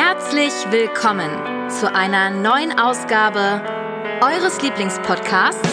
Herzlich 0.00 0.52
willkommen 0.70 1.28
zu 1.68 1.92
einer 1.92 2.30
neuen 2.30 2.78
Ausgabe 2.78 3.60
eures 4.20 4.62
Lieblingspodcasts 4.62 5.68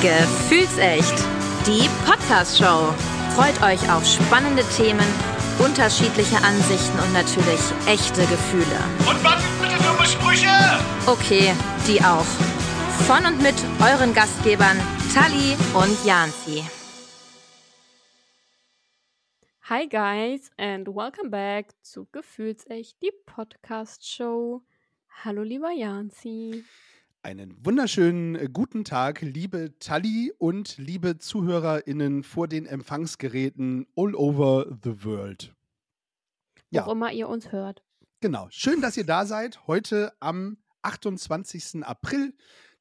Gefühlsecht, 0.00 1.12
die 1.66 1.90
Podcast-Show. 2.08 2.94
Freut 3.34 3.60
euch 3.64 3.90
auf 3.90 4.06
spannende 4.06 4.62
Themen, 4.76 5.04
unterschiedliche 5.58 6.36
Ansichten 6.36 7.00
und 7.00 7.12
natürlich 7.14 7.58
echte 7.88 8.20
Gefühle. 8.20 8.78
Und 9.08 9.24
was 9.24 9.42
sind 9.42 9.60
bitte 9.60 9.82
dumme 9.82 10.06
Sprüche? 10.06 10.54
Okay, 11.06 11.52
die 11.88 12.00
auch. 12.00 12.26
Von 13.08 13.26
und 13.26 13.42
mit 13.42 13.56
euren 13.80 14.14
Gastgebern 14.14 14.78
Tali 15.12 15.56
und 15.74 16.04
Janzi. 16.04 16.62
Hi 19.70 19.86
guys 19.86 20.50
and 20.58 20.86
welcome 20.88 21.30
back 21.30 21.74
zu 21.80 22.06
Gefühlsecht, 22.12 23.00
die 23.00 23.10
Podcast-Show. 23.24 24.62
Hallo 25.22 25.42
lieber 25.42 25.70
Janzi. 25.70 26.66
Einen 27.22 27.56
wunderschönen 27.64 28.34
äh, 28.34 28.50
guten 28.52 28.84
Tag, 28.84 29.22
liebe 29.22 29.72
Tali 29.78 30.34
und 30.36 30.76
liebe 30.76 31.16
ZuhörerInnen 31.16 32.24
vor 32.24 32.46
den 32.46 32.66
Empfangsgeräten 32.66 33.86
all 33.96 34.14
over 34.14 34.66
the 34.82 35.02
world. 35.02 35.54
Wo 36.70 36.92
immer 36.92 37.12
ihr 37.12 37.30
uns 37.30 37.50
hört. 37.50 37.82
Genau. 38.20 38.48
Schön, 38.50 38.82
dass 38.82 38.98
ihr 38.98 39.06
da 39.06 39.24
seid. 39.24 39.66
Heute 39.66 40.12
am 40.20 40.58
28. 40.82 41.86
April, 41.86 42.34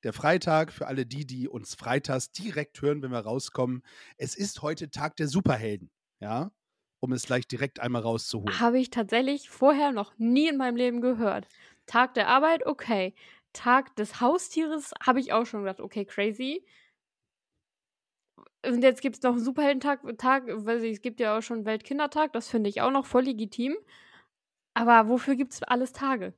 der 0.04 0.12
Freitag, 0.12 0.74
für 0.74 0.88
alle 0.88 1.06
die, 1.06 1.26
die 1.26 1.48
uns 1.48 1.76
freitags 1.76 2.34
direkt 2.34 2.82
hören, 2.82 3.02
wenn 3.02 3.12
wir 3.12 3.20
rauskommen. 3.20 3.84
Es 4.18 4.36
ist 4.36 4.62
heute 4.62 4.92
Tag 4.92 5.16
der 5.16 5.30
Superhelden. 5.30 5.90
Ja, 6.20 6.52
um 7.04 7.12
es 7.12 7.26
gleich 7.26 7.46
direkt 7.46 7.82
einmal 7.82 8.02
rauszuholen. 8.02 8.62
Habe 8.62 8.80
ich 8.80 8.90
tatsächlich 8.90 9.50
vorher 9.50 9.92
noch 9.92 10.14
nie 10.18 10.48
in 10.48 10.56
meinem 10.56 10.78
Leben 10.78 11.02
gehört. 11.02 11.50
Tag 11.86 12.14
der 12.14 12.30
Arbeit, 12.30 12.66
okay. 12.66 13.14
Tag 13.52 13.94
des 13.98 14.22
Haustieres 14.22 14.94
habe 15.06 15.20
ich 15.20 15.34
auch 15.34 15.46
schon 15.46 15.64
gedacht, 15.64 15.82
okay, 15.82 16.06
crazy. 16.06 16.66
Und 18.66 18.82
jetzt 18.84 19.02
gibt 19.02 19.18
es 19.18 19.22
noch 19.22 19.34
einen 19.34 19.44
Superheldentag, 19.44 20.00
Tag, 20.18 20.46
weil 20.48 20.86
es 20.86 21.02
gibt 21.02 21.20
ja 21.20 21.38
auch 21.38 21.42
schon 21.42 21.66
Weltkindertag, 21.66 22.32
das 22.32 22.48
finde 22.48 22.70
ich 22.70 22.80
auch 22.80 22.92
noch 22.92 23.06
voll 23.06 23.24
legitim. 23.24 23.76
Aber 24.74 25.10
wofür 25.10 25.36
gibt 25.36 25.52
es 25.52 25.62
alles 25.62 25.92
Tage? 25.92 26.34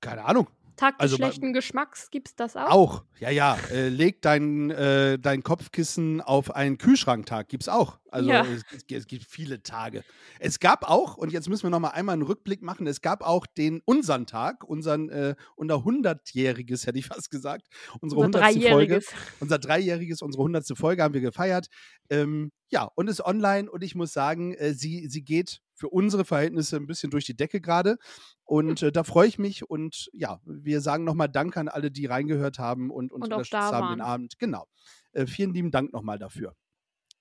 Keine 0.00 0.24
Ahnung. 0.24 0.48
Tag 0.76 0.98
des 0.98 1.02
Also, 1.02 1.16
schlechten 1.16 1.52
Geschmacks, 1.52 2.10
gibt 2.10 2.28
es 2.28 2.36
das 2.36 2.56
auch? 2.56 2.70
Auch, 2.70 3.04
ja, 3.18 3.30
ja. 3.30 3.56
Äh, 3.70 3.88
leg 3.88 4.22
dein, 4.22 4.70
äh, 4.70 5.18
dein 5.18 5.42
Kopfkissen 5.42 6.20
auf 6.20 6.54
einen 6.54 6.78
Kühlschranktag, 6.78 7.48
gibt's 7.48 7.68
auch. 7.68 7.98
Also 8.10 8.30
Ja. 8.30 8.44
es, 8.46 8.62
es, 8.74 8.84
es 8.88 9.06
gibt 9.06 9.24
viele 9.28 9.62
Tage. 9.62 10.04
Es 10.38 10.60
gab 10.60 10.88
auch, 10.88 11.16
und 11.16 11.32
jetzt 11.32 11.48
müssen 11.48 11.64
wir 11.64 11.70
noch 11.70 11.80
mal 11.80 11.90
einmal 11.90 12.12
einen 12.14 12.22
Rückblick 12.22 12.62
machen, 12.62 12.86
es 12.86 13.00
gab 13.00 13.22
auch 13.22 13.46
den 13.46 13.80
unseren 13.84 14.26
Tag, 14.26 14.64
unseren 14.64 15.08
äh, 15.10 15.34
unser 15.56 15.76
100-jähriges, 15.76 16.86
hätte 16.86 16.98
ich 16.98 17.06
fast 17.06 17.30
gesagt, 17.30 17.66
unsere 18.00 18.20
Unser 18.22 18.42
100. 18.42 18.70
Folge. 18.70 19.00
Unser 19.40 19.58
dreijähriges, 19.58 20.22
unsere 20.22 20.42
100. 20.42 20.76
Folge 20.76 21.02
haben 21.02 21.14
wir 21.14 21.20
gefeiert. 21.20 21.66
Ähm, 22.10 22.52
ja, 22.68 22.88
und 22.94 23.08
ist 23.08 23.24
online 23.24 23.70
und 23.70 23.82
ich 23.82 23.94
muss 23.94 24.12
sagen, 24.12 24.54
äh, 24.54 24.72
sie, 24.74 25.08
sie 25.08 25.22
geht 25.22 25.60
für 25.76 25.88
unsere 25.88 26.24
Verhältnisse 26.24 26.76
ein 26.76 26.86
bisschen 26.86 27.10
durch 27.10 27.24
die 27.26 27.36
Decke 27.36 27.60
gerade. 27.60 27.98
Und 28.44 28.80
Hm. 28.80 28.88
äh, 28.88 28.92
da 28.92 29.04
freue 29.04 29.28
ich 29.28 29.38
mich 29.38 29.68
und 29.68 30.08
ja, 30.12 30.40
wir 30.44 30.80
sagen 30.80 31.04
nochmal 31.04 31.28
Danke 31.28 31.60
an 31.60 31.68
alle, 31.68 31.90
die 31.90 32.06
reingehört 32.06 32.58
haben 32.58 32.90
und 32.90 33.12
uns 33.12 33.24
Und 33.26 33.32
unterstützt 33.32 33.72
haben 33.72 33.96
den. 33.96 34.00
Abend. 34.00 34.38
Genau. 34.38 34.66
Äh, 35.12 35.26
vielen 35.26 35.52
lieben 35.54 35.70
Dank 35.70 35.92
nochmal 35.92 36.18
dafür. 36.18 36.54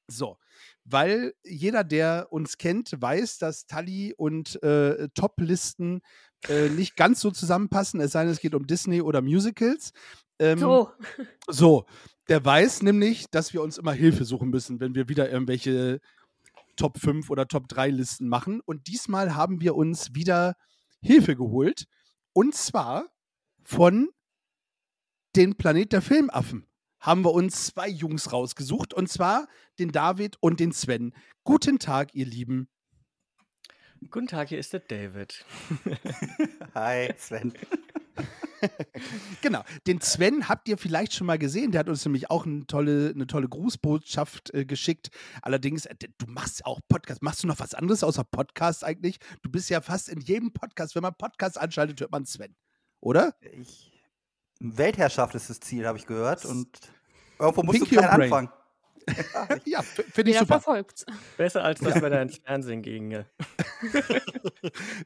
So, 0.07 0.37
weil 0.83 1.33
jeder, 1.43 1.83
der 1.83 2.27
uns 2.29 2.57
kennt, 2.59 2.91
weiß, 2.95 3.39
dass 3.39 3.65
Tally 3.65 4.13
und 4.15 4.61
äh, 4.61 5.09
Top-Listen 5.15 6.01
äh, 6.47 6.69
nicht 6.69 6.95
ganz 6.95 7.21
so 7.21 7.31
zusammenpassen, 7.31 7.99
es 8.01 8.11
sei 8.11 8.21
denn, 8.23 8.31
es 8.31 8.39
geht 8.39 8.53
um 8.53 8.67
Disney 8.67 9.01
oder 9.01 9.21
Musicals. 9.21 9.93
Ähm, 10.37 10.59
So, 10.59 10.91
so, 11.47 11.85
der 12.29 12.45
weiß 12.45 12.83
nämlich, 12.83 13.25
dass 13.31 13.53
wir 13.53 13.63
uns 13.63 13.79
immer 13.79 13.93
Hilfe 13.93 14.25
suchen 14.25 14.49
müssen, 14.51 14.79
wenn 14.79 14.93
wir 14.93 15.09
wieder 15.09 15.31
irgendwelche 15.31 16.01
Top 16.75 16.99
5 16.99 17.29
oder 17.29 17.47
Top 17.47 17.67
3 17.67 17.89
Listen 17.89 18.27
machen. 18.27 18.61
Und 18.65 18.87
diesmal 18.87 19.35
haben 19.35 19.61
wir 19.61 19.75
uns 19.75 20.13
wieder 20.13 20.55
Hilfe 21.01 21.35
geholt. 21.35 21.85
Und 22.33 22.55
zwar 22.55 23.07
von 23.63 24.09
den 25.35 25.55
Planet 25.55 25.93
der 25.93 26.01
Filmaffen. 26.01 26.67
Haben 26.99 27.23
wir 27.23 27.33
uns 27.33 27.67
zwei 27.67 27.87
Jungs 27.87 28.31
rausgesucht. 28.31 28.93
Und 28.93 29.09
zwar 29.09 29.47
den 29.79 29.91
David 29.91 30.37
und 30.39 30.59
den 30.59 30.71
Sven. 30.71 31.13
Guten 31.43 31.79
Tag, 31.79 32.15
ihr 32.15 32.25
Lieben. 32.25 32.67
Guten 34.09 34.27
Tag, 34.27 34.49
hier 34.49 34.59
ist 34.59 34.73
der 34.73 34.81
David. 34.81 35.45
Hi, 36.75 37.13
Sven. 37.17 37.53
Genau, 39.41 39.63
den 39.85 40.01
Sven 40.01 40.49
habt 40.49 40.67
ihr 40.67 40.77
vielleicht 40.77 41.13
schon 41.13 41.27
mal 41.27 41.37
gesehen. 41.37 41.71
Der 41.71 41.79
hat 41.79 41.89
uns 41.89 42.03
nämlich 42.05 42.31
auch 42.31 42.45
eine 42.45 42.65
tolle, 42.65 43.11
eine 43.13 43.27
tolle 43.27 43.47
Grußbotschaft 43.47 44.53
äh, 44.53 44.65
geschickt. 44.65 45.09
Allerdings, 45.41 45.85
äh, 45.85 45.95
du 45.95 46.25
machst 46.27 46.65
auch 46.65 46.79
Podcast. 46.87 47.21
Machst 47.21 47.43
du 47.43 47.47
noch 47.47 47.59
was 47.59 47.73
anderes 47.73 48.03
außer 48.03 48.23
Podcast 48.23 48.83
eigentlich? 48.83 49.19
Du 49.43 49.49
bist 49.51 49.69
ja 49.69 49.81
fast 49.81 50.09
in 50.09 50.19
jedem 50.19 50.51
Podcast. 50.51 50.95
Wenn 50.95 51.03
man 51.03 51.13
Podcast 51.15 51.59
anschaltet, 51.59 51.99
hört 52.01 52.11
man 52.11 52.25
Sven. 52.25 52.55
Oder? 53.01 53.35
Ich, 53.41 53.91
Weltherrschaft 54.59 55.35
ist 55.35 55.49
das 55.49 55.59
Ziel, 55.59 55.85
habe 55.85 55.97
ich 55.97 56.07
gehört. 56.07 56.45
Und 56.45 56.79
irgendwo 57.39 57.63
musst 57.63 57.79
Pinky 57.79 57.95
du 57.95 58.01
klein 58.01 58.21
anfangen. 58.21 58.49
Ja, 59.65 59.81
finde 59.81 60.31
ich 60.31 60.37
super. 60.39 60.59
verfolgt's. 60.59 61.05
Besser 61.37 61.63
als 61.63 61.79
das, 61.79 62.01
wenn 62.01 62.11
er 62.13 62.21
ins 62.21 62.37
Fernsehen 62.37 62.81
ginge. 62.81 63.25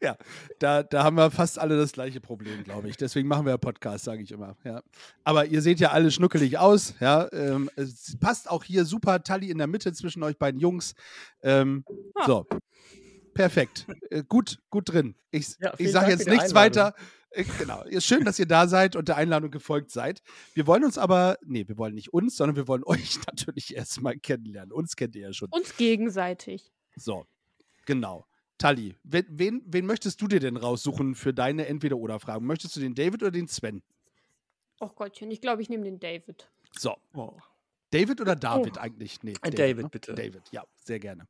Ja, 0.02 0.18
da, 0.60 0.84
da 0.84 1.04
haben 1.04 1.18
wir 1.18 1.32
fast 1.32 1.60
alle 1.60 1.78
das 1.78 1.92
gleiche 1.92 2.22
Problem, 2.22 2.64
glaube 2.64 2.90
ich. 2.90 2.98
Deswegen 2.98 3.28
machen 3.28 3.46
wir 3.46 3.52
ja 3.52 3.58
Podcast, 3.58 4.06
sage 4.06 4.22
ich 4.24 4.32
immer. 4.32 4.56
Ja. 4.64 4.82
Aber 5.24 5.46
ihr 5.46 5.62
seht 5.62 5.80
ja 5.80 5.92
alle 5.92 6.12
schnuckelig 6.12 6.58
aus. 6.58 6.94
Ja. 7.00 7.32
Ähm, 7.34 7.70
es 7.76 8.18
passt 8.20 8.50
auch 8.50 8.64
hier 8.64 8.86
super 8.86 9.22
Tally 9.24 9.50
in 9.50 9.58
der 9.58 9.68
Mitte 9.68 9.92
zwischen 9.94 10.24
euch 10.24 10.38
beiden 10.38 10.60
Jungs. 10.60 10.94
Ähm, 11.44 11.84
Ah. 12.16 12.26
So. 12.26 12.46
Perfekt. 13.34 13.86
Äh, 14.10 14.24
gut, 14.28 14.60
gut 14.70 14.92
drin. 14.92 15.16
Ich, 15.32 15.56
Ja, 15.60 15.74
ich 15.78 15.92
sage 15.92 16.12
jetzt 16.12 16.28
nichts 16.28 16.54
Einladung. 16.54 16.56
weiter. 16.56 16.96
Äh, 17.32 17.44
Genau. 17.60 17.84
Ist 17.84 18.06
schön, 18.06 18.26
dass 18.26 18.40
ihr 18.40 18.48
da 18.48 18.68
seid 18.68 18.96
und 18.96 19.08
der 19.08 19.18
Einladung 19.18 19.52
gefolgt 19.52 19.92
seid. 19.92 20.22
Wir 20.54 20.66
wollen 20.68 20.84
uns 20.84 20.98
aber, 20.98 21.38
nee, 21.46 21.68
wir 21.68 21.78
wollen 21.78 21.94
nicht 21.96 22.12
uns, 22.14 22.36
sondern 22.36 22.56
wir 22.56 22.68
wollen 22.68 22.84
euch 22.86 23.20
natürlich 23.28 23.76
erstmal 23.76 24.18
kennenlernen. 24.18 24.72
Uns 24.72 24.96
kennt 24.96 25.16
ihr 25.16 25.22
ja 25.24 25.34
schon. 25.34 25.50
Uns 25.52 25.76
gegenseitig. 25.78 26.72
So, 26.96 27.26
genau. 27.86 28.26
Tali, 28.58 28.96
wen, 29.04 29.26
wen, 29.30 29.62
wen 29.66 29.86
möchtest 29.86 30.22
du 30.22 30.28
dir 30.28 30.42
denn 30.42 30.58
raussuchen 30.58 31.16
für 31.16 31.34
deine 31.34 31.68
Entweder-Oder-Fragen? 31.68 32.46
Möchtest 32.46 32.76
du 32.76 32.82
den 32.82 32.94
David 32.94 33.22
oder 33.24 33.32
den 33.32 33.48
Sven? 33.48 33.82
Oh 34.82 34.90
Gottchen, 34.90 35.32
ich 35.32 35.40
glaube, 35.40 35.62
ich 35.62 35.70
nehme 35.70 35.84
den 35.86 36.00
David. 36.00 36.50
So, 36.78 36.98
Oh. 37.14 37.38
David 37.92 38.20
oder 38.22 38.36
David 38.36 38.78
Oh. 38.78 38.82
eigentlich? 38.82 39.24
Nee, 39.24 39.34
Ein 39.42 39.54
David, 39.54 39.84
ne? 39.84 39.90
bitte. 39.90 40.14
David, 40.14 40.44
ja, 40.52 40.64
sehr 40.76 41.00
gerne. 41.00 41.26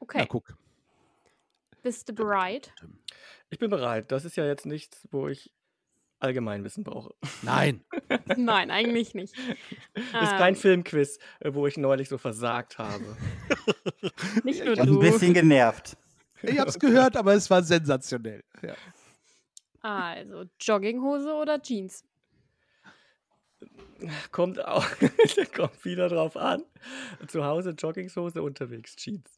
Okay, 0.00 0.18
Na, 0.20 0.26
guck. 0.26 0.56
Bist 1.82 2.08
du 2.08 2.12
bereit? 2.12 2.72
Ich 3.50 3.58
bin 3.58 3.70
bereit. 3.70 4.10
Das 4.12 4.24
ist 4.24 4.36
ja 4.36 4.44
jetzt 4.46 4.66
nichts, 4.66 5.06
wo 5.10 5.28
ich 5.28 5.52
Allgemeinwissen 6.20 6.82
brauche. 6.84 7.14
Nein. 7.42 7.84
Nein, 8.36 8.70
eigentlich 8.70 9.14
nicht. 9.14 9.34
Ist 9.94 10.12
kein 10.12 10.54
Ähm, 10.54 10.60
Filmquiz, 10.60 11.18
äh, 11.40 11.54
wo 11.54 11.66
ich 11.66 11.76
neulich 11.76 12.08
so 12.08 12.18
versagt 12.18 12.78
habe. 12.78 13.16
Nicht 14.44 14.64
nur 14.64 14.74
Ich 14.74 14.80
bin 14.80 14.88
ein 14.88 14.94
du. 14.94 14.98
bisschen 14.98 15.32
genervt. 15.34 15.96
Ich 16.42 16.58
hab's 16.58 16.78
gehört, 16.78 17.16
aber 17.16 17.34
es 17.34 17.48
war 17.50 17.62
sensationell. 17.62 18.42
Ja. 18.62 18.74
Also, 19.80 20.44
Jogginghose 20.60 21.32
oder 21.34 21.60
Jeans? 21.62 22.04
Kommt 24.30 24.64
auch, 24.64 24.86
kommt 25.56 25.84
wieder 25.84 26.08
drauf 26.08 26.36
an. 26.36 26.64
Zu 27.26 27.44
Hause 27.44 27.70
Joggingshose, 27.70 28.40
unterwegs 28.42 28.94
Jeans. 28.96 29.37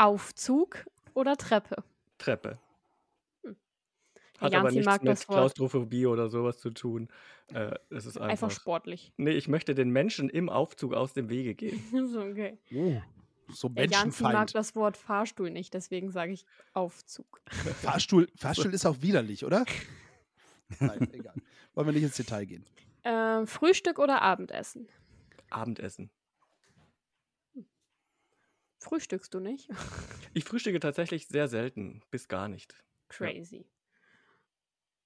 Aufzug 0.00 0.86
oder 1.14 1.36
Treppe? 1.36 1.84
Treppe. 2.18 2.58
Der 3.44 3.52
Hat 4.40 4.54
aber 4.54 4.70
Janzi 4.70 4.76
nichts 4.76 4.86
mag 4.86 5.02
mit. 5.02 5.26
Klaustrophobie 5.26 6.06
oder 6.06 6.30
sowas 6.30 6.58
zu 6.58 6.70
tun. 6.70 7.08
Äh, 7.52 7.74
es 7.90 8.06
ist 8.06 8.16
einfach. 8.16 8.30
Einfach 8.30 8.50
sportlich. 8.50 9.12
Nee, 9.18 9.32
ich 9.32 9.48
möchte 9.48 9.74
den 9.74 9.90
Menschen 9.90 10.30
im 10.30 10.48
Aufzug 10.48 10.94
aus 10.94 11.12
dem 11.12 11.28
Wege 11.28 11.54
gehen. 11.54 11.82
so, 12.10 12.22
okay. 12.22 12.56
Oh, 12.74 13.02
so 13.52 13.68
Der 13.68 13.84
Janzi 13.84 14.22
mag 14.22 14.32
Menschenfeind. 14.32 14.54
das 14.54 14.74
Wort 14.74 14.96
Fahrstuhl 14.96 15.50
nicht, 15.50 15.74
deswegen 15.74 16.10
sage 16.10 16.32
ich 16.32 16.46
Aufzug. 16.72 17.42
Fahrstuhl, 17.82 18.28
Fahrstuhl 18.36 18.72
ist 18.72 18.86
auch 18.86 19.02
widerlich, 19.02 19.44
oder? 19.44 19.66
Nein, 20.80 21.12
egal. 21.12 21.34
Wollen 21.74 21.88
wir 21.88 21.92
nicht 21.92 22.04
ins 22.04 22.16
Detail 22.16 22.46
gehen. 22.46 22.64
Ähm, 23.04 23.46
Frühstück 23.46 23.98
oder 23.98 24.22
Abendessen? 24.22 24.88
Abendessen. 25.50 26.10
Frühstückst 28.80 29.32
du 29.34 29.40
nicht? 29.40 29.68
Ich 30.32 30.44
frühstücke 30.44 30.78
tatsächlich 30.78 31.26
sehr 31.26 31.48
selten, 31.48 32.02
bis 32.12 32.28
gar 32.28 32.46
nicht. 32.48 32.80
Crazy. 33.08 33.66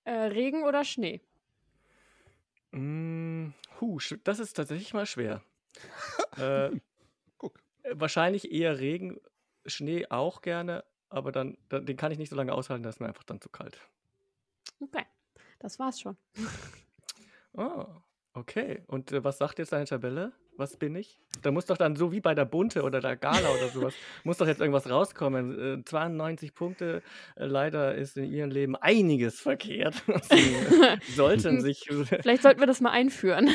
Äh, 0.05 0.13
Regen 0.13 0.65
oder 0.65 0.85
Schnee? 0.85 1.23
Mm, 2.73 3.55
huh, 3.81 3.97
sch- 4.01 4.21
das 4.23 4.39
ist 4.39 4.53
tatsächlich 4.53 4.93
mal 4.93 5.07
schwer. 5.07 5.43
äh, 6.37 6.79
Guck. 7.39 7.59
wahrscheinlich 7.91 8.53
eher 8.53 8.79
Regen, 8.79 9.19
Schnee 9.65 10.07
auch 10.11 10.43
gerne, 10.43 10.85
aber 11.09 11.33
dann, 11.33 11.57
dann 11.71 11.87
den 11.87 11.97
kann 11.97 12.13
ich 12.13 12.19
nicht 12.19 12.29
so 12.29 12.37
lange 12.37 12.53
aushalten, 12.53 12.83
da 12.83 12.91
ist 12.91 13.01
mir 13.01 13.07
einfach 13.09 13.25
dann 13.25 13.41
zu 13.41 13.49
kalt. 13.49 13.81
Okay, 14.81 15.05
das 15.59 15.79
war's 15.79 15.99
schon. 16.01 16.19
Oh, 17.55 17.87
okay. 18.35 18.83
Und 18.89 19.11
äh, 19.13 19.25
was 19.25 19.39
sagt 19.39 19.59
jetzt 19.59 19.73
deine 19.73 19.87
Tabelle? 19.87 20.33
Was 20.57 20.77
bin 20.77 20.95
ich? 20.95 21.19
Da 21.43 21.51
muss 21.51 21.67
doch 21.67 21.77
dann 21.77 21.97
so 21.97 22.13
wie 22.13 22.21
bei 22.21 22.35
der 22.35 22.45
Bunte 22.45 22.83
oder 22.85 23.01
der 23.01 23.17
Gala 23.17 23.49
oder 23.51 23.69
sowas, 23.69 23.93
muss 24.25 24.37
doch 24.39 24.47
jetzt 24.47 24.61
irgendwas 24.61 24.89
rauskommen. 24.89 25.81
Äh, 25.81 25.85
92 25.85 26.55
Punkte. 26.55 27.03
Äh, 27.35 27.47
leider 27.47 27.95
ist 27.97 28.17
in 28.17 28.25
ihrem 28.33 28.51
Leben 28.51 28.77
einiges 28.77 29.41
verkehrt. 29.41 30.03
Sie 30.31 30.55
sollten 31.17 31.61
sich. 31.61 31.89
Vielleicht 32.23 32.43
sollten 32.43 32.61
wir 32.61 32.67
das 32.69 32.81
mal 32.81 32.91
einführen. 32.93 33.51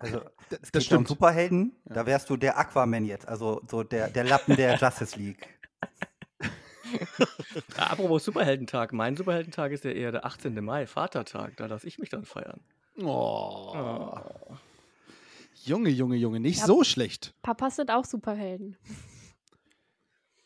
Also, 0.00 0.22
Das 0.50 0.70
um 0.74 0.80
stimmt. 0.80 1.08
Superhelden, 1.08 1.76
Ja. 1.88 1.94
da 1.94 2.06
wärst 2.06 2.28
du 2.30 2.36
der 2.36 2.58
Aquaman 2.58 3.04
jetzt, 3.04 3.28
also 3.28 3.62
so 3.70 3.84
der, 3.84 4.08
der 4.10 4.24
Lappen 4.24 4.56
der 4.56 4.76
Justice 4.76 5.16
League. 5.18 5.48
Apropos 7.76 8.24
Superheldentag. 8.24 8.92
Mein 8.92 9.16
Superheldentag 9.16 9.72
ist 9.72 9.84
ja 9.84 9.90
eher 9.92 10.12
der 10.12 10.24
18. 10.24 10.62
Mai, 10.64 10.86
Vatertag. 10.86 11.56
Da 11.56 11.66
lasse 11.66 11.86
ich 11.86 11.98
mich 11.98 12.08
dann 12.10 12.24
feiern. 12.24 12.60
Oh. 13.00 13.72
Oh. 13.74 14.20
Junge, 15.66 15.90
Junge, 15.90 16.16
Junge, 16.16 16.40
nicht 16.40 16.60
Ja. 16.60 16.66
so 16.66 16.84
schlecht. 16.84 17.34
Papas 17.42 17.76
sind 17.76 17.90
auch 17.90 18.04
Superhelden. 18.04 18.76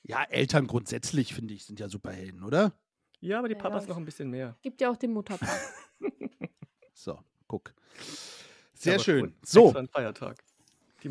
Ja, 0.04 0.22
Eltern 0.24 0.66
grundsätzlich, 0.66 1.34
finde 1.34 1.54
ich, 1.54 1.64
sind 1.66 1.80
ja 1.80 1.88
Superhelden, 1.88 2.42
oder? 2.42 2.72
Ja, 3.20 3.40
aber 3.40 3.48
die 3.48 3.54
Ja, 3.54 3.60
Papas 3.60 3.84
ja. 3.84 3.90
noch 3.90 3.96
ein 3.98 4.04
bisschen 4.04 4.30
mehr. 4.30 4.56
Gibt 4.62 4.80
ja 4.80 4.90
auch 4.90 4.96
den 4.96 5.12
Muttertag. 5.12 5.48
So, 6.94 7.16
guck. 7.46 7.72
Sehr 8.74 8.94
aber 8.94 9.02
schön. 9.04 9.22
cool. 9.26 9.32
So, 9.44 9.72
Feiertag. 9.92 10.42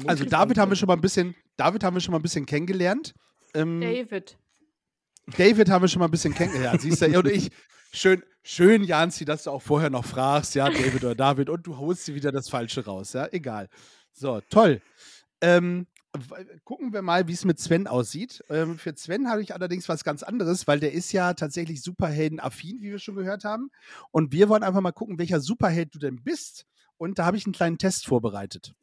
Also 0.05 0.25
David 0.25 0.57
haben 0.57 0.69
wir 0.69 0.75
schon 0.75 0.87
mal 0.87 0.95
ein 0.95 1.01
bisschen, 1.01 1.33
David 1.55 1.81
haben 1.85 1.95
wir 1.95 2.01
schon 2.01 2.11
mal 2.11 2.19
ein 2.19 2.23
bisschen 2.23 2.45
kennengelernt. 2.45 3.13
Ähm, 3.53 3.79
David. 3.79 4.37
David 5.37 5.69
haben 5.69 5.83
wir 5.83 5.87
schon 5.87 6.01
mal 6.01 6.05
ein 6.09 6.11
bisschen 6.11 6.33
kennengelernt. 6.33 6.81
Siehst 6.81 7.01
du, 7.01 7.17
und 7.17 7.27
ich, 7.29 7.49
schön, 7.93 8.21
schön, 8.43 8.83
Janzi, 8.83 9.23
dass 9.23 9.43
du 9.43 9.51
auch 9.51 9.61
vorher 9.61 9.89
noch 9.89 10.03
fragst, 10.03 10.55
ja, 10.55 10.69
David 10.69 11.05
oder 11.05 11.15
David, 11.15 11.49
und 11.49 11.65
du 11.65 11.77
holst 11.77 12.05
dir 12.09 12.15
wieder 12.15 12.33
das 12.33 12.49
Falsche 12.49 12.83
raus, 12.83 13.13
ja, 13.13 13.29
egal. 13.31 13.69
So, 14.19 14.41
toll. 14.49 14.81
Ähm, 15.41 15.85
gucken 16.63 16.91
wir 16.91 17.03
mal, 17.03 17.27
wie 17.27 17.33
es 17.33 17.45
mit 17.45 17.59
Sven 17.59 17.85
aussieht. 17.85 18.43
Ähm, 18.49 18.79
für 18.79 18.95
Sven 18.95 19.29
habe 19.29 19.43
ich 19.43 19.53
allerdings 19.53 19.87
was 19.87 20.03
ganz 20.03 20.23
anderes, 20.23 20.65
weil 20.65 20.79
der 20.79 20.91
ist 20.91 21.11
ja 21.11 21.35
tatsächlich 21.35 21.83
Superhelden-affin, 21.83 22.81
wie 22.81 22.89
wir 22.89 22.97
schon 22.97 23.15
gehört 23.15 23.43
haben. 23.43 23.69
Und 24.09 24.31
wir 24.31 24.49
wollen 24.49 24.63
einfach 24.63 24.81
mal 24.81 24.91
gucken, 24.91 25.19
welcher 25.19 25.39
Superheld 25.39 25.93
du 25.93 25.99
denn 25.99 26.23
bist. 26.23 26.65
Und 26.97 27.19
da 27.19 27.25
habe 27.25 27.37
ich 27.37 27.45
einen 27.45 27.53
kleinen 27.53 27.77
Test 27.77 28.07
vorbereitet. 28.07 28.73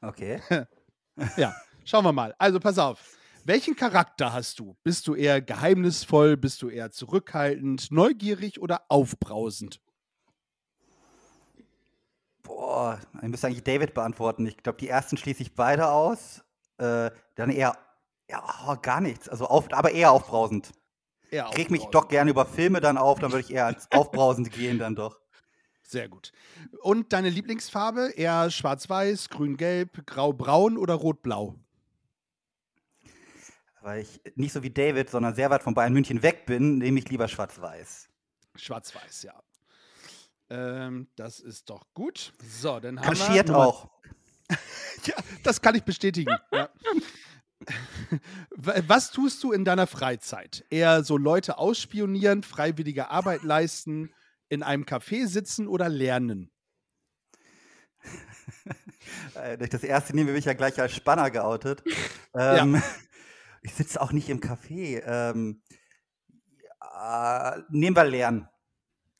Okay. 0.00 0.40
Ja, 1.38 1.56
schauen 1.86 2.04
wir 2.04 2.12
mal. 2.12 2.34
Also 2.36 2.60
pass 2.60 2.78
auf. 2.78 3.16
Welchen 3.46 3.74
Charakter 3.74 4.34
hast 4.34 4.58
du? 4.58 4.76
Bist 4.84 5.08
du 5.08 5.14
eher 5.14 5.40
geheimnisvoll? 5.40 6.36
Bist 6.36 6.60
du 6.60 6.68
eher 6.68 6.90
zurückhaltend, 6.90 7.90
neugierig 7.90 8.60
oder 8.60 8.82
aufbrausend? 8.90 9.80
Boah, 12.46 13.00
ich 13.20 13.28
müsste 13.28 13.48
eigentlich 13.48 13.64
David 13.64 13.92
beantworten. 13.92 14.46
Ich 14.46 14.56
glaube, 14.58 14.78
die 14.78 14.88
ersten 14.88 15.16
schließe 15.16 15.42
ich 15.42 15.54
beide 15.54 15.88
aus. 15.88 16.44
Äh, 16.78 17.10
dann 17.34 17.50
eher, 17.50 17.76
ja, 18.30 18.42
oh, 18.66 18.76
gar 18.80 19.00
nichts. 19.00 19.28
Also 19.28 19.46
auf, 19.46 19.72
aber 19.72 19.90
eher 19.90 20.12
aufbrausend. 20.12 20.72
Eher 21.30 21.48
Ich 21.50 21.58
reg 21.58 21.70
mich 21.70 21.84
doch 21.86 22.06
gerne 22.06 22.30
über 22.30 22.46
Filme 22.46 22.80
dann 22.80 22.98
auf, 22.98 23.18
dann 23.18 23.32
würde 23.32 23.44
ich 23.44 23.52
eher 23.52 23.66
als 23.66 23.90
aufbrausend 23.92 24.52
gehen 24.52 24.78
dann 24.78 24.94
doch. 24.94 25.20
Sehr 25.82 26.08
gut. 26.08 26.32
Und 26.82 27.12
deine 27.12 27.30
Lieblingsfarbe? 27.30 28.12
Eher 28.14 28.50
schwarz-weiß, 28.50 29.28
grün-gelb, 29.28 30.06
grau-braun 30.06 30.78
oder 30.78 30.94
rot-blau? 30.94 31.56
Weil 33.82 34.02
ich 34.02 34.20
nicht 34.36 34.52
so 34.52 34.62
wie 34.62 34.70
David, 34.70 35.10
sondern 35.10 35.34
sehr 35.34 35.50
weit 35.50 35.62
von 35.62 35.74
Bayern 35.74 35.92
München 35.92 36.22
weg 36.22 36.46
bin, 36.46 36.78
nehme 36.78 36.98
ich 36.98 37.08
lieber 37.08 37.28
schwarz-weiß. 37.28 38.08
Schwarz-weiß, 38.56 39.24
ja. 39.24 39.42
Ähm, 40.48 41.08
das 41.16 41.40
ist 41.40 41.68
doch 41.70 41.86
gut. 41.94 42.32
So, 42.48 42.78
dann 42.80 43.00
haben 43.00 43.06
Kaschiert 43.06 43.48
wir 43.48 43.56
auch. 43.58 43.90
Ja, 45.04 45.14
das 45.44 45.60
kann 45.60 45.74
ich 45.74 45.82
bestätigen. 45.84 46.34
ja. 46.52 46.68
Wa- 48.50 48.74
Was 48.86 49.10
tust 49.10 49.42
du 49.42 49.52
in 49.52 49.64
deiner 49.64 49.86
Freizeit? 49.86 50.64
Eher 50.70 51.02
so 51.04 51.16
Leute 51.16 51.58
ausspionieren, 51.58 52.42
freiwillige 52.42 53.08
Arbeit 53.10 53.42
leisten, 53.42 54.12
in 54.48 54.62
einem 54.62 54.84
Café 54.84 55.26
sitzen 55.26 55.66
oder 55.68 55.88
lernen? 55.88 56.50
Äh, 59.34 59.56
durch 59.58 59.70
das 59.70 59.82
erste 59.84 60.14
nehmen 60.14 60.28
wir 60.28 60.34
mich 60.34 60.44
ja 60.46 60.52
gleich 60.54 60.80
als 60.80 60.94
Spanner 60.94 61.30
geoutet. 61.30 61.82
Ähm, 62.34 62.82
Ich 63.62 63.74
sitze 63.74 64.00
auch 64.00 64.12
nicht 64.12 64.28
im 64.28 64.40
Café. 64.40 65.02
Ähm, 65.04 65.62
ja, 66.80 67.62
nehmen 67.70 67.96
wir 67.96 68.04
Lernen. 68.04 68.48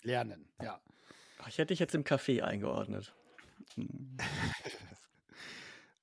Lernen, 0.03 0.49
ja. 0.61 0.81
Ich 1.49 1.59
hätte 1.59 1.67
dich 1.69 1.79
jetzt 1.79 1.95
im 1.95 2.05
Café 2.05 2.43
eingeordnet. 2.43 3.15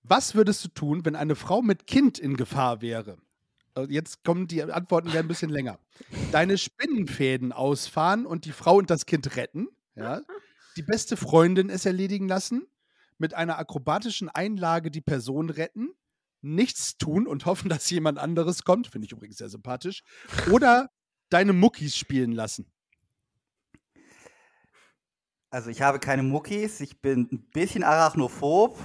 Was 0.04 0.36
würdest 0.36 0.64
du 0.66 0.68
tun, 0.70 1.06
wenn 1.06 1.16
eine 1.16 1.36
Frau 1.36 1.62
mit 1.62 1.88
Kind 1.88 2.20
in 2.20 2.36
Gefahr 2.36 2.82
wäre? 2.82 3.18
Äh, 3.76 3.86
Jetzt 3.90 4.24
kommen 4.24 4.48
die 4.48 4.62
Antworten 4.64 5.10
ein 5.10 5.28
bisschen 5.28 5.50
länger. 5.52 5.80
Deine 6.32 6.58
Spinnenfäden 6.58 7.52
ausfahren 7.52 8.26
und 8.26 8.46
die 8.46 8.52
Frau 8.52 8.78
und 8.78 8.90
das 8.90 9.06
Kind 9.06 9.36
retten. 9.36 9.68
Ja? 9.96 10.22
Die 10.76 10.84
beste 10.84 11.16
Freundin 11.18 11.70
es 11.70 11.86
erledigen 11.86 12.28
lassen. 12.28 12.68
Mit 13.18 13.34
einer 13.34 13.60
akrobatischen 13.60 14.28
Einlage 14.30 14.92
die 14.92 15.02
Person 15.02 15.50
retten. 15.50 15.94
Nichts 16.42 16.98
tun 16.98 17.26
und 17.26 17.46
hoffen, 17.46 17.70
dass 17.70 17.90
jemand 17.90 18.20
anderes 18.20 18.64
kommt. 18.64 18.88
Finde 18.88 19.06
ich 19.06 19.14
übrigens 19.14 19.38
sehr 19.38 19.50
sympathisch. 19.50 20.04
Oder 20.52 20.90
deine 21.30 21.54
Muckis 21.54 21.96
spielen 21.96 22.34
lassen. 22.34 22.73
Also 25.54 25.70
ich 25.70 25.84
habe 25.84 26.00
keine 26.00 26.24
Muckis, 26.24 26.82
ich 26.82 27.00
bin 27.00 27.30
ein 27.32 27.44
bisschen 27.52 27.84
arachnophob. 27.84 28.76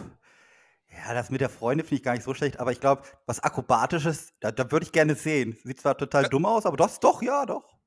Ja, 0.91 1.15
das 1.15 1.31
mit 1.31 1.41
der 1.41 1.49
Freundin 1.49 1.87
finde 1.87 1.97
ich 1.97 2.03
gar 2.03 2.13
nicht 2.13 2.25
so 2.25 2.35
schlecht, 2.35 2.61
aber 2.61 2.73
ich 2.73 2.79
glaube, 2.79 3.05
was 3.25 3.41
Akrobatisches, 3.41 4.35
da, 4.41 4.53
da 4.53 4.71
würde 4.71 4.85
ich 4.85 4.93
gerne 4.93 5.15
sehen. 5.15 5.57
Sieht 5.65 5.81
zwar 5.81 5.97
total 5.97 6.25
dumm 6.25 6.45
aus, 6.45 6.67
aber 6.67 6.77
das 6.77 7.01
doch, 7.01 7.23
ja, 7.23 7.47
doch. 7.47 7.79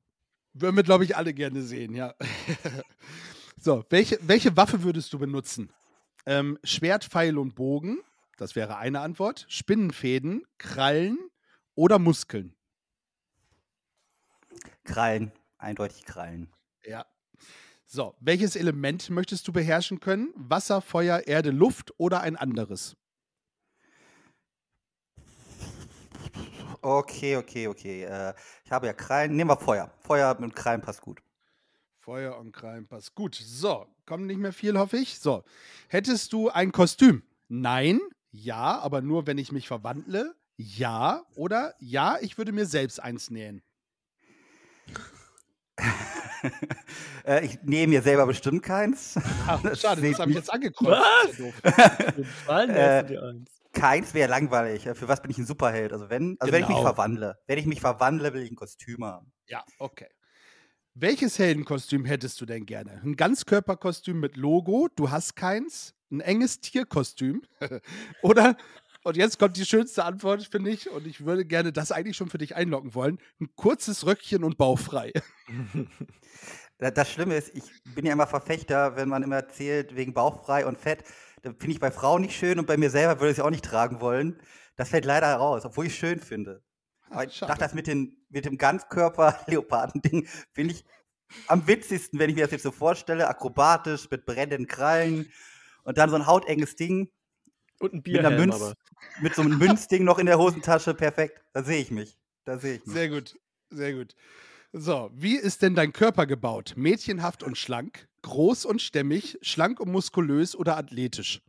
Würden 0.52 0.74
wir, 0.74 0.82
glaube 0.82 1.04
ich, 1.04 1.16
alle 1.16 1.32
gerne 1.32 1.62
sehen, 1.62 1.94
ja. 1.94 2.12
so, 3.56 3.84
welche, 3.88 4.18
welche 4.22 4.56
Waffe 4.56 4.82
würdest 4.82 5.12
du 5.12 5.20
benutzen? 5.20 5.72
Ähm, 6.26 6.58
Schwert, 6.64 7.04
Pfeil 7.04 7.38
und 7.38 7.54
Bogen, 7.54 8.00
das 8.36 8.56
wäre 8.56 8.78
eine 8.78 8.98
Antwort. 8.98 9.46
Spinnenfäden, 9.48 10.44
Krallen 10.58 11.18
oder 11.76 12.00
Muskeln? 12.00 12.56
Krallen, 14.82 15.30
eindeutig 15.56 16.04
Krallen. 16.04 16.52
Ja. 16.84 17.06
So, 17.94 18.16
welches 18.20 18.56
Element 18.56 19.10
möchtest 19.10 19.46
du 19.46 19.52
beherrschen 19.52 20.00
können? 20.00 20.32
Wasser, 20.34 20.80
Feuer, 20.80 21.26
Erde, 21.26 21.50
Luft 21.50 21.92
oder 21.98 22.22
ein 22.22 22.36
anderes? 22.36 22.96
Okay, 26.80 27.36
okay, 27.36 27.66
okay. 27.66 28.04
Äh, 28.04 28.32
ich 28.64 28.72
habe 28.72 28.86
ja 28.86 28.94
Krallen. 28.94 29.36
Nehmen 29.36 29.50
wir 29.50 29.58
Feuer. 29.58 29.92
Feuer 30.00 30.34
mit 30.40 30.56
Krallen 30.56 30.80
passt 30.80 31.02
gut. 31.02 31.20
Feuer 31.98 32.38
und 32.38 32.52
Krallen 32.52 32.88
passt. 32.88 33.14
Gut, 33.14 33.34
so, 33.34 33.86
kommt 34.06 34.24
nicht 34.24 34.40
mehr 34.40 34.54
viel, 34.54 34.78
hoffe 34.78 34.96
ich. 34.96 35.18
So, 35.18 35.44
hättest 35.88 36.32
du 36.32 36.48
ein 36.48 36.72
Kostüm? 36.72 37.22
Nein, 37.48 38.00
ja, 38.30 38.78
aber 38.78 39.02
nur, 39.02 39.26
wenn 39.26 39.36
ich 39.36 39.52
mich 39.52 39.68
verwandle. 39.68 40.34
Ja, 40.56 41.26
oder 41.34 41.74
ja, 41.78 42.16
ich 42.22 42.38
würde 42.38 42.52
mir 42.52 42.64
selbst 42.64 43.00
eins 43.00 43.28
nähen. 43.28 43.60
äh, 47.24 47.44
ich 47.44 47.62
nehme 47.62 47.92
mir 47.94 48.02
selber 48.02 48.26
bestimmt 48.26 48.62
keins. 48.62 49.14
Ach, 49.46 49.60
schade, 49.76 50.02
das 50.02 50.18
habe 50.18 50.30
ich 50.30 50.36
jetzt 50.36 50.52
angekreuzt. 50.52 51.00
Was? 51.00 51.22
Das 51.22 51.30
ist 51.32 51.38
ja 51.38 51.44
doof. 51.44 52.08
Auf 52.08 52.16
jeden 52.16 52.30
Fall 52.30 52.70
Äh, 52.70 53.04
dir 53.06 53.22
eins. 53.22 53.50
Keins 53.72 54.12
wäre 54.14 54.30
langweilig. 54.30 54.86
Äh, 54.86 54.94
Für 54.94 55.08
was 55.08 55.22
bin 55.22 55.30
ich 55.30 55.38
ein 55.38 55.46
Superheld? 55.46 55.92
Also 55.92 56.10
wenn, 56.10 56.36
also 56.40 56.52
wenn 56.52 56.62
ich 56.62 56.68
mich 56.68 56.76
Genau. 56.76 56.88
verwandle. 56.88 57.38
Wenn 57.46 57.58
ich 57.58 57.66
mich 57.66 57.80
verwandle, 57.80 58.32
will 58.34 58.42
ich 58.42 58.50
ein 58.50 58.56
Kostüm 58.56 59.04
haben. 59.04 59.32
Ja, 59.46 59.64
okay. 59.78 60.08
Welches 60.94 61.38
Heldenkostüm 61.38 62.04
hättest 62.04 62.38
du 62.40 62.44
denn 62.46 62.66
gerne? 62.66 63.00
Ein 63.02 63.16
Ganzkörperkostüm 63.16 64.20
mit 64.20 64.36
Logo, 64.36 64.88
du 64.94 65.10
hast 65.10 65.36
keins, 65.36 65.94
ein 66.10 66.20
enges 66.20 66.60
Tierkostüm 66.60 67.40
oder, 68.22 68.58
und 69.02 69.16
jetzt 69.16 69.38
kommt 69.38 69.56
die 69.56 69.64
schönste 69.64 70.04
Antwort, 70.04 70.42
finde 70.44 70.68
ich, 70.70 70.90
und 70.90 71.06
ich 71.06 71.24
würde 71.24 71.46
gerne 71.46 71.72
das 71.72 71.92
eigentlich 71.92 72.18
schon 72.18 72.28
für 72.28 72.36
dich 72.36 72.56
einloggen 72.56 72.94
wollen, 72.94 73.18
ein 73.40 73.48
kurzes 73.56 74.04
Röckchen 74.04 74.44
und 74.44 74.58
bauchfrei. 74.58 75.12
Da- 76.82 76.90
Das 76.90 77.10
Schlimme 77.10 77.36
ist, 77.36 77.54
ich 77.54 77.62
bin 77.94 78.04
ja 78.04 78.12
immer 78.12 78.26
Verfechter, 78.26 78.96
wenn 78.96 79.08
man 79.08 79.22
immer 79.22 79.36
erzählt, 79.36 79.94
wegen 79.94 80.12
bauchfrei 80.14 80.66
und 80.66 80.76
Fett. 80.78 81.04
Da 81.42 81.50
finde 81.50 81.70
ich 81.70 81.80
bei 81.80 81.90
Frauen 81.92 82.22
nicht 82.22 82.36
schön 82.36 82.58
und 82.58 82.66
bei 82.66 82.76
mir 82.76 82.90
selber 82.90 83.20
würde 83.20 83.30
ich 83.32 83.38
es 83.38 83.44
auch 83.44 83.50
nicht 83.50 83.64
tragen 83.64 84.00
wollen. 84.00 84.40
Das 84.76 84.88
fällt 84.88 85.04
leider 85.04 85.32
raus, 85.36 85.64
obwohl 85.64 85.86
ich 85.86 85.92
es 85.92 85.98
schön 85.98 86.18
finde. 86.18 86.62
Aber 87.10 87.24
ich 87.24 87.38
dachte, 87.38 87.60
das 87.60 87.74
mit, 87.74 87.86
den, 87.86 88.16
mit 88.30 88.44
dem 88.46 88.58
Ganzkörper-Leoparden-Ding 88.58 90.26
finde 90.52 90.74
ich 90.74 90.84
am 91.46 91.66
witzigsten, 91.66 92.18
wenn 92.18 92.30
ich 92.30 92.36
mir 92.36 92.42
das 92.42 92.50
jetzt 92.52 92.62
so 92.62 92.70
vorstelle. 92.72 93.28
Akrobatisch, 93.28 94.10
mit 94.10 94.24
brennenden 94.26 94.66
Krallen 94.66 95.30
und 95.84 95.98
dann 95.98 96.10
so 96.10 96.16
ein 96.16 96.26
hautenges 96.26 96.74
Ding. 96.76 97.10
Und 97.80 97.92
ein 97.94 98.02
Mit, 98.04 98.18
einer 98.24 98.30
Münz, 98.36 98.54
aber. 98.54 98.74
mit 99.20 99.34
so 99.34 99.42
einem 99.42 99.58
Münzding 99.58 100.04
noch 100.04 100.18
in 100.18 100.26
der 100.26 100.38
Hosentasche, 100.38 100.94
perfekt. 100.94 101.42
Da 101.52 101.62
sehe 101.62 101.80
ich 101.80 101.90
mich. 101.90 102.18
Da 102.44 102.58
sehe 102.58 102.74
ich 102.76 102.86
mich. 102.86 102.94
Sehr 102.94 103.08
gut, 103.08 103.36
sehr 103.70 103.92
gut. 103.94 104.14
So, 104.74 105.10
wie 105.12 105.36
ist 105.36 105.60
denn 105.60 105.74
dein 105.74 105.92
Körper 105.92 106.26
gebaut? 106.26 106.72
Mädchenhaft 106.76 107.42
und 107.42 107.58
schlank, 107.58 108.08
groß 108.22 108.64
und 108.64 108.80
stämmig, 108.80 109.38
schlank 109.42 109.80
und 109.80 109.92
muskulös 109.92 110.56
oder 110.56 110.78
athletisch? 110.78 111.42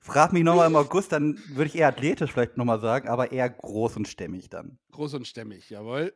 Frag 0.00 0.32
mich 0.32 0.44
nochmal 0.44 0.68
im 0.68 0.76
August, 0.76 1.10
dann 1.10 1.40
würde 1.48 1.70
ich 1.70 1.74
eher 1.74 1.88
athletisch 1.88 2.30
vielleicht 2.30 2.56
nochmal 2.56 2.80
sagen, 2.80 3.08
aber 3.08 3.32
eher 3.32 3.50
groß 3.50 3.96
und 3.96 4.06
stämmig 4.06 4.48
dann. 4.48 4.78
Groß 4.92 5.14
und 5.14 5.26
stämmig, 5.26 5.68
jawohl. 5.70 6.14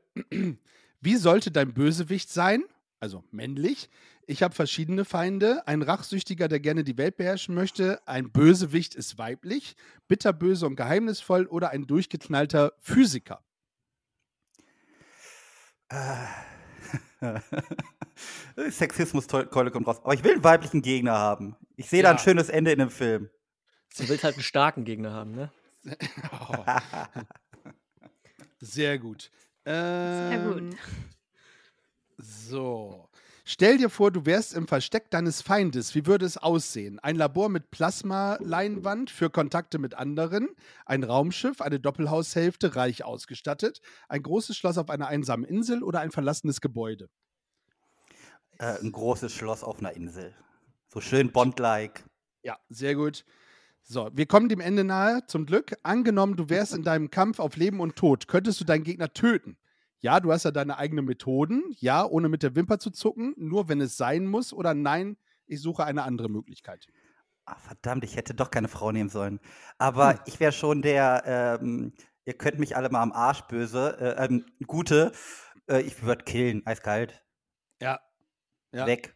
Wie 1.00 1.16
sollte 1.16 1.50
dein 1.50 1.74
Bösewicht 1.74 2.30
sein? 2.30 2.62
Also 3.00 3.24
männlich. 3.32 3.90
Ich 4.28 4.44
habe 4.44 4.54
verschiedene 4.54 5.04
Feinde. 5.04 5.66
Ein 5.66 5.82
Rachsüchtiger, 5.82 6.46
der 6.46 6.60
gerne 6.60 6.84
die 6.84 6.96
Welt 6.96 7.16
beherrschen 7.16 7.56
möchte. 7.56 8.06
Ein 8.06 8.30
Bösewicht 8.30 8.94
ist 8.94 9.18
weiblich. 9.18 9.74
Bitterböse 10.06 10.66
und 10.66 10.76
geheimnisvoll. 10.76 11.46
Oder 11.46 11.70
ein 11.70 11.88
durchgeknallter 11.88 12.74
Physiker. 12.78 13.42
Sexismus-Keule 18.70 19.70
kommt 19.70 19.87
raus. 19.87 20.00
Aber 20.02 20.14
ich 20.14 20.25
will 20.25 20.32
einen 20.35 20.44
weiblichen 20.44 20.82
Gegner 20.82 21.12
haben. 21.18 21.56
Ich 21.76 21.88
sehe 21.88 22.02
da 22.02 22.11
ein 22.11 22.16
Ja. 22.16 22.23
schönes 22.23 22.49
Ende 22.49 22.73
in 22.73 22.78
dem 22.78 22.90
Film. 22.90 23.30
Du 23.99 24.09
willst 24.09 24.25
halt 24.25 24.35
einen 24.37 24.42
starken 24.44 24.85
Gegner 24.85 25.12
haben, 25.12 25.32
ne? 25.32 25.50
Oh. 26.32 26.64
Sehr 28.61 28.99
gut. 28.99 29.30
Sehr 29.64 30.38
gut. 30.47 30.59
Ähm, 30.59 30.76
So. 32.18 33.09
Stell 33.52 33.78
dir 33.78 33.90
vor, 33.90 34.12
du 34.12 34.26
wärst 34.26 34.54
im 34.54 34.69
Versteck 34.69 35.11
deines 35.11 35.42
Feindes. 35.42 35.97
Wie 35.97 36.07
würde 36.07 36.25
es 36.25 36.37
aussehen? 36.37 37.00
Ein 37.00 37.16
Labor 37.16 37.49
mit 37.49 37.73
Plasmaleinwand 37.73 39.11
für 39.11 39.28
Kontakte 39.28 39.80
mit 39.80 39.95
anderen, 39.95 40.50
ein 40.87 41.02
Raumschiff, 41.02 41.61
eine 41.61 41.80
Doppelhaushälfte, 41.80 42.76
reich 42.76 43.04
ausgestattet, 43.04 43.80
ein 44.09 44.23
großes 44.23 44.57
Schloss 44.57 44.78
auf 44.78 44.88
einer 44.88 45.09
einsamen 45.09 45.45
Insel 45.45 45.83
oder 45.83 45.99
ein 45.99 46.12
verlassenes 46.12 46.61
Gebäude. 46.61 47.11
Äh, 48.61 48.78
ein 48.78 48.92
großes 48.92 49.35
Schloss 49.35 49.64
auf 49.64 49.80
einer 49.80 49.97
Insel. 49.97 50.33
So 50.87 51.00
schön 51.00 51.33
Bond-like. 51.33 52.04
Ja, 52.45 52.57
sehr 52.69 52.95
gut. 52.95 53.25
So, 53.83 54.11
wir 54.12 54.26
kommen 54.26 54.49
dem 54.49 54.61
Ende 54.61 54.85
nahe, 54.85 55.26
zum 55.26 55.45
Glück. 55.45 55.75
Angenommen, 55.83 56.37
du 56.37 56.50
wärst 56.50 56.73
in 56.73 56.85
deinem 56.85 57.11
Kampf 57.11 57.40
auf 57.40 57.57
Leben 57.57 57.80
und 57.80 57.97
Tod, 57.97 58.28
könntest 58.28 58.61
du 58.61 58.64
deinen 58.64 58.85
Gegner 58.85 59.12
töten. 59.12 59.57
Ja, 60.00 60.19
du 60.21 60.33
hast 60.33 60.45
ja 60.45 60.50
deine 60.50 60.78
eigenen 60.78 61.04
Methoden. 61.04 61.62
Ja, 61.78 62.04
ohne 62.04 62.28
mit 62.28 62.42
der 62.42 62.54
Wimper 62.57 62.78
zu 62.78 62.90
zucken, 62.90 63.35
nur 63.37 63.69
wenn 63.69 63.80
es 63.80 63.97
sein 63.97 64.26
muss. 64.26 64.52
Oder 64.52 64.75
nein, 64.75 65.16
ich 65.47 65.61
suche 65.61 65.85
eine 65.85 66.02
andere 66.04 66.28
Möglichkeit. 66.28 66.87
Ah, 67.45 67.57
verdammt, 67.57 68.04
ich 68.04 68.16
hätte 68.16 68.35
doch 68.35 68.50
keine 68.50 68.69
Frau 68.69 68.92
nehmen 68.92 69.11
sollen. 69.11 69.40
Aber 69.78 70.12
Hm. 70.14 70.21
ich 70.26 70.40
wäre 70.40 70.52
schon 70.52 70.83
der, 70.83 71.59
ähm, 71.61 71.92
ihr 72.25 72.35
könnt 72.35 72.59
mich 72.59 72.76
alle 72.76 72.90
mal 72.90 73.02
am 73.02 73.12
Arsch 73.12 73.42
böse, 73.42 73.97
äh, 73.99 74.25
ähm, 74.25 74.47
Gute. 74.66 75.12
Äh, 75.69 75.83
ich 75.83 76.02
würde 76.02 76.25
killen, 76.25 76.66
eiskalt. 76.66 77.23
Ja. 77.80 78.00
ja. 78.73 78.87
Weg, 78.87 79.14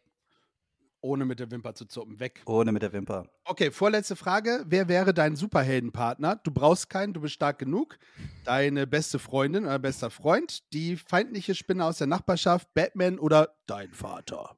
Ohne 1.04 1.26
mit 1.26 1.38
der 1.38 1.50
Wimper 1.50 1.75
zu 1.75 1.84
zucken. 1.84 2.18
Weg. 2.18 2.40
ohne 2.46 2.73
mit 2.73 2.80
der 2.80 2.94
Wimper. 2.94 3.28
Okay, 3.44 3.70
vorletzte 3.70 4.16
Frage. 4.16 4.64
Wer 4.66 4.88
wäre 4.88 5.12
dein 5.12 5.37
Superheldenpartner? 5.37 6.37
Du 6.37 6.50
brauchst 6.50 6.88
keinen, 6.88 7.12
du 7.12 7.20
bist 7.20 7.34
stark 7.34 7.58
genug. 7.58 7.99
Deine 8.46 8.87
beste 8.87 9.18
Freundin 9.18 9.66
oder 9.66 9.78
bester 9.78 10.08
Freund, 10.08 10.73
die 10.73 10.96
feindliche 10.96 11.54
Spinne 11.54 11.84
aus 11.84 11.99
der 11.99 12.06
Nachbarschaft, 12.06 12.73
Batman 12.73 13.18
oder 13.18 13.54
dein 13.66 13.92
Vater? 13.92 14.56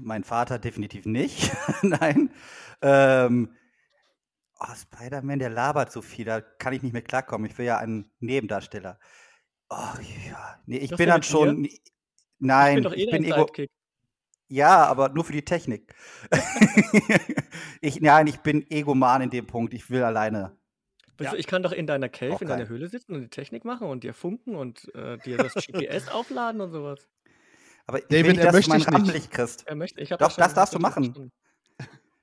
Mein 0.00 0.24
Vater 0.24 0.58
definitiv 0.58 1.06
nicht. 1.06 1.52
Nein. 1.82 2.30
Ähm, 2.82 3.54
oh, 4.58 4.74
Spider-Man, 4.74 5.38
der 5.38 5.50
labert 5.50 5.92
so 5.92 6.02
viel, 6.02 6.24
da 6.24 6.40
kann 6.40 6.72
ich 6.72 6.82
nicht 6.82 6.94
mehr 6.94 7.02
klarkommen. 7.02 7.48
Ich 7.48 7.56
will 7.58 7.66
ja 7.66 7.78
einen 7.78 8.10
Nebendarsteller. 8.18 8.98
Oh, 9.68 9.76
ja. 10.28 10.60
Nee, 10.66 10.78
ich 10.78 10.90
Was 10.90 10.98
bin 10.98 11.08
dann 11.08 11.22
schon. 11.22 11.60
mir? 11.60 11.70
Nein, 12.40 12.78
ich 12.78 12.82
bin 12.82 12.84
doch 12.84 12.96
eh 12.96 13.04
ich 13.04 13.10
bin 13.12 13.24
ego. 13.24 13.46
Sidekick. 13.46 13.70
Ja, 14.52 14.84
aber 14.86 15.10
nur 15.10 15.24
für 15.24 15.32
die 15.32 15.44
Technik. 15.44 15.94
ich, 17.80 18.00
nein, 18.00 18.26
ich 18.26 18.40
bin 18.40 18.68
egoman 18.70 19.22
in 19.22 19.30
dem 19.30 19.46
Punkt. 19.46 19.72
Ich 19.74 19.90
will 19.90 20.02
alleine. 20.02 20.56
Ja. 21.20 21.34
ich 21.34 21.46
kann 21.46 21.62
doch 21.62 21.72
in 21.72 21.86
deiner 21.86 22.08
Cave, 22.08 22.32
Auch 22.32 22.40
in 22.42 22.48
deiner. 22.48 22.66
Höhle 22.68 22.88
sitzen 22.88 23.14
und 23.14 23.20
die 23.20 23.28
Technik 23.28 23.64
machen 23.64 23.86
und 23.88 24.02
dir 24.04 24.14
funken 24.14 24.56
und 24.56 24.92
äh, 24.94 25.18
dir 25.18 25.36
das 25.36 25.52
GPS 25.54 26.08
aufladen 26.12 26.60
und 26.62 26.72
sowas. 26.72 27.08
Aber 27.86 27.98
ich 27.98 28.06
David, 28.06 28.24
will 28.24 28.32
nicht, 28.32 28.40
er 28.40 28.52
dass 28.52 28.64
du 28.64 28.70
möchte 28.70 28.90
mein. 28.90 28.94
Rampenlicht 28.94 29.30
kriegst. 29.30 29.66
Er 29.68 29.74
möchte, 29.76 30.00
ich 30.00 30.08
Doch, 30.08 30.30
schon- 30.30 30.42
das 30.42 30.54
darfst 30.54 30.74
du 30.74 30.78
machen. 30.78 31.30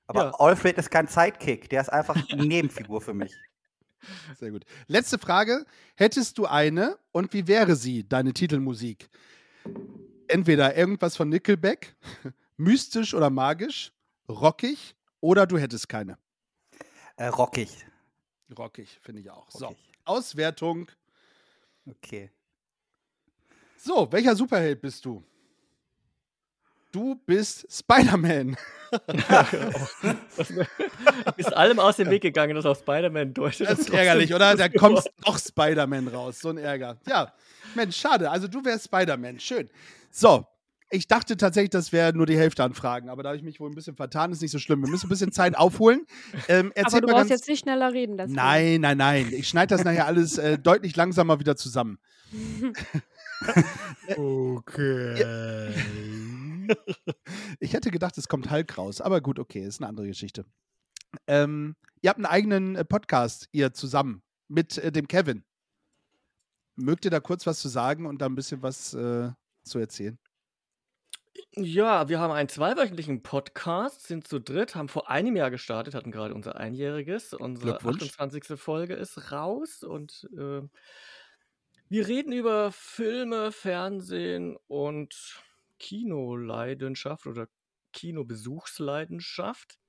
Aber 0.08 0.24
Ja. 0.26 0.32
Alfred 0.40 0.78
ist 0.80 0.90
kein 0.90 1.08
Sidekick. 1.08 1.70
Der 1.70 1.82
ist 1.82 1.90
einfach 1.90 2.16
eine 2.32 2.46
Nebenfigur 2.46 3.00
für 3.02 3.14
mich. 3.14 3.34
Sehr 4.40 4.52
gut. 4.52 4.66
Letzte 4.88 5.18
Frage. 5.20 5.66
Hättest 5.96 6.38
du 6.40 6.46
eine 6.46 6.98
und 7.12 7.34
wie 7.34 7.48
wäre 7.48 7.76
sie, 7.76 8.08
deine 8.08 8.34
Titelmusik? 8.34 9.10
Entweder 10.28 10.76
irgendwas 10.76 11.16
von 11.16 11.30
Nickelback, 11.30 11.96
mystisch 12.58 13.14
oder 13.14 13.30
magisch, 13.30 13.94
rockig 14.28 14.96
oder 15.22 15.48
du 15.48 15.58
hättest 15.58 15.88
keine. 15.90 16.18
Äh, 17.16 17.28
rockig. 17.28 17.86
Rockig, 18.58 19.00
finde 19.02 19.22
ich 19.22 19.30
auch. 19.30 19.50
So, 19.52 19.66
Rockig. 19.68 19.78
Auswertung. 20.06 20.88
Okay. 21.86 22.32
So, 23.78 24.12
welcher 24.12 24.36
Superheld 24.36 24.82
bist 24.82 25.06
du? 25.06 25.24
Du 26.98 27.14
bist 27.28 27.68
Spider-Man. 27.72 28.58
Ist 31.38 31.56
allem 31.56 31.78
aus 31.78 31.98
dem 31.98 32.10
Weg 32.10 32.24
gegangen, 32.24 32.56
dass 32.56 32.66
auf 32.66 32.80
Spider-Man 32.80 33.36
deutet. 33.36 33.70
Das 33.70 33.78
ist 33.78 33.92
ärgerlich, 33.92 34.34
oder? 34.34 34.56
Da 34.56 34.68
kommt 34.80 35.04
doch 35.24 35.38
Spider-Man 35.38 36.08
raus. 36.08 36.40
So 36.40 36.50
ein 36.50 36.58
Ärger. 36.58 36.98
Ja, 37.08 37.32
Mensch, 37.76 37.98
schade. 37.98 38.32
Also 38.32 38.48
du 38.48 38.66
wärst 38.66 38.86
Spider-Man. 38.86 39.40
Schön. 39.40 39.70
So, 40.10 40.48
ich 40.90 41.08
dachte 41.08 41.38
tatsächlich, 41.38 41.70
das 41.70 41.92
wäre 41.92 42.18
nur 42.18 42.26
die 42.26 42.36
Hälfte 42.36 42.64
an 42.64 42.74
Fragen, 42.74 43.10
aber 43.10 43.22
da 43.22 43.30
habe 43.30 43.38
ich 43.38 43.44
mich 43.44 43.60
wohl 43.60 43.70
ein 43.70 43.76
bisschen 43.76 43.96
vertan. 43.96 44.32
Ist 44.32 44.42
nicht 44.42 44.50
so 44.50 44.58
schlimm. 44.58 44.82
Wir 44.82 44.90
müssen 44.90 45.06
ein 45.06 45.10
bisschen 45.10 45.32
Zeit 45.32 45.56
aufholen. 45.56 46.08
Ähm, 46.48 46.74
Aber 46.76 46.90
du 47.00 47.06
mal 47.06 47.14
brauchst 47.14 47.30
ganz 47.30 47.32
jetzt 47.42 47.48
nicht 47.48 47.60
schneller 47.60 47.94
reden. 47.94 48.18
deswegen. 48.18 48.38
Nein, 48.38 48.82
nein, 48.82 48.98
nein. 48.98 49.32
Ich 49.34 49.50
schneide 49.50 49.76
das 49.76 49.84
nachher 49.84 50.08
alles 50.08 50.40
äh, 50.40 50.58
deutlich 50.58 50.96
langsamer 50.96 51.40
wieder 51.40 51.56
zusammen. 51.56 52.00
Okay. 54.18 55.24
Ich 57.60 57.74
hätte 57.74 57.92
gedacht, 57.92 58.18
es 58.18 58.28
kommt 58.28 58.52
Hulk 58.52 58.78
raus, 58.78 59.02
aber 59.02 59.22
gut, 59.22 59.40
okay, 59.40 59.66
ist 59.66 59.82
eine 59.82 59.90
andere 59.90 60.08
Geschichte. 60.08 60.46
Ähm, 61.26 61.76
ihr 62.02 62.10
habt 62.10 62.18
einen 62.18 62.26
eigenen 62.26 62.76
äh, 62.76 62.86
Podcast, 62.86 63.48
ihr 63.52 63.74
zusammen, 63.74 64.24
mit 64.48 64.78
äh, 64.78 64.92
dem 64.92 65.08
Kevin. 65.08 65.44
Mögt 66.76 67.06
ihr 67.06 67.12
da 67.12 67.20
kurz 67.20 67.46
was 67.46 67.60
zu 67.60 67.70
sagen 67.70 68.06
und 68.06 68.22
da 68.22 68.28
ein 68.28 68.36
bisschen 68.36 68.62
was 68.62 68.94
äh, 68.94 69.32
zu 69.64 69.80
erzählen? 69.80 70.20
Ja, 71.56 72.08
wir 72.08 72.20
haben 72.20 72.32
einen 72.32 72.50
zweiwöchentlichen 72.50 73.24
Podcast, 73.24 74.06
sind 74.06 74.28
zu 74.28 74.40
dritt, 74.40 74.76
haben 74.76 74.90
vor 74.90 75.10
einem 75.10 75.36
Jahr 75.36 75.50
gestartet, 75.50 75.96
hatten 75.96 76.12
gerade 76.12 76.34
unser 76.34 76.56
Einjähriges. 76.56 77.34
Unsere 77.34 77.72
Glückwunsch. 77.72 78.04
28. 78.04 78.60
Folge 78.60 78.94
ist 78.94 79.32
raus 79.32 79.84
und 79.84 80.30
äh, 80.38 80.62
wir 81.90 82.08
reden 82.08 82.34
über 82.34 82.72
Filme, 82.72 83.52
Fernsehen 83.52 84.58
und 84.68 85.42
Kinoleidenschaft 85.80 87.28
oder 87.28 87.48
Kinobesuchsleidenschaft. 87.94 89.80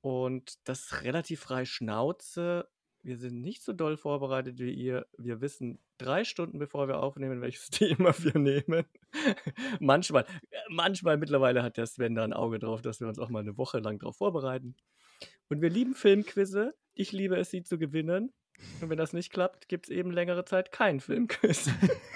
Und 0.00 0.54
das 0.68 1.02
relativ 1.02 1.40
frei 1.40 1.64
Schnauze. 1.64 2.68
Wir 3.02 3.16
sind 3.16 3.40
nicht 3.40 3.62
so 3.62 3.72
doll 3.72 3.96
vorbereitet 3.96 4.58
wie 4.58 4.72
ihr. 4.72 5.06
Wir 5.16 5.40
wissen 5.40 5.78
drei 5.98 6.24
Stunden 6.24 6.58
bevor 6.58 6.88
wir 6.88 7.02
aufnehmen, 7.02 7.40
welches 7.40 7.68
Thema 7.70 8.14
wir 8.18 8.38
nehmen. 8.38 8.84
manchmal, 9.80 10.26
manchmal 10.68 11.16
mittlerweile 11.16 11.62
hat 11.62 11.76
der 11.76 11.86
Sven 11.86 12.14
da 12.14 12.24
ein 12.24 12.32
Auge 12.32 12.58
drauf, 12.58 12.82
dass 12.82 13.00
wir 13.00 13.08
uns 13.08 13.18
auch 13.18 13.28
mal 13.28 13.40
eine 13.40 13.56
Woche 13.56 13.78
lang 13.78 13.98
darauf 13.98 14.16
vorbereiten. 14.16 14.74
Und 15.48 15.60
wir 15.60 15.70
lieben 15.70 15.94
Filmquizze. 15.94 16.74
Ich 16.94 17.12
liebe 17.12 17.36
es, 17.36 17.50
sie 17.50 17.62
zu 17.62 17.78
gewinnen. 17.78 18.32
Und 18.80 18.90
wenn 18.90 18.98
das 18.98 19.12
nicht 19.12 19.32
klappt, 19.32 19.68
gibt 19.68 19.86
es 19.86 19.90
eben 19.90 20.10
längere 20.10 20.44
Zeit 20.44 20.72
keinen 20.72 21.00
Filmquiz. 21.00 21.68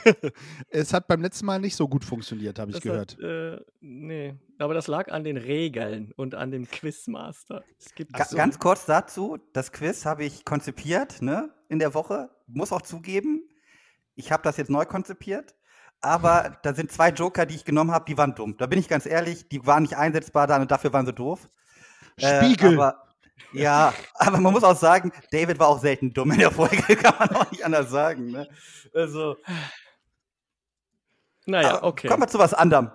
Es 0.69 0.93
hat 0.93 1.07
beim 1.09 1.23
letzten 1.23 1.47
Mal 1.47 1.59
nicht 1.61 1.77
so 1.77 1.89
gut 1.89 2.05
funktioniert, 2.05 2.59
habe 2.59 2.71
ich 2.71 2.77
Das 2.77 2.83
gehört. 2.83 3.13
Hat, 3.17 3.21
äh, 3.23 3.61
nee, 3.81 4.35
aber 4.59 4.75
das 4.75 4.87
lag 4.87 5.11
an 5.11 5.25
den 5.25 5.37
Regeln 5.37 6.13
und 6.17 6.35
an 6.35 6.51
dem 6.51 6.69
Quizmaster. 6.69 7.65
Es 7.79 7.95
gibt 7.95 8.13
Ga 8.13 8.25
so. 8.25 8.37
Ganz 8.37 8.59
kurz 8.59 8.85
dazu: 8.87 9.39
Das 9.53 9.73
Quiz 9.73 10.05
habe 10.05 10.25
ich 10.25 10.45
konzipiert 10.45 11.23
ne, 11.23 11.51
in 11.69 11.79
der 11.79 11.95
Woche. 11.95 12.31
Muss 12.47 12.73
auch 12.73 12.83
zugeben, 12.83 13.49
ich 14.15 14.31
habe 14.33 14.43
das 14.43 14.57
jetzt 14.57 14.71
neu 14.71 14.85
konzipiert. 14.85 15.55
Aber 16.01 16.59
da 16.63 16.75
sind 16.75 16.93
zwei 16.93 17.09
Joker, 17.09 17.47
die 17.47 17.55
ich 17.55 17.65
genommen 17.65 17.91
habe, 17.91 18.05
die 18.07 18.19
waren 18.19 18.35
dumm. 18.35 18.59
Da 18.59 18.67
bin 18.67 18.79
ich 18.79 18.89
ganz 18.89 19.07
ehrlich, 19.07 19.49
die 19.49 19.65
waren 19.67 19.85
nicht 19.85 19.97
einsetzbar, 19.97 20.47
da- 20.47 20.63
dafür 20.67 20.93
waren 20.93 21.07
sie 21.07 21.15
doof. 21.15 21.49
Äh, 22.17 22.45
Spiegel. 22.45 22.75
aber, 22.75 23.04
ja, 23.53 23.95
aber 24.15 24.39
man 24.39 24.53
muss 24.53 24.65
auch 24.65 24.77
sagen, 24.77 25.13
David 25.31 25.59
war 25.59 25.69
auch 25.69 25.81
selten 25.81 26.13
dumm 26.13 26.33
in 26.33 26.39
der 26.39 26.51
Folge, 26.51 26.77
kann 26.97 27.15
man 27.19 27.29
auch 27.31 27.51
nicht 27.51 27.65
anders 27.65 27.91
sagen. 27.91 28.31
Ne? 28.31 28.49
Also, 28.93 29.37
Naja, 31.47 31.77
aber 31.77 31.89
okay. 31.89 32.09
Kommen 32.09 32.23
wir 32.23 32.29
zu 32.29 32.39
was 32.39 32.55
anderem. 32.55 32.91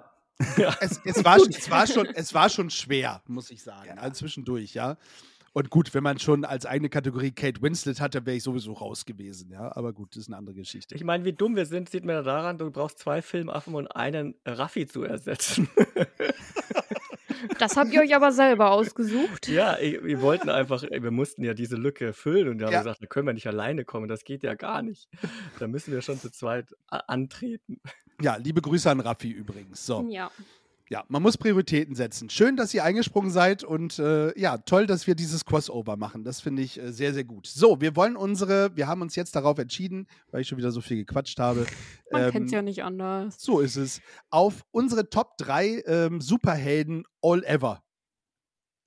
Ja. 0.57 0.75
Es, 0.81 1.01
es, 1.03 1.25
war, 1.25 1.37
es, 1.37 1.69
war 1.69 1.85
schon, 1.85 2.05
es 2.07 2.33
war 2.33 2.49
schon 2.49 2.69
schwer, 2.69 3.21
muss 3.27 3.51
ich 3.51 3.61
sagen. 3.61 3.99
Also 3.99 4.19
zwischendurch, 4.19 4.73
ja. 4.73 4.97
Und 5.51 5.69
gut, 5.69 5.93
wenn 5.93 6.03
man 6.03 6.19
schon 6.19 6.45
als 6.45 6.65
eigene 6.65 6.89
Kategorie 6.89 7.31
Kate 7.31 7.61
Winslet 7.61 7.99
hatte, 7.99 8.25
wäre 8.25 8.37
ich 8.37 8.43
sowieso 8.43 8.73
raus 8.73 9.05
gewesen, 9.05 9.51
ja. 9.51 9.75
Aber 9.75 9.93
gut, 9.93 10.15
das 10.15 10.23
ist 10.23 10.27
eine 10.27 10.37
andere 10.37 10.55
Geschichte. 10.55 10.95
Ich 10.95 11.03
meine, 11.03 11.25
wie 11.25 11.33
dumm 11.33 11.55
wir 11.55 11.65
sind, 11.65 11.89
sieht 11.89 12.05
man 12.05 12.15
ja 12.15 12.21
daran, 12.21 12.57
du 12.57 12.71
brauchst 12.71 12.99
zwei 12.99 13.21
Filmaffen 13.21 13.75
und 13.75 13.87
einen 13.87 14.35
Raffi 14.45 14.87
zu 14.87 15.03
ersetzen. 15.03 15.67
Das 17.59 17.77
habt 17.77 17.91
ihr 17.93 18.01
euch 18.01 18.15
aber 18.15 18.31
selber 18.31 18.71
ausgesucht. 18.71 19.47
ja, 19.47 19.77
wir 19.79 20.21
wollten 20.21 20.49
einfach, 20.49 20.83
ey, 20.83 21.01
wir 21.03 21.11
mussten 21.11 21.43
ja 21.43 21.53
diese 21.53 21.75
Lücke 21.75 22.13
füllen 22.13 22.47
und 22.49 22.59
wir 22.59 22.67
haben 22.67 22.73
Ja. 22.73 22.79
gesagt, 22.79 23.01
da 23.01 23.07
können 23.07 23.27
wir 23.27 23.33
nicht 23.33 23.47
alleine 23.47 23.85
kommen, 23.85 24.07
das 24.07 24.23
geht 24.23 24.43
ja 24.43 24.53
gar 24.55 24.81
nicht. 24.81 25.09
Da 25.59 25.67
müssen 25.67 25.93
wir 25.93 26.01
schon 26.01 26.19
zu 26.19 26.31
zweit 26.31 26.75
antreten. 26.87 27.79
Ja, 28.21 28.35
liebe 28.35 28.61
Grüße 28.61 28.89
an 28.91 28.99
Raffi 28.99 29.29
übrigens. 29.31 29.85
So. 29.85 30.05
Ja. 30.09 30.29
Ja, 30.91 31.03
man 31.07 31.21
muss 31.21 31.37
Prioritäten 31.37 31.93
setzen. 31.93 32.31
Schön, 32.31 32.57
dass 32.57 32.73
ihr 32.73 32.83
eingesprungen 32.83 33.29
seid 33.29 33.63
und 33.63 33.99
äh, 33.99 34.37
ja, 34.39 34.57
toll, 34.57 34.87
dass 34.87 35.05
wir 35.05 35.13
dieses 35.13 35.45
Crossover 35.45 35.97
machen. 35.97 36.23
Das 36.23 36.41
finde 36.41 36.63
ich 36.63 36.79
äh, 36.79 36.91
sehr, 36.91 37.13
sehr 37.13 37.25
gut. 37.25 37.45
So, 37.45 37.79
wir 37.79 37.95
wollen 37.95 38.15
unsere, 38.15 38.75
wir 38.75 38.87
haben 38.87 39.03
uns 39.03 39.15
jetzt 39.15 39.35
darauf 39.35 39.59
entschieden, 39.59 40.07
weil 40.31 40.41
ich 40.41 40.47
schon 40.47 40.57
wieder 40.57 40.71
so 40.71 40.81
viel 40.81 40.97
gequatscht 40.97 41.37
habe. 41.37 41.67
Man 42.11 42.23
ähm, 42.23 42.31
kennt's 42.31 42.51
ja 42.51 42.63
nicht 42.63 42.83
anders. 42.83 43.35
So 43.39 43.59
ist 43.59 43.75
es. 43.75 44.01
Auf 44.31 44.65
unsere 44.71 45.11
Top 45.11 45.37
3 45.37 45.83
ähm, 45.85 46.21
Superhelden 46.21 47.05
all 47.21 47.43
ever. 47.43 47.83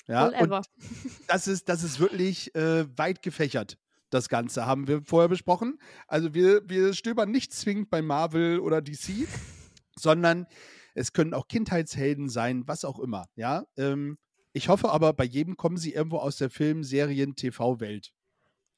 Ja, 0.08 0.24
All 0.24 0.34
ever. 0.34 0.62
Das 1.28 1.46
ist, 1.46 1.68
das 1.68 1.84
ist 1.84 2.00
wirklich 2.00 2.52
äh, 2.56 2.84
weit 2.98 3.22
gefächert. 3.22 3.78
Das 4.10 4.28
Ganze 4.28 4.66
haben 4.66 4.88
wir 4.88 5.02
vorher 5.04 5.28
besprochen. 5.28 5.78
Also 6.08 6.34
wir, 6.34 6.68
wir 6.68 6.94
stöbern 6.94 7.30
nicht 7.30 7.52
zwingend 7.52 7.90
bei 7.90 8.02
Marvel 8.02 8.58
oder 8.58 8.82
DC, 8.82 9.28
sondern 9.96 10.48
es 10.94 11.12
können 11.12 11.34
auch 11.34 11.48
Kindheitshelden 11.48 12.28
sein, 12.28 12.66
was 12.66 12.84
auch 12.84 12.98
immer. 12.98 13.28
Ja, 13.36 13.64
ähm, 13.76 14.18
ich 14.52 14.68
hoffe 14.68 14.90
aber, 14.90 15.12
bei 15.14 15.24
jedem 15.24 15.56
kommen 15.56 15.76
sie 15.78 15.92
irgendwo 15.94 16.18
aus 16.18 16.36
der 16.36 16.50
Film-, 16.50 16.84
Serien-, 16.84 17.34
TV-Welt. 17.36 18.12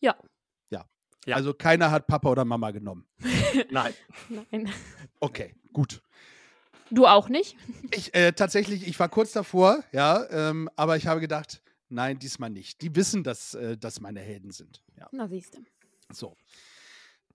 Ja. 0.00 0.16
Ja. 0.70 0.88
Ja. 1.26 1.36
Also 1.36 1.52
keiner 1.54 1.90
hat 1.90 2.06
Papa 2.06 2.28
oder 2.30 2.44
Mama 2.44 2.70
genommen. 2.70 3.06
Nein. 3.70 3.92
Nein. 4.28 4.70
Okay, 5.20 5.54
gut. 5.72 6.00
Du 6.90 7.06
auch 7.06 7.28
nicht? 7.28 7.56
Ich 7.92 8.14
äh, 8.14 8.32
tatsächlich, 8.32 8.86
ich 8.86 8.98
war 9.00 9.08
kurz 9.08 9.32
davor, 9.32 9.82
ja, 9.90 10.28
ähm, 10.30 10.68
aber 10.76 10.96
ich 10.96 11.06
habe 11.06 11.20
gedacht, 11.20 11.62
nein, 11.88 12.18
diesmal 12.18 12.50
nicht. 12.50 12.82
Die 12.82 12.94
wissen, 12.94 13.24
dass 13.24 13.54
äh, 13.54 13.76
das 13.76 14.00
meine 14.00 14.20
Helden 14.20 14.50
sind. 14.52 14.84
Ja, 14.96 15.08
Na, 15.10 15.26
siehst 15.26 15.56
du. 15.56 15.64
so. 16.12 16.36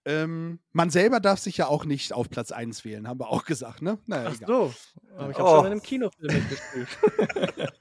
Ähm, 0.06 0.60
man 0.72 0.90
selber 0.90 1.20
darf 1.20 1.40
sich 1.40 1.58
ja 1.58 1.68
auch 1.68 1.86
nicht 1.86 2.14
auf 2.14 2.30
Platz 2.30 2.52
1 2.52 2.86
wählen, 2.86 3.08
haben 3.08 3.20
wir 3.20 3.30
auch 3.30 3.46
gesagt, 3.46 3.82
ne? 3.82 4.00
Naja, 4.06 4.30
Ach 4.32 4.36
egal. 4.36 4.48
so. 4.48 4.74
Aber 5.18 5.32
ich 5.32 5.38
habe 5.38 5.50
Oh. 5.50 5.56
schon 5.58 5.66
in 5.66 5.72
einem 5.74 5.82
Kinofilm 5.84 6.34
mitgespielt. 6.34 6.88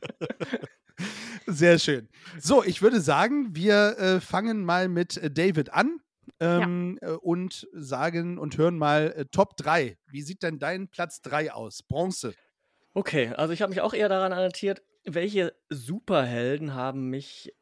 Sehr 1.46 1.78
schön. 1.78 2.08
So, 2.40 2.62
ich 2.64 2.82
würde 2.82 3.00
sagen, 3.00 3.54
wir 3.54 3.96
äh, 3.98 4.20
fangen 4.20 4.64
mal 4.64 4.88
mit 4.88 5.16
äh, 5.16 5.30
David 5.30 5.72
an 5.72 6.00
ähm, 6.40 6.98
äh, 7.00 7.12
und 7.12 7.66
sagen 7.72 8.38
und 8.38 8.58
hören 8.58 8.76
mal 8.76 9.12
äh, 9.16 9.24
Top 9.26 9.56
3. 9.56 9.96
Wie 10.08 10.22
sieht 10.22 10.42
denn 10.42 10.58
dein 10.58 10.88
Platz 10.88 11.22
3 11.22 11.52
aus? 11.52 11.82
Bronze. 11.82 12.34
Okay, 12.94 13.28
also 13.28 13.52
ich 13.52 13.62
habe 13.62 13.70
mich 13.70 13.80
auch 13.80 13.94
eher 13.94 14.08
daran 14.08 14.32
orientiert, 14.32 14.82
welche 15.04 15.54
Superhelden 15.70 16.74
haben 16.74 17.08
mich 17.08 17.54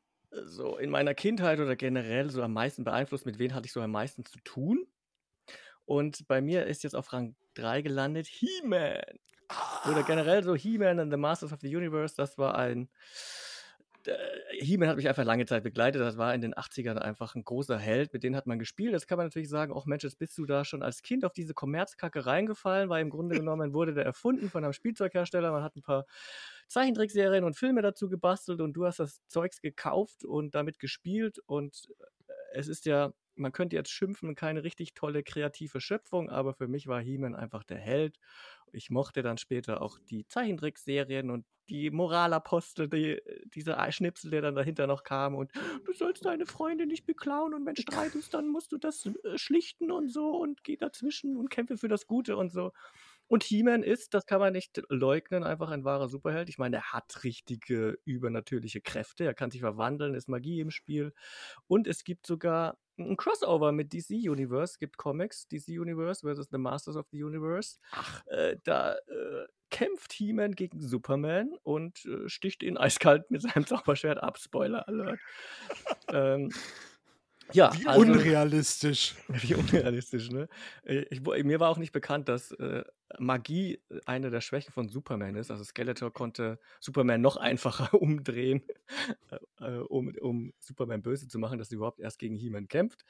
so 0.45 0.77
in 0.77 0.91
meiner 0.91 1.15
Kindheit 1.15 1.61
oder 1.61 1.77
generell 1.77 2.31
so 2.31 2.43
am 2.43 2.53
meisten 2.53 2.85
beeinflusst, 2.85 3.27
mit 3.27 3.39
wem 3.39 3.55
hatte 3.55 3.67
ich 3.67 3.73
so 3.73 3.81
am 3.81 3.93
meisten 3.93 4.25
zu 4.25 4.39
tun. 4.41 4.87
Und 5.85 6.27
bei 6.27 6.41
mir 6.41 6.67
ist 6.67 6.83
jetzt 6.83 6.97
auf 6.97 7.13
Rang 7.13 7.37
3 7.55 7.83
gelandet 7.83 8.27
He-Man. 8.27 9.03
Oder 9.89 10.03
generell 10.03 10.43
so 10.43 10.55
He-Man 10.55 10.99
and 10.99 11.13
the 11.13 11.17
Masters 11.17 11.53
of 11.53 11.61
the 11.61 11.75
Universe, 11.75 12.15
das 12.17 12.37
war 12.37 12.57
ein. 12.57 12.89
He-Man 14.61 14.89
hat 14.89 14.97
mich 14.97 15.09
einfach 15.09 15.25
lange 15.25 15.47
Zeit 15.47 15.63
begleitet. 15.63 16.01
Das 16.01 16.17
war 16.17 16.35
in 16.35 16.41
den 16.41 16.55
80ern 16.55 16.99
einfach 16.99 17.35
ein 17.35 17.45
großer 17.45 17.79
Held, 17.79 18.13
mit 18.13 18.23
dem 18.23 18.37
hat 18.37 18.47
man 18.47 18.59
gespielt. 18.59 18.93
Jetzt 18.93 19.07
kann 19.09 19.19
man 19.19 19.27
natürlich 19.27 19.49
sagen, 19.49 19.73
ach 19.77 19.87
Mensch, 19.87 20.05
jetzt 20.05 20.19
bist 20.19 20.37
du 20.39 20.47
da 20.47 20.65
schon 20.65 20.83
als 20.83 21.03
Kind 21.03 21.25
auf 21.25 21.33
diese 21.33 21.55
Kommerzkacke 21.55 22.27
reingefallen, 22.27 22.89
weil 22.89 23.03
im 23.03 23.11
Grunde 23.11 23.37
genommen 23.41 23.73
wurde 23.73 23.95
der 23.95 24.05
erfunden 24.05 24.51
von 24.51 24.65
einem 24.65 24.73
Spielzeughersteller. 24.73 25.53
Man 25.53 25.63
hat 25.63 25.77
ein 25.77 25.83
paar 25.83 26.07
Zeichentrickserien 26.69 27.45
und 27.45 27.57
Filme 27.57 27.83
dazu 27.83 28.09
gebastelt 28.09 28.61
und 28.61 28.75
du 28.75 28.87
hast 28.87 28.99
das 28.99 29.21
Zeugs 29.29 29.61
gekauft 29.61 30.25
und 30.25 30.55
damit 30.55 30.79
gespielt 30.79 31.39
und 31.47 31.89
äh, 31.99 32.05
es 32.55 32.69
ist 32.69 32.87
ja, 32.87 33.13
man 33.35 33.53
könnte 33.53 33.77
jetzt 33.77 33.91
schimpfen, 33.91 34.35
keine 34.35 34.65
richtig 34.65 34.95
tolle 34.95 35.23
kreative 35.23 35.81
Schöpfung, 35.81 36.31
aber 36.31 36.55
für 36.55 36.69
mich 36.69 36.87
war 36.87 37.01
He-Man 37.01 37.35
einfach 37.35 37.65
der 37.65 37.79
Held. 37.79 38.19
Ich 38.77 38.91
mochte 38.91 39.23
dann 39.23 39.39
später 39.39 39.83
auch 39.83 39.99
die 39.99 40.27
Zeichentrickserien 40.29 41.31
und 41.31 41.47
die 41.69 41.91
Moralapostel, 41.91 42.89
die, 42.89 43.21
dieser 43.55 43.91
Schnipsel, 43.91 44.31
der 44.31 44.43
dann 44.43 44.55
dahinter 44.55 44.87
noch 44.87 45.03
kam 45.03 45.35
und 45.35 45.51
du 45.85 45.93
sollst 45.93 46.25
deine 46.25 46.47
Freunde 46.47 46.87
nicht 46.87 47.07
beklauen 47.07 47.55
und 47.55 47.67
wenn 47.67 47.75
streitest, 47.77 48.35
dann 48.35 48.49
musst 48.49 48.73
du 48.73 48.79
das 48.79 49.07
äh, 49.07 49.37
schlichten 49.37 49.91
und 49.91 50.13
so 50.13 50.31
und 50.31 50.63
geh 50.63 50.77
dazwischen 50.77 51.37
und 51.37 51.51
kämpfe 51.51 51.77
für 51.77 51.89
das 51.89 52.07
Gute 52.07 52.37
und 52.37 52.53
so. 52.53 52.73
Und 53.29 53.43
He-Man 53.43 53.83
ist, 53.83 54.15
das 54.15 54.27
kann 54.27 54.39
man 54.39 54.53
nicht 54.53 54.81
leugnen, 54.89 55.43
einfach 55.43 55.71
ein 55.71 55.85
wahrer 55.85 56.09
Superheld. 56.09 56.49
Ich 56.49 56.59
meine, 56.59 56.77
er 56.77 56.93
hat 56.93 57.25
richtige 57.25 57.99
übernatürliche 58.05 58.81
Kräfte, 58.81 59.25
er 59.25 59.35
kann 59.35 59.51
sich 59.51 59.63
verwandeln, 59.63 60.15
ist 60.15 60.29
Magie 60.29 60.61
im 60.61 60.71
Spiel. 60.71 61.13
Und 61.67 61.89
es 61.89 62.05
gibt 62.05 62.27
sogar 62.27 62.79
ein 62.99 63.17
Crossover 63.17 63.73
mit 63.73 63.93
DC 63.93 64.11
Universe, 64.29 64.79
gibt 64.79 64.97
Comics, 64.97 65.47
DC 65.49 65.69
Universe 65.69 66.21
versus 66.21 66.49
The 66.51 66.59
Masters 66.59 66.97
of 66.97 67.07
the 67.11 67.23
Universe. 67.23 67.79
Äh, 68.27 68.57
da 68.65 68.95
äh, 68.95 69.47
kämpft 69.71 70.13
He-Man 70.13 70.53
gegen 70.53 70.81
Superman 70.81 71.53
und 71.63 72.05
äh, 72.07 72.29
sticht 72.29 72.63
ihn 72.63 72.77
eiskalt 72.77 73.31
mit 73.31 73.43
seinem 73.43 73.67
Zauberschwert 73.67 74.23
ab. 74.23 74.39
Spoiler 74.39 74.87
Alert. 74.89 75.19
ähm, 76.09 76.51
ja, 77.53 77.73
Wie 77.79 77.87
also- 77.87 78.01
unrealistisch. 78.01 79.15
wie 79.29 79.55
unrealistisch, 79.55 80.31
ne? 80.31 80.49
Äh, 80.85 81.05
Ich, 81.11 81.21
mir 81.23 81.61
war 81.61 81.71
auch 81.71 81.79
nicht 81.79 81.93
bekannt, 81.93 82.29
dass 82.29 82.53
äh, 82.53 82.85
Magie 83.19 83.81
äh, 83.89 84.01
eine 84.07 84.31
der 84.31 84.41
Schwächen 84.41 84.73
von 84.73 84.89
Superman 84.89 85.37
ist. 85.37 85.51
Also 85.51 85.65
Skeletor 85.65 86.13
konnte 86.13 86.59
Superman 86.81 87.21
noch 87.21 87.37
einfacher 87.37 87.95
umdrehen, 88.01 88.63
äh, 89.31 89.37
äh, 89.65 89.79
um, 89.79 90.13
um 90.21 90.53
Superman 90.59 91.03
böse 91.03 91.29
zu 91.29 91.39
machen, 91.39 91.59
dass 91.59 91.71
er 91.71 91.77
überhaupt 91.77 92.01
erst 92.01 92.19
gegen 92.19 92.35
He-Man 92.37 92.69
kämpft. 92.69 93.05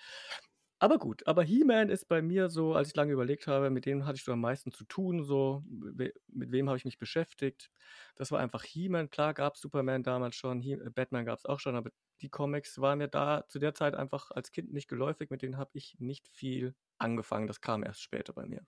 Aber 0.78 0.98
gut, 0.98 1.26
aber 1.26 1.42
He-Man 1.42 1.88
ist 1.88 2.06
bei 2.06 2.20
mir 2.20 2.50
so, 2.50 2.74
als 2.74 2.88
ich 2.88 2.96
lange 2.96 3.12
überlegt 3.12 3.46
habe, 3.46 3.70
mit 3.70 3.86
dem 3.86 4.04
hatte 4.04 4.16
ich 4.16 4.24
so 4.24 4.32
am 4.32 4.40
meisten 4.42 4.72
zu 4.72 4.84
tun, 4.84 5.24
so, 5.24 5.64
we- 5.68 6.12
mit 6.28 6.52
wem 6.52 6.68
habe 6.68 6.76
ich 6.76 6.84
mich 6.84 6.98
beschäftigt. 6.98 7.70
Das 8.14 8.30
war 8.30 8.40
einfach 8.40 8.62
He-Man. 8.62 9.08
Klar 9.08 9.32
gab 9.32 9.54
es 9.54 9.60
Superman 9.62 10.02
damals 10.02 10.36
schon, 10.36 10.60
He 10.60 10.72
äh, 10.72 10.90
Batman 10.90 11.24
gab 11.24 11.38
es 11.38 11.46
auch 11.46 11.60
schon, 11.60 11.76
aber 11.76 11.90
die 12.20 12.28
Comics 12.28 12.78
waren 12.78 12.98
mir 12.98 13.08
da 13.08 13.44
zu 13.48 13.58
der 13.58 13.74
Zeit 13.74 13.94
einfach 13.94 14.30
als 14.32 14.52
Kind 14.52 14.72
nicht 14.72 14.88
geläufig, 14.88 15.30
mit 15.30 15.40
denen 15.42 15.56
habe 15.56 15.70
ich 15.74 15.96
nicht 15.98 16.28
viel 16.28 16.74
angefangen. 16.98 17.46
Das 17.46 17.60
kam 17.62 17.82
erst 17.82 18.02
später 18.02 18.34
bei 18.34 18.46
mir. 18.46 18.66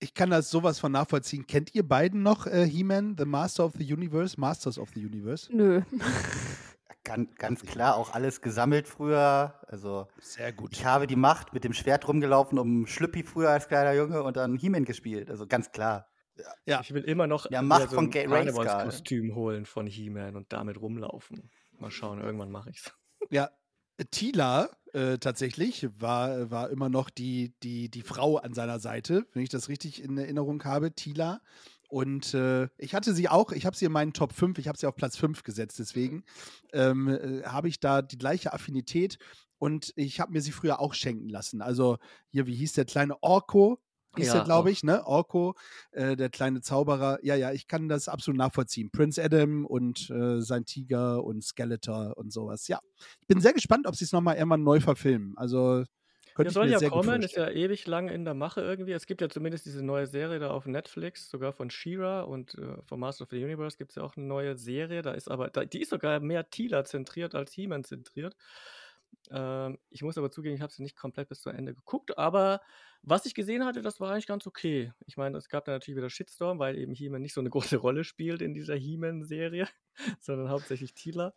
Ich 0.00 0.14
kann 0.14 0.30
das 0.30 0.50
sowas 0.50 0.78
von 0.78 0.92
nachvollziehen. 0.92 1.46
Kennt 1.46 1.74
ihr 1.74 1.86
beiden 1.86 2.22
noch 2.22 2.46
äh, 2.46 2.64
He-Man, 2.66 3.16
The 3.18 3.24
Master 3.24 3.64
of 3.64 3.74
the 3.78 3.92
Universe, 3.92 4.38
Masters 4.38 4.78
of 4.78 4.90
the 4.94 5.04
Universe? 5.04 5.48
Nö. 5.54 5.82
Ganz, 7.08 7.34
ganz 7.36 7.62
klar, 7.62 7.96
auch 7.96 8.12
alles 8.12 8.42
gesammelt 8.42 8.86
früher. 8.86 9.54
Also 9.66 10.08
Sehr 10.20 10.52
gut. 10.52 10.72
ich 10.72 10.84
habe 10.84 11.06
die 11.06 11.16
Macht 11.16 11.54
mit 11.54 11.64
dem 11.64 11.72
Schwert 11.72 12.06
rumgelaufen, 12.06 12.58
um 12.58 12.86
Schlüppi 12.86 13.22
früher 13.22 13.50
als 13.50 13.66
kleiner 13.68 13.94
Junge 13.94 14.22
und 14.22 14.36
dann 14.36 14.56
He-Man 14.56 14.84
gespielt. 14.84 15.30
Also 15.30 15.46
ganz 15.46 15.72
klar. 15.72 16.08
Ja. 16.66 16.80
Ich 16.82 16.92
will 16.92 17.02
immer 17.02 17.26
noch 17.26 17.50
Ja, 17.50 17.62
Macht 17.62 17.90
so 17.90 17.96
von 17.96 18.04
ein 18.04 18.10
Grayskull. 18.10 18.36
Karnevalskostüm 18.36 19.34
holen 19.34 19.64
von 19.64 19.86
He-Man 19.86 20.36
und 20.36 20.52
damit 20.52 20.80
rumlaufen. 20.80 21.50
Mal 21.78 21.90
schauen, 21.90 22.20
irgendwann 22.20 22.50
mache 22.50 22.70
ich's. 22.70 22.92
Ja, 23.30 23.50
Tila 24.10 24.68
äh, 24.92 25.18
tatsächlich 25.18 25.88
war, 25.98 26.50
war 26.50 26.70
immer 26.70 26.88
noch 26.88 27.10
die, 27.10 27.52
die, 27.62 27.90
die 27.90 28.02
Frau 28.02 28.36
an 28.36 28.54
seiner 28.54 28.78
Seite, 28.78 29.26
wenn 29.32 29.42
ich 29.42 29.48
das 29.48 29.68
richtig 29.68 30.02
in 30.02 30.16
Erinnerung 30.16 30.62
habe, 30.64 30.92
Tila. 30.92 31.40
Und 31.88 32.34
äh, 32.34 32.68
ich 32.76 32.94
hatte 32.94 33.14
sie 33.14 33.28
auch, 33.28 33.50
ich 33.52 33.64
habe 33.66 33.76
sie 33.76 33.86
in 33.86 33.92
meinen 33.92 34.12
Top 34.12 34.32
5, 34.34 34.58
ich 34.58 34.68
habe 34.68 34.78
sie 34.78 34.86
auf 34.86 34.94
Platz 34.94 35.16
5 35.16 35.42
gesetzt, 35.42 35.78
deswegen 35.78 36.24
ähm, 36.72 37.08
äh, 37.08 37.42
habe 37.44 37.68
ich 37.68 37.80
da 37.80 38.02
die 38.02 38.18
gleiche 38.18 38.52
Affinität 38.52 39.18
und 39.58 39.92
ich 39.96 40.20
habe 40.20 40.32
mir 40.32 40.42
sie 40.42 40.52
früher 40.52 40.80
auch 40.80 40.92
schenken 40.94 41.28
lassen. 41.30 41.62
Also 41.62 41.96
hier, 42.28 42.46
wie 42.46 42.54
hieß 42.54 42.74
der 42.74 42.84
kleine 42.84 43.22
Orko? 43.22 43.80
Hieß 44.16 44.28
Ja, 44.28 44.34
der, 44.34 44.44
glaube 44.44 44.70
ich, 44.70 44.82
ne? 44.82 45.06
Orko, 45.06 45.54
äh, 45.92 46.16
der 46.16 46.30
kleine 46.30 46.60
Zauberer. 46.60 47.18
Ja, 47.22 47.34
ja, 47.36 47.52
ich 47.52 47.66
kann 47.66 47.88
das 47.88 48.08
absolut 48.08 48.38
nachvollziehen. 48.38 48.90
Prince 48.90 49.22
Adam 49.22 49.64
und 49.66 50.10
äh, 50.10 50.40
sein 50.40 50.64
Tiger 50.64 51.24
und 51.24 51.44
Skeletor 51.44 52.16
und 52.16 52.32
sowas. 52.32 52.68
Ja, 52.68 52.80
ich 53.20 53.26
bin 53.26 53.40
sehr 53.40 53.52
gespannt, 53.52 53.86
ob 53.86 53.96
sie 53.96 54.04
es 54.04 54.12
nochmal 54.12 54.36
irgendwann 54.36 54.62
neu 54.62 54.80
verfilmen. 54.80 55.36
Also 55.36 55.84
könnte 56.38 56.52
Der 56.52 56.52
soll 56.52 56.70
ja 56.70 56.88
kommen, 56.88 57.22
ist 57.22 57.34
ja 57.34 57.50
ewig 57.50 57.84
lang 57.88 58.08
in 58.08 58.24
der 58.24 58.34
Mache 58.34 58.60
irgendwie. 58.60 58.92
Es 58.92 59.06
gibt 59.06 59.20
ja 59.20 59.28
zumindest 59.28 59.66
diese 59.66 59.84
neue 59.84 60.06
Serie 60.06 60.38
da 60.38 60.50
auf 60.50 60.66
Netflix, 60.66 61.28
sogar 61.28 61.52
von 61.52 61.68
She-Ra 61.68 62.20
und 62.20 62.54
äh, 62.54 62.80
von 62.86 63.00
Master 63.00 63.24
of 63.24 63.30
the 63.30 63.42
Universe 63.42 63.76
gibt 63.76 63.90
es 63.90 63.96
ja 63.96 64.04
auch 64.04 64.16
eine 64.16 64.24
neue 64.24 64.56
Serie. 64.56 65.02
Da 65.02 65.12
ist 65.12 65.28
aber, 65.28 65.50
da, 65.50 65.64
die 65.64 65.80
ist 65.80 65.90
sogar 65.90 66.20
mehr 66.20 66.48
Tila 66.48 66.84
zentriert 66.84 67.34
als 67.34 67.52
He-Man 67.54 67.82
zentriert. 67.82 68.36
Ähm, 69.30 69.78
ich 69.90 70.02
muss 70.02 70.16
aber 70.16 70.30
zugeben, 70.30 70.54
ich 70.54 70.60
habe 70.60 70.72
sie 70.72 70.84
nicht 70.84 70.96
komplett 70.96 71.28
bis 71.28 71.40
zu 71.40 71.50
Ende 71.50 71.74
geguckt, 71.74 72.16
aber 72.16 72.60
was 73.02 73.26
ich 73.26 73.34
gesehen 73.34 73.64
hatte, 73.64 73.82
das 73.82 73.98
war 73.98 74.12
eigentlich 74.12 74.28
ganz 74.28 74.46
okay. 74.46 74.92
Ich 75.06 75.16
meine, 75.16 75.36
es 75.38 75.48
gab 75.48 75.64
da 75.64 75.72
natürlich 75.72 75.96
wieder 75.96 76.10
Shitstorm, 76.10 76.60
weil 76.60 76.78
eben 76.78 76.92
He-Man 76.92 77.20
nicht 77.20 77.34
so 77.34 77.40
eine 77.40 77.50
große 77.76 77.78
Rolle 77.78 78.04
spielt 78.04 78.42
in 78.42 78.54
dieser 78.54 78.76
He-Man-Serie, 78.76 79.66
sondern 80.20 80.50
hauptsächlich 80.50 80.94
Tila. 80.94 81.34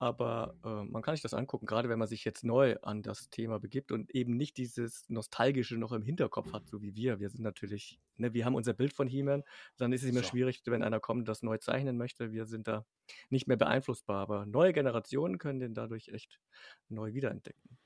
Aber 0.00 0.54
äh, 0.64 0.84
man 0.84 1.02
kann 1.02 1.16
sich 1.16 1.22
das 1.22 1.34
angucken, 1.34 1.66
gerade 1.66 1.88
wenn 1.88 1.98
man 1.98 2.06
sich 2.06 2.24
jetzt 2.24 2.44
neu 2.44 2.76
an 2.82 3.02
das 3.02 3.30
Thema 3.30 3.58
begibt 3.58 3.90
und 3.90 4.14
eben 4.14 4.36
nicht 4.36 4.56
dieses 4.56 5.08
Nostalgische 5.08 5.76
noch 5.76 5.90
im 5.90 6.02
Hinterkopf 6.02 6.52
hat, 6.52 6.68
so 6.68 6.80
wie 6.82 6.94
wir. 6.94 7.18
Wir 7.18 7.28
sind 7.30 7.42
natürlich, 7.42 7.98
ne, 8.16 8.32
wir 8.32 8.44
haben 8.44 8.54
unser 8.54 8.74
Bild 8.74 8.92
von 8.92 9.08
He-Man, 9.08 9.42
dann 9.76 9.92
ist 9.92 10.04
es 10.04 10.10
immer 10.10 10.22
So. 10.22 10.28
schwierig, 10.28 10.62
wenn 10.66 10.84
einer 10.84 11.00
kommt 11.00 11.20
und 11.22 11.28
das 11.28 11.42
neu 11.42 11.58
zeichnen 11.58 11.96
möchte. 11.96 12.30
Wir 12.30 12.46
sind 12.46 12.68
da 12.68 12.86
nicht 13.28 13.48
mehr 13.48 13.56
beeinflussbar, 13.56 14.22
aber 14.22 14.46
neue 14.46 14.72
Generationen 14.72 15.38
können 15.38 15.58
den 15.58 15.74
dadurch 15.74 16.08
echt 16.10 16.38
neu 16.88 17.12
wiederentdecken. 17.14 17.76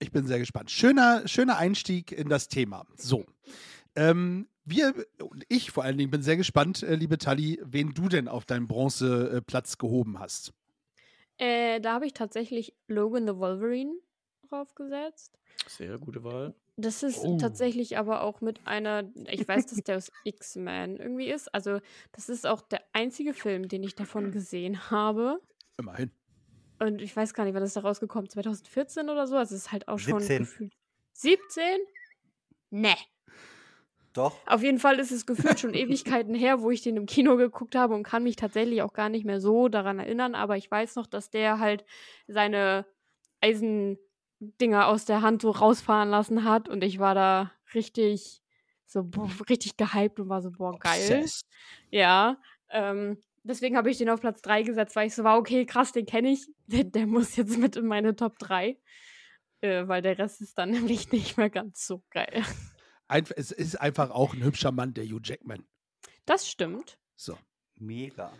Ich 0.00 0.12
bin 0.12 0.26
sehr 0.26 0.38
gespannt. 0.38 0.70
Schöner, 0.70 1.26
schöner 1.26 1.56
Einstieg 1.56 2.12
in 2.12 2.28
das 2.28 2.48
Thema. 2.48 2.84
So. 2.96 3.24
Ähm, 3.96 4.48
wir 4.66 4.94
und 5.18 5.44
ich 5.48 5.70
vor 5.70 5.84
allen 5.84 5.96
Dingen 5.96 6.10
bin 6.10 6.22
sehr 6.22 6.36
gespannt, 6.36 6.82
äh, 6.82 6.94
liebe 6.94 7.16
Tali, 7.16 7.60
wen 7.64 7.94
du 7.94 8.08
denn 8.08 8.28
auf 8.28 8.44
deinen 8.44 8.66
Bronzeplatz 8.66 9.78
gehoben 9.78 10.18
hast. 10.18 10.52
Äh, 11.38 11.80
da 11.80 11.94
habe 11.94 12.06
ich 12.06 12.12
tatsächlich 12.12 12.74
Logan 12.86 13.26
the 13.26 13.36
Wolverine 13.36 13.94
draufgesetzt. 14.48 15.38
Sehr 15.66 15.98
gute 15.98 16.22
Wahl. 16.24 16.54
Das 16.76 17.02
ist 17.04 17.24
Oh. 17.24 17.38
tatsächlich 17.38 17.98
aber 17.98 18.22
auch 18.22 18.40
mit 18.40 18.66
einer, 18.66 19.04
ich 19.28 19.46
weiß, 19.46 19.66
dass 19.66 19.78
der 19.84 19.96
aus 19.96 20.10
X-Men 20.24 20.96
irgendwie 20.96 21.28
ist. 21.30 21.52
Also, 21.54 21.80
das 22.12 22.28
ist 22.28 22.46
auch 22.46 22.60
der 22.62 22.82
einzige 22.92 23.32
Film, 23.32 23.68
den 23.68 23.82
ich 23.84 23.94
davon 23.94 24.32
gesehen 24.32 24.90
habe. 24.90 25.40
Immerhin. 25.78 26.10
Und 26.80 27.00
ich 27.00 27.14
weiß 27.16 27.34
gar 27.34 27.44
nicht, 27.44 27.54
wann 27.54 27.62
ist 27.62 27.76
da 27.76 27.80
rausgekommen? 27.80 28.28
2014 28.28 29.08
oder 29.08 29.26
so? 29.28 29.36
Also, 29.36 29.54
es 29.54 29.62
ist 29.62 29.72
halt 29.72 29.86
auch 29.88 29.98
schon 29.98 30.18
17. 30.20 30.38
gefühlt. 30.38 30.72
17? 31.12 31.78
Ne. 32.70 32.94
Doch. 34.14 34.38
Auf 34.46 34.62
jeden 34.62 34.78
Fall 34.78 34.98
ist 34.98 35.10
es 35.10 35.26
gefühlt 35.26 35.60
schon 35.60 35.74
Ewigkeiten 35.74 36.34
her, 36.34 36.62
wo 36.62 36.70
ich 36.70 36.82
den 36.82 36.96
im 36.96 37.06
Kino 37.06 37.36
geguckt 37.36 37.74
habe 37.74 37.94
und 37.94 38.04
kann 38.04 38.22
mich 38.22 38.36
tatsächlich 38.36 38.80
auch 38.82 38.92
gar 38.92 39.08
nicht 39.08 39.26
mehr 39.26 39.40
so 39.40 39.68
daran 39.68 39.98
erinnern. 39.98 40.34
Aber 40.34 40.56
ich 40.56 40.70
weiß 40.70 40.96
noch, 40.96 41.06
dass 41.06 41.30
der 41.30 41.58
halt 41.58 41.84
seine 42.28 42.86
Eisendinger 43.40 44.86
aus 44.86 45.04
der 45.04 45.20
Hand 45.20 45.42
so 45.42 45.50
rausfahren 45.50 46.08
lassen 46.08 46.44
hat 46.44 46.68
und 46.68 46.82
ich 46.82 46.98
war 46.98 47.14
da 47.14 47.50
richtig 47.74 48.40
so 48.86 49.02
boah, 49.02 49.28
richtig 49.48 49.76
gehypt 49.76 50.20
und 50.20 50.28
war 50.28 50.40
so 50.40 50.52
boah 50.52 50.78
geil. 50.78 51.00
Obsessed. 51.00 51.46
Ja. 51.90 52.38
Ähm, 52.70 53.18
deswegen 53.42 53.76
habe 53.76 53.90
ich 53.90 53.98
den 53.98 54.08
auf 54.08 54.20
Platz 54.20 54.40
3 54.42 54.62
gesetzt, 54.62 54.94
weil 54.96 55.08
ich 55.08 55.14
so 55.14 55.24
war, 55.24 55.38
okay, 55.38 55.66
krass, 55.66 55.92
den 55.92 56.06
kenne 56.06 56.30
ich. 56.30 56.46
Der, 56.66 56.84
der 56.84 57.06
muss 57.06 57.36
jetzt 57.36 57.58
mit 57.58 57.76
in 57.76 57.86
meine 57.86 58.16
Top 58.16 58.38
3. 58.38 58.78
Äh, 59.60 59.86
weil 59.86 60.00
der 60.00 60.18
Rest 60.18 60.40
ist 60.40 60.56
dann 60.56 60.70
nämlich 60.70 61.12
nicht 61.12 61.36
mehr 61.36 61.50
ganz 61.50 61.86
so 61.86 62.02
geil. 62.10 62.42
Einf 63.14 63.32
es 63.36 63.52
ist 63.52 63.80
einfach 63.80 64.10
auch 64.10 64.34
ein 64.34 64.42
hübscher 64.42 64.72
Mann, 64.72 64.92
der 64.92 65.04
Hugh 65.04 65.20
Jackman. 65.22 65.64
Das 66.26 66.48
stimmt. 66.48 66.98
So. 67.16 67.38
Mega. 67.76 68.32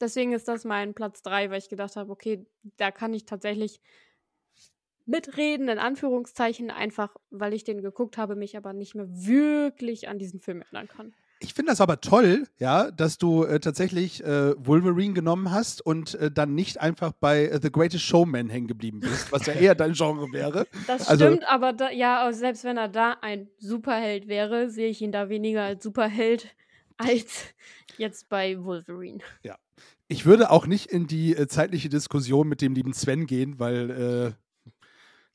Deswegen 0.00 0.32
ist 0.32 0.48
das 0.48 0.64
mein 0.64 0.94
Platz 0.94 1.22
3, 1.22 1.50
weil 1.50 1.58
ich 1.58 1.68
gedacht 1.68 1.96
habe, 1.96 2.10
okay, 2.10 2.46
da 2.78 2.90
kann 2.90 3.12
ich 3.12 3.26
tatsächlich 3.26 3.80
mitreden, 5.04 5.68
in 5.68 5.78
Anführungszeichen, 5.78 6.70
einfach 6.70 7.14
weil 7.28 7.52
ich 7.52 7.64
den 7.64 7.82
geguckt 7.82 8.16
habe, 8.16 8.34
mich 8.34 8.56
aber 8.56 8.72
nicht 8.72 8.94
mehr 8.94 9.08
wirklich 9.08 10.08
an 10.08 10.18
diesen 10.18 10.40
Film 10.40 10.62
erinnern 10.62 10.88
kann. 10.88 11.14
Ich 11.42 11.54
finde 11.54 11.72
das 11.72 11.80
aber 11.80 12.02
toll, 12.02 12.46
ja, 12.58 12.90
dass 12.90 13.16
du 13.16 13.44
äh, 13.44 13.60
tatsächlich 13.60 14.22
äh, 14.22 14.54
Wolverine 14.64 15.14
genommen 15.14 15.50
hast 15.50 15.80
und 15.84 16.14
äh, 16.16 16.30
dann 16.30 16.54
nicht 16.54 16.80
einfach 16.82 17.12
bei 17.12 17.46
äh, 17.46 17.58
The 17.62 17.72
Greatest 17.72 18.04
Showman 18.04 18.50
hängen 18.50 18.66
geblieben 18.66 19.00
bist, 19.00 19.32
was 19.32 19.46
ja 19.46 19.52
eher 19.54 19.74
dein 19.74 19.94
Genre 19.94 20.30
wäre. 20.32 20.66
Das 20.86 21.08
Also- 21.08 21.26
stimmt, 21.26 21.44
aber 21.48 21.72
da, 21.72 21.90
ja, 21.90 22.30
selbst 22.32 22.64
wenn 22.64 22.76
er 22.76 22.88
da 22.88 23.16
ein 23.22 23.48
Superheld 23.58 24.28
wäre, 24.28 24.68
sehe 24.68 24.88
ich 24.90 25.00
ihn 25.00 25.12
da 25.12 25.30
weniger 25.30 25.62
als 25.62 25.82
Superheld 25.82 26.54
als 26.98 27.44
jetzt 27.96 28.28
bei 28.28 28.62
Wolverine. 28.62 29.20
Ich 30.08 30.26
würde 30.26 30.50
auch 30.50 30.66
nicht 30.66 30.86
in 30.90 31.06
die 31.06 31.34
äh, 31.36 31.46
zeitliche 31.46 31.88
Diskussion 31.88 32.48
mit 32.48 32.60
dem 32.60 32.74
lieben 32.74 32.92
Sven 32.92 33.26
gehen, 33.26 33.58
weil 33.58 34.34
äh, 34.68 34.72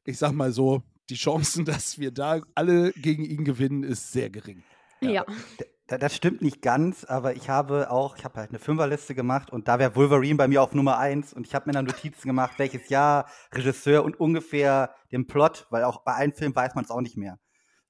ich 0.04 0.18
sag 0.20 0.34
mal 0.34 0.52
so, 0.52 0.84
die 1.10 1.16
Chancen, 1.16 1.66
dass 1.66 1.98
wir 1.98 2.12
da 2.12 2.42
alle 2.54 2.92
gegen 2.92 3.24
ihn 3.26 3.44
gewinnen, 3.46 3.84
ist 3.84 4.12
sehr 4.12 4.30
gering. 4.30 4.64
Ja. 5.02 5.24
Da- 5.58 5.66
Das 5.88 6.16
stimmt 6.16 6.42
nicht 6.42 6.64
ganz, 6.64 7.04
aber 7.04 7.36
ich 7.36 7.48
habe 7.48 7.92
auch, 7.92 8.18
ich 8.18 8.24
habe 8.24 8.40
halt 8.40 8.50
eine 8.50 8.58
Fünferliste 8.58 9.14
gemacht 9.14 9.52
und 9.52 9.68
da 9.68 9.78
wäre 9.78 9.96
Wolverine 9.96 10.36
bei 10.36 10.48
mir 10.48 10.64
auf 10.64 10.74
Nummer 10.74 10.98
eins 10.98 11.32
und 11.32 11.46
ich 11.46 11.54
habe 11.54 11.70
mir 11.70 11.74
dann 11.74 11.86
Notizen 11.86 12.28
gemacht, 12.28 12.54
welches 12.58 12.90
Jahr, 12.90 13.30
Regisseur 13.54 14.04
und 14.04 14.20
ungefähr 14.20 14.96
den 15.12 15.28
Plot, 15.28 15.68
weil 15.70 15.84
auch 15.84 16.04
bei 16.04 16.16
einem 16.16 16.34
Film 16.34 16.56
weiß 16.56 16.74
man 16.74 16.86
es 16.86 16.90
auch 16.90 17.02
nicht 17.02 17.18
mehr. 17.18 17.38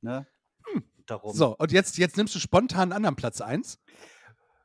Ne? 0.01 0.27
Darum. 1.05 1.33
So, 1.33 1.55
und 1.57 1.71
jetzt, 1.71 1.97
jetzt 1.97 2.17
nimmst 2.17 2.35
du 2.35 2.39
spontan 2.39 2.81
einen 2.81 2.93
anderen 2.93 3.15
Platz 3.15 3.39
1. 3.39 3.79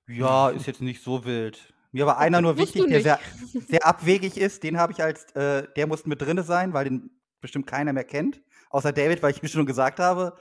Ja, 0.08 0.48
ist 0.50 0.66
jetzt 0.66 0.80
nicht 0.80 1.02
so 1.02 1.24
wild. 1.24 1.72
Mir 1.92 2.06
war 2.06 2.18
einer 2.18 2.40
nur 2.40 2.56
wichtig, 2.56 2.86
der 2.88 3.02
sehr, 3.02 3.20
sehr 3.68 3.86
abwegig 3.86 4.38
ist. 4.38 4.62
Den 4.62 4.78
habe 4.78 4.92
ich 4.92 5.02
als, 5.02 5.24
äh, 5.34 5.68
der 5.76 5.86
muss 5.86 6.06
mit 6.06 6.20
drinne 6.20 6.42
sein, 6.42 6.72
weil 6.72 6.84
den 6.84 7.10
bestimmt 7.40 7.66
keiner 7.66 7.92
mehr 7.92 8.04
kennt. 8.04 8.40
Außer 8.70 8.92
David, 8.92 9.22
weil 9.22 9.32
ich 9.32 9.42
mir 9.42 9.48
schon 9.48 9.66
gesagt 9.66 9.98
habe. 9.98 10.36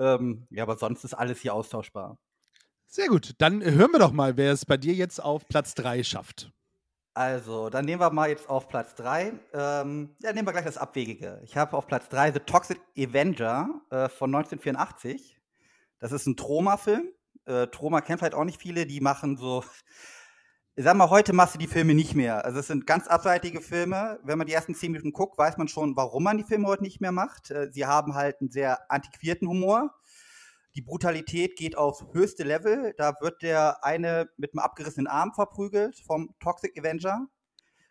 Ähm, 0.00 0.46
ja, 0.50 0.64
aber 0.64 0.76
sonst 0.76 1.04
ist 1.04 1.14
alles 1.14 1.40
hier 1.40 1.54
austauschbar. 1.54 2.18
Sehr 2.86 3.06
gut, 3.06 3.34
dann 3.38 3.62
hören 3.62 3.92
wir 3.92 4.00
doch 4.00 4.10
mal, 4.10 4.36
wer 4.36 4.52
es 4.52 4.66
bei 4.66 4.76
dir 4.76 4.94
jetzt 4.94 5.22
auf 5.22 5.46
Platz 5.46 5.74
3 5.74 6.02
schafft. 6.02 6.50
Also, 7.14 7.70
dann 7.70 7.84
nehmen 7.84 8.00
wir 8.00 8.10
mal 8.10 8.30
jetzt 8.30 8.48
auf 8.48 8.68
Platz 8.68 8.94
3. 8.94 9.32
Ähm, 9.52 10.16
ja, 10.20 10.32
nehmen 10.32 10.48
wir 10.48 10.52
gleich 10.52 10.64
das 10.64 10.78
Abwegige. 10.78 11.40
Ich 11.44 11.56
habe 11.56 11.76
auf 11.76 11.86
Platz 11.86 12.08
3 12.08 12.32
The 12.32 12.40
Toxic 12.40 12.80
Avenger 12.96 13.68
äh, 13.90 14.08
von 14.08 14.34
1984. 14.34 15.38
Das 15.98 16.12
ist 16.12 16.26
ein 16.26 16.36
Troma-Film. 16.36 17.12
Äh, 17.44 17.66
Troma 17.66 18.00
kennt 18.00 18.20
vielleicht 18.20 18.34
auch 18.34 18.44
nicht 18.44 18.60
viele, 18.60 18.86
die 18.86 19.00
machen 19.00 19.36
so. 19.36 19.62
Ich 20.80 20.84
sag 20.84 20.96
mal, 20.96 21.10
heute 21.10 21.34
machst 21.34 21.54
du 21.54 21.58
die 21.58 21.66
Filme 21.66 21.92
nicht 21.92 22.14
mehr. 22.14 22.42
Also, 22.42 22.60
es 22.60 22.68
sind 22.68 22.86
ganz 22.86 23.06
abseitige 23.06 23.60
Filme. 23.60 24.18
Wenn 24.24 24.38
man 24.38 24.46
die 24.46 24.54
ersten 24.54 24.74
10 24.74 24.92
Minuten 24.92 25.12
guckt, 25.12 25.36
weiß 25.36 25.58
man 25.58 25.68
schon, 25.68 25.94
warum 25.94 26.22
man 26.22 26.38
die 26.38 26.42
Filme 26.42 26.66
heute 26.66 26.84
nicht 26.84 27.02
mehr 27.02 27.12
macht. 27.12 27.50
Äh, 27.50 27.68
sie 27.70 27.84
haben 27.84 28.14
halt 28.14 28.40
einen 28.40 28.50
sehr 28.50 28.90
antiquierten 28.90 29.46
Humor. 29.46 29.94
Die 30.76 30.80
Brutalität 30.80 31.56
geht 31.56 31.76
aufs 31.76 32.06
höchste 32.14 32.44
Level. 32.44 32.94
Da 32.96 33.12
wird 33.20 33.42
der 33.42 33.84
eine 33.84 34.30
mit 34.38 34.54
einem 34.54 34.60
abgerissenen 34.60 35.06
Arm 35.06 35.34
verprügelt 35.34 36.00
vom 36.06 36.34
Toxic 36.40 36.72
Avenger. 36.78 37.28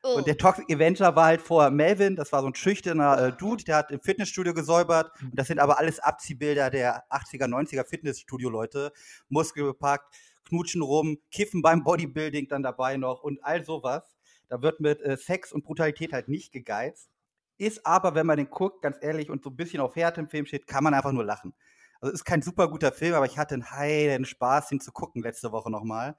Und 0.01 0.27
der 0.27 0.37
Toxic 0.37 0.65
Avenger 0.73 1.15
war 1.15 1.25
halt 1.25 1.41
vor 1.41 1.69
Melvin, 1.71 2.15
das 2.15 2.31
war 2.31 2.41
so 2.41 2.47
ein 2.47 2.55
schüchterner 2.55 3.21
äh, 3.21 3.31
Dude, 3.33 3.65
der 3.65 3.75
hat 3.75 3.91
im 3.91 3.99
Fitnessstudio 3.99 4.53
gesäubert. 4.53 5.11
Und 5.21 5.37
das 5.37 5.47
sind 5.47 5.59
aber 5.59 5.77
alles 5.77 5.99
Abziehbilder 5.99 6.69
der 6.69 7.03
80er, 7.11 7.45
90er 7.45 7.85
Fitnessstudio-Leute. 7.85 8.93
Muskelbepackt, 9.27 10.15
knutschen 10.49 10.81
rum, 10.81 11.19
kiffen 11.31 11.61
beim 11.61 11.83
Bodybuilding 11.83 12.47
dann 12.47 12.63
dabei 12.63 12.97
noch 12.97 13.23
und 13.23 13.43
all 13.43 13.63
sowas. 13.63 14.03
Da 14.49 14.61
wird 14.61 14.79
mit 14.79 15.01
äh, 15.01 15.15
Sex 15.15 15.53
und 15.53 15.63
Brutalität 15.63 16.11
halt 16.11 16.27
nicht 16.27 16.51
gegeizt. 16.51 17.09
Ist 17.57 17.85
aber, 17.85 18.15
wenn 18.15 18.25
man 18.25 18.37
den 18.37 18.49
guckt, 18.49 18.81
ganz 18.81 18.97
ehrlich, 19.01 19.29
und 19.29 19.43
so 19.43 19.49
ein 19.49 19.55
bisschen 19.55 19.79
auf 19.79 19.95
Härte 19.95 20.21
im 20.21 20.29
Film 20.29 20.45
steht, 20.45 20.65
kann 20.65 20.83
man 20.83 20.93
einfach 20.93 21.11
nur 21.11 21.25
lachen. 21.25 21.53
Also 22.01 22.13
ist 22.13 22.25
kein 22.25 22.41
super 22.41 22.69
guter 22.69 22.91
Film, 22.91 23.13
aber 23.13 23.25
ich 23.25 23.37
hatte 23.37 23.53
einen 23.53 23.69
heilen 23.71 24.25
Spaß, 24.25 24.71
ihn 24.71 24.79
zu 24.79 24.91
gucken 24.91 25.21
letzte 25.21 25.51
Woche 25.51 25.69
nochmal. 25.69 26.17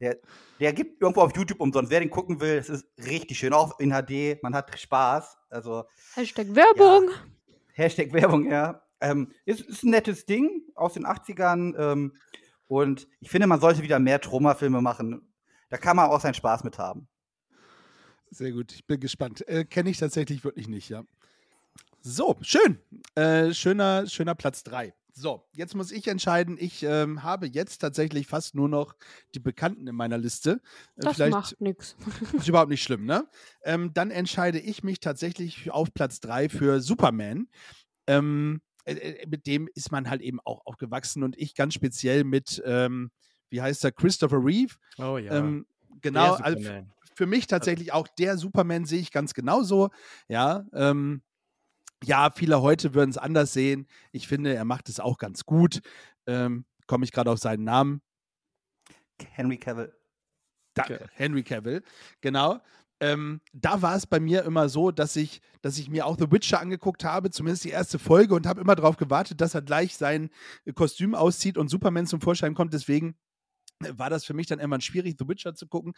Der, 0.00 0.18
der 0.60 0.72
gibt 0.72 1.00
irgendwo 1.00 1.22
auf 1.22 1.34
YouTube 1.34 1.60
umsonst. 1.60 1.90
Wer 1.90 2.00
den 2.00 2.10
gucken 2.10 2.40
will, 2.40 2.56
es 2.56 2.68
ist 2.68 2.86
richtig 2.98 3.38
schön. 3.38 3.52
Auch 3.52 3.78
in 3.80 3.90
HD, 3.90 4.42
man 4.42 4.54
hat 4.54 4.78
Spaß. 4.78 5.38
Also 5.50 5.84
Hashtag 6.14 6.54
Werbung. 6.54 7.10
Hashtag 7.72 8.12
Werbung, 8.12 8.50
ja. 8.50 8.82
Ähm, 9.00 9.32
ist, 9.44 9.60
ist 9.60 9.84
ein 9.84 9.90
nettes 9.90 10.26
Ding 10.26 10.62
aus 10.74 10.94
den 10.94 11.06
80ern. 11.06 11.76
Ähm, 11.78 12.12
und 12.68 13.08
ich 13.20 13.30
finde, 13.30 13.46
man 13.46 13.60
sollte 13.60 13.82
wieder 13.82 13.98
mehr 13.98 14.20
Troma-Filme 14.20 14.80
machen. 14.80 15.22
Da 15.68 15.76
kann 15.78 15.96
man 15.96 16.10
auch 16.10 16.20
seinen 16.20 16.34
Spaß 16.34 16.64
mit 16.64 16.78
haben. 16.78 17.08
Sehr 18.30 18.52
gut, 18.52 18.72
ich 18.72 18.86
bin 18.86 19.00
gespannt. 19.00 19.46
Äh, 19.48 19.64
Kenne 19.64 19.90
ich 19.90 19.98
tatsächlich 19.98 20.44
wirklich 20.44 20.68
nicht, 20.68 20.88
ja. 20.88 21.04
So, 22.00 22.36
schön. 22.40 22.78
Äh, 23.14 23.52
schöner, 23.52 24.06
schöner 24.06 24.34
Platz 24.34 24.62
3. 24.64 24.94
So, 25.12 25.48
jetzt 25.52 25.74
muss 25.74 25.92
ich 25.92 26.06
entscheiden. 26.08 26.58
Ich 26.60 26.82
ähm, 26.82 27.22
habe 27.22 27.46
jetzt 27.46 27.78
tatsächlich 27.78 28.26
fast 28.26 28.54
nur 28.54 28.68
noch 28.68 28.94
die 29.34 29.38
Bekannten 29.38 29.86
in 29.86 29.94
meiner 29.94 30.18
Liste. 30.18 30.60
Äh, 30.96 31.00
Das 31.02 31.14
Vielleicht 31.16 31.32
macht 31.32 31.60
nix. 31.60 31.96
ist 32.34 32.48
überhaupt 32.48 32.68
nicht 32.70 32.82
schlimm, 32.82 33.06
ne? 33.06 33.26
Ähm, 33.64 33.92
dann 33.94 34.10
entscheide 34.10 34.58
ich 34.60 34.84
mich 34.84 35.00
tatsächlich 35.00 35.70
auf 35.70 35.94
Platz 35.94 36.20
3 36.20 36.48
für 36.50 36.80
Superman. 36.80 37.48
Ähm, 38.06 38.60
äh, 38.86 38.94
äh, 38.94 39.26
mit 39.26 39.46
dem 39.46 39.68
ist 39.74 39.92
man 39.92 40.08
halt 40.08 40.22
eben 40.22 40.40
auch 40.44 40.64
aufgewachsen 40.64 41.22
und 41.22 41.36
ich 41.36 41.54
ganz 41.54 41.74
speziell 41.74 42.24
mit, 42.24 42.62
ähm, 42.64 43.10
wie 43.50 43.60
heißt 43.60 43.84
er, 43.84 43.92
Christopher 43.92 44.42
Reeve. 44.42 44.74
Oh 44.98 45.18
ja. 45.18 45.38
Ähm, 45.38 45.66
genau, 46.00 46.36
Der 46.36 46.44
also 46.44 46.70
für 47.14 47.26
mich 47.26 47.46
tatsächlich 47.46 47.92
auch 47.92 48.08
der 48.08 48.38
Superman 48.38 48.84
sehe 48.84 49.00
ich 49.00 49.10
ganz 49.10 49.34
genauso. 49.34 49.90
Ja, 50.28 50.64
ähm, 50.72 51.22
ja, 52.04 52.30
viele 52.30 52.60
heute 52.62 52.94
würden 52.94 53.10
es 53.10 53.18
anders 53.18 53.52
sehen. 53.52 53.86
Ich 54.12 54.28
finde, 54.28 54.54
er 54.54 54.64
macht 54.64 54.88
es 54.88 55.00
auch 55.00 55.18
ganz 55.18 55.44
gut. 55.44 55.80
Ähm, 56.26 56.64
Komme 56.86 57.04
ich 57.04 57.12
gerade 57.12 57.30
auf 57.30 57.38
seinen 57.38 57.64
Namen. 57.64 58.00
Henry 59.30 59.56
Cavill. 59.56 59.92
Danke, 60.74 60.94
Okay. 60.96 61.06
Henry 61.14 61.42
Cavill. 61.42 61.82
Genau. 62.20 62.60
Ähm, 63.00 63.42
da 63.52 63.82
war 63.82 63.94
es 63.96 64.06
bei 64.06 64.20
mir 64.20 64.44
immer 64.44 64.68
so, 64.70 64.90
dass 64.90 65.16
ich, 65.16 65.42
dass 65.60 65.78
ich 65.78 65.90
mir 65.90 66.06
auch 66.06 66.16
The 66.18 66.30
Witcher 66.32 66.60
angeguckt 66.60 67.04
habe, 67.04 67.30
zumindest 67.30 67.64
die 67.64 67.70
erste 67.70 67.98
Folge, 67.98 68.34
und 68.34 68.46
habe 68.46 68.60
immer 68.60 68.74
darauf 68.74 68.96
gewartet, 68.96 69.40
dass 69.40 69.54
er 69.54 69.62
gleich 69.62 69.96
sein 69.96 70.30
äh, 70.64 70.72
Kostüm 70.72 71.14
auszieht 71.14 71.58
und 71.58 71.68
Superman 71.68 72.06
zum 72.06 72.22
Vorschein 72.22 72.54
kommt. 72.54 72.72
Deswegen 72.72 73.16
äh, 73.84 73.92
war 73.96 74.08
das 74.08 74.24
für 74.24 74.32
mich 74.32 74.46
dann 74.46 74.60
immer 74.60 74.80
schwierig, 74.80 75.16
The 75.18 75.28
Witcher 75.28 75.54
zu 75.54 75.66
gucken. 75.66 75.92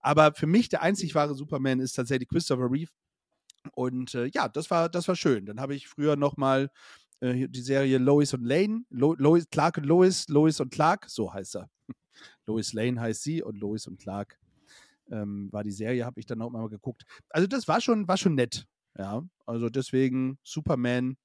Aber 0.00 0.34
für 0.34 0.46
mich 0.46 0.68
der 0.68 0.82
einzig 0.82 1.14
wahre 1.14 1.34
Superman 1.34 1.80
ist 1.80 1.94
tatsächlich 1.94 2.28
Christopher 2.28 2.70
Reeve. 2.70 2.90
Und 3.72 4.14
äh, 4.14 4.26
ja, 4.34 4.48
das 4.48 4.70
war, 4.70 4.88
das 4.90 5.08
war 5.08 5.16
schön. 5.16 5.46
Dann 5.46 5.60
habe 5.60 5.74
ich 5.74 5.88
früher 5.88 6.16
noch 6.16 6.36
mal 6.36 6.70
äh, 7.20 7.48
die 7.48 7.62
Serie 7.62 7.96
Lois 7.98 8.34
und 8.34 8.44
Lane, 8.44 8.84
Lo 8.90 9.14
Lois, 9.14 9.44
Clark 9.50 9.78
und 9.78 9.84
Lois, 9.84 10.26
Lois 10.28 10.60
und 10.60 10.70
Clark, 10.70 11.08
so 11.08 11.32
heißt 11.32 11.56
er. 11.56 11.70
Lois 12.46 12.72
Lane 12.74 13.00
heißt 13.00 13.22
sie 13.22 13.42
und 13.42 13.58
Lois 13.58 13.86
und 13.86 13.98
Clark 13.98 14.38
ähm, 15.12 15.48
war 15.52 15.62
die 15.62 15.70
Serie, 15.70 16.04
habe 16.04 16.18
ich 16.18 16.26
dann 16.26 16.42
auch 16.42 16.50
mal 16.50 16.68
geguckt. 16.68 17.04
Also 17.28 17.46
das 17.46 17.68
war 17.68 17.80
schon, 17.80 18.08
war 18.08 18.16
schon 18.16 18.34
nett. 18.34 18.66
Ja, 18.98 19.22
also 19.46 19.68
deswegen 19.68 20.38
Superman. 20.42 21.16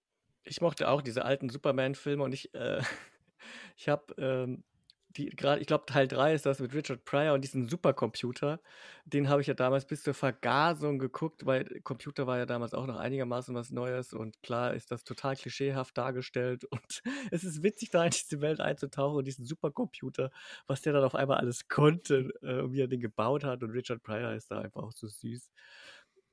Ich 0.44 0.62
mochte 0.62 0.90
auch 0.90 1.02
diese 1.02 1.26
alten 1.26 1.50
Superman-Filme 1.50 2.24
und 2.24 2.34
ich, 2.34 2.54
äh, 2.54 2.82
ich 3.78 3.90
habe 3.90 4.14
ähm, 4.18 4.64
die 5.10 5.30
gerade, 5.30 5.62
ich 5.62 5.68
glaube, 5.68 5.86
Teil 5.86 6.08
3 6.08 6.34
ist 6.34 6.46
das 6.46 6.60
mit 6.60 6.74
Richard 6.74 7.06
Pryor 7.06 7.34
und 7.34 7.42
diesem 7.44 7.68
Supercomputer. 7.68 8.60
Den 9.06 9.30
habe 9.30 9.42
ich 9.42 9.48
ja 9.48 9.54
damals 9.54 9.86
bis 9.86 10.04
zur 10.04 10.14
Vergasung 10.14 11.00
geguckt, 11.00 11.46
weil 11.46 11.66
Computer 11.82 12.28
war 12.28 12.38
ja 12.38 12.46
damals 12.46 12.74
auch 12.74 12.86
noch 12.88 12.98
einigermaßen 12.98 13.56
was 13.56 13.72
Neues 13.72 14.14
und 14.14 14.42
klar 14.44 14.74
ist 14.74 14.92
das 14.92 15.04
total 15.04 15.36
klischeehaft 15.36 15.98
dargestellt 15.98 16.66
und 16.72 17.02
es 17.32 17.44
ist 17.44 17.64
witzig, 17.64 17.90
da 17.92 18.04
in 18.04 18.12
diese 18.12 18.42
Welt 18.42 18.60
einzutauchen 18.60 19.18
und 19.18 19.26
diesen 19.26 19.46
Supercomputer, 19.46 20.32
was 20.68 20.82
der 20.82 20.94
dann 20.94 21.04
auf 21.04 21.16
einmal 21.16 21.38
alles 21.38 21.68
konnte, 21.68 22.30
äh, 22.42 22.72
wie 22.72 22.82
er 22.82 22.88
den 22.88 23.02
gebaut 23.02 23.44
hat 23.44 23.64
und 23.64 23.72
Richard 23.72 24.04
Pryor 24.04 24.34
ist 24.34 24.52
da 24.52 24.60
einfach 24.60 24.84
auch 24.84 24.92
so 24.94 25.08
süß. 25.08 25.50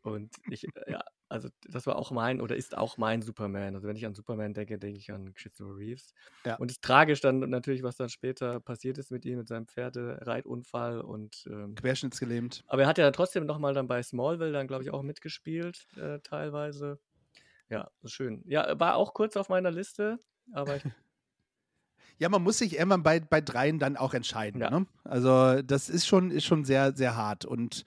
Und 0.02 0.34
ich, 0.50 0.66
ja, 0.86 1.02
also 1.28 1.48
das 1.68 1.86
war 1.86 1.96
auch 1.96 2.10
mein 2.10 2.40
oder 2.40 2.56
ist 2.56 2.76
auch 2.76 2.98
mein 2.98 3.22
Superman. 3.22 3.74
Also 3.74 3.88
wenn 3.88 3.96
ich 3.96 4.06
an 4.06 4.14
Superman 4.14 4.54
denke, 4.54 4.78
denke 4.78 4.98
ich 4.98 5.10
an 5.12 5.34
Christopher 5.34 5.76
Reeves. 5.76 6.14
Ja. 6.44 6.56
Und 6.56 6.70
es 6.70 6.76
ist 6.76 6.82
tragisch 6.82 7.20
dann 7.20 7.38
natürlich, 7.50 7.82
was 7.82 7.96
dann 7.96 8.08
später 8.08 8.60
passiert 8.60 8.98
ist 8.98 9.10
mit 9.10 9.24
ihm, 9.24 9.38
mit 9.38 9.48
seinem 9.48 9.66
Pferdereitunfall 9.66 11.00
und 11.00 11.44
ähm, 11.50 11.74
Querschnittsgelähmt. 11.74 12.64
aber 12.66 12.82
er 12.82 12.88
hat 12.88 12.98
ja 12.98 13.04
dann 13.04 13.12
trotzdem 13.12 13.46
nochmal 13.46 13.74
dann 13.74 13.88
bei 13.88 14.02
Smallville 14.02 14.52
dann, 14.52 14.66
glaube 14.66 14.84
ich, 14.84 14.90
auch 14.90 15.02
mitgespielt, 15.02 15.86
äh, 15.96 16.20
teilweise. 16.20 16.98
Ja, 17.70 17.90
schön. 18.04 18.42
Ja, 18.46 18.78
war 18.78 18.96
auch 18.96 19.14
kurz 19.14 19.36
auf 19.36 19.48
meiner 19.48 19.70
Liste, 19.70 20.18
aber 20.52 20.76
ich, 20.76 20.84
Ja, 22.18 22.28
man 22.28 22.42
muss 22.42 22.58
sich 22.58 22.74
irgendwann 22.74 23.02
bei, 23.02 23.20
bei 23.20 23.40
dreien 23.40 23.78
dann 23.78 23.96
auch 23.96 24.14
entscheiden. 24.14 24.60
Ja. 24.60 24.70
Ne? 24.70 24.86
Also 25.02 25.62
das 25.62 25.88
ist 25.88 26.06
schon, 26.06 26.30
ist 26.30 26.44
schon 26.44 26.64
sehr, 26.64 26.94
sehr 26.94 27.16
hart. 27.16 27.44
Und 27.44 27.84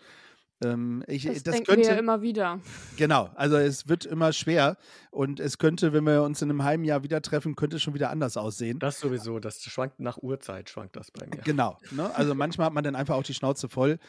ähm, 0.64 1.04
ich, 1.08 1.26
Das, 1.26 1.44
das, 1.44 1.54
denken 1.56 1.68
könnte. 1.68 1.88
wir 1.88 1.94
ja 1.94 2.00
immer 2.00 2.22
wieder. 2.22 2.60
Genau, 2.98 3.30
also 3.36 3.58
es 3.58 3.88
wird 3.88 4.06
immer 4.06 4.34
schwer. 4.34 4.78
Und 5.12 5.40
es 5.40 5.58
könnte, 5.58 5.94
wenn 5.94 6.04
wir 6.06 6.24
uns 6.24 6.42
in 6.42 6.50
einem 6.50 6.64
halben 6.64 6.84
Jahr 6.84 7.04
wieder 7.04 7.22
treffen, 7.22 7.56
könnte 7.56 7.78
es 7.78 7.84
schon 7.84 7.94
wieder 7.94 8.10
anders 8.10 8.38
aussehen. 8.38 8.80
das 8.80 9.00
sowieso, 9.00 9.40
das 9.40 9.62
schwankt 9.62 10.00
nach 10.00 10.18
Uhrzeit, 10.18 10.70
schwankt 10.70 10.96
das 10.96 11.12
bei 11.12 11.26
mir. 11.28 11.42
Genau. 11.44 11.78
Ne? 11.92 12.14
Also 12.16 12.36
manchmal 12.36 12.68
hat 12.68 12.74
man 12.74 12.84
dann 12.84 12.96
einfach 12.96 13.16
auch 13.16 13.24
die 13.24 13.34
Schnauze 13.34 13.70
voll 13.70 14.00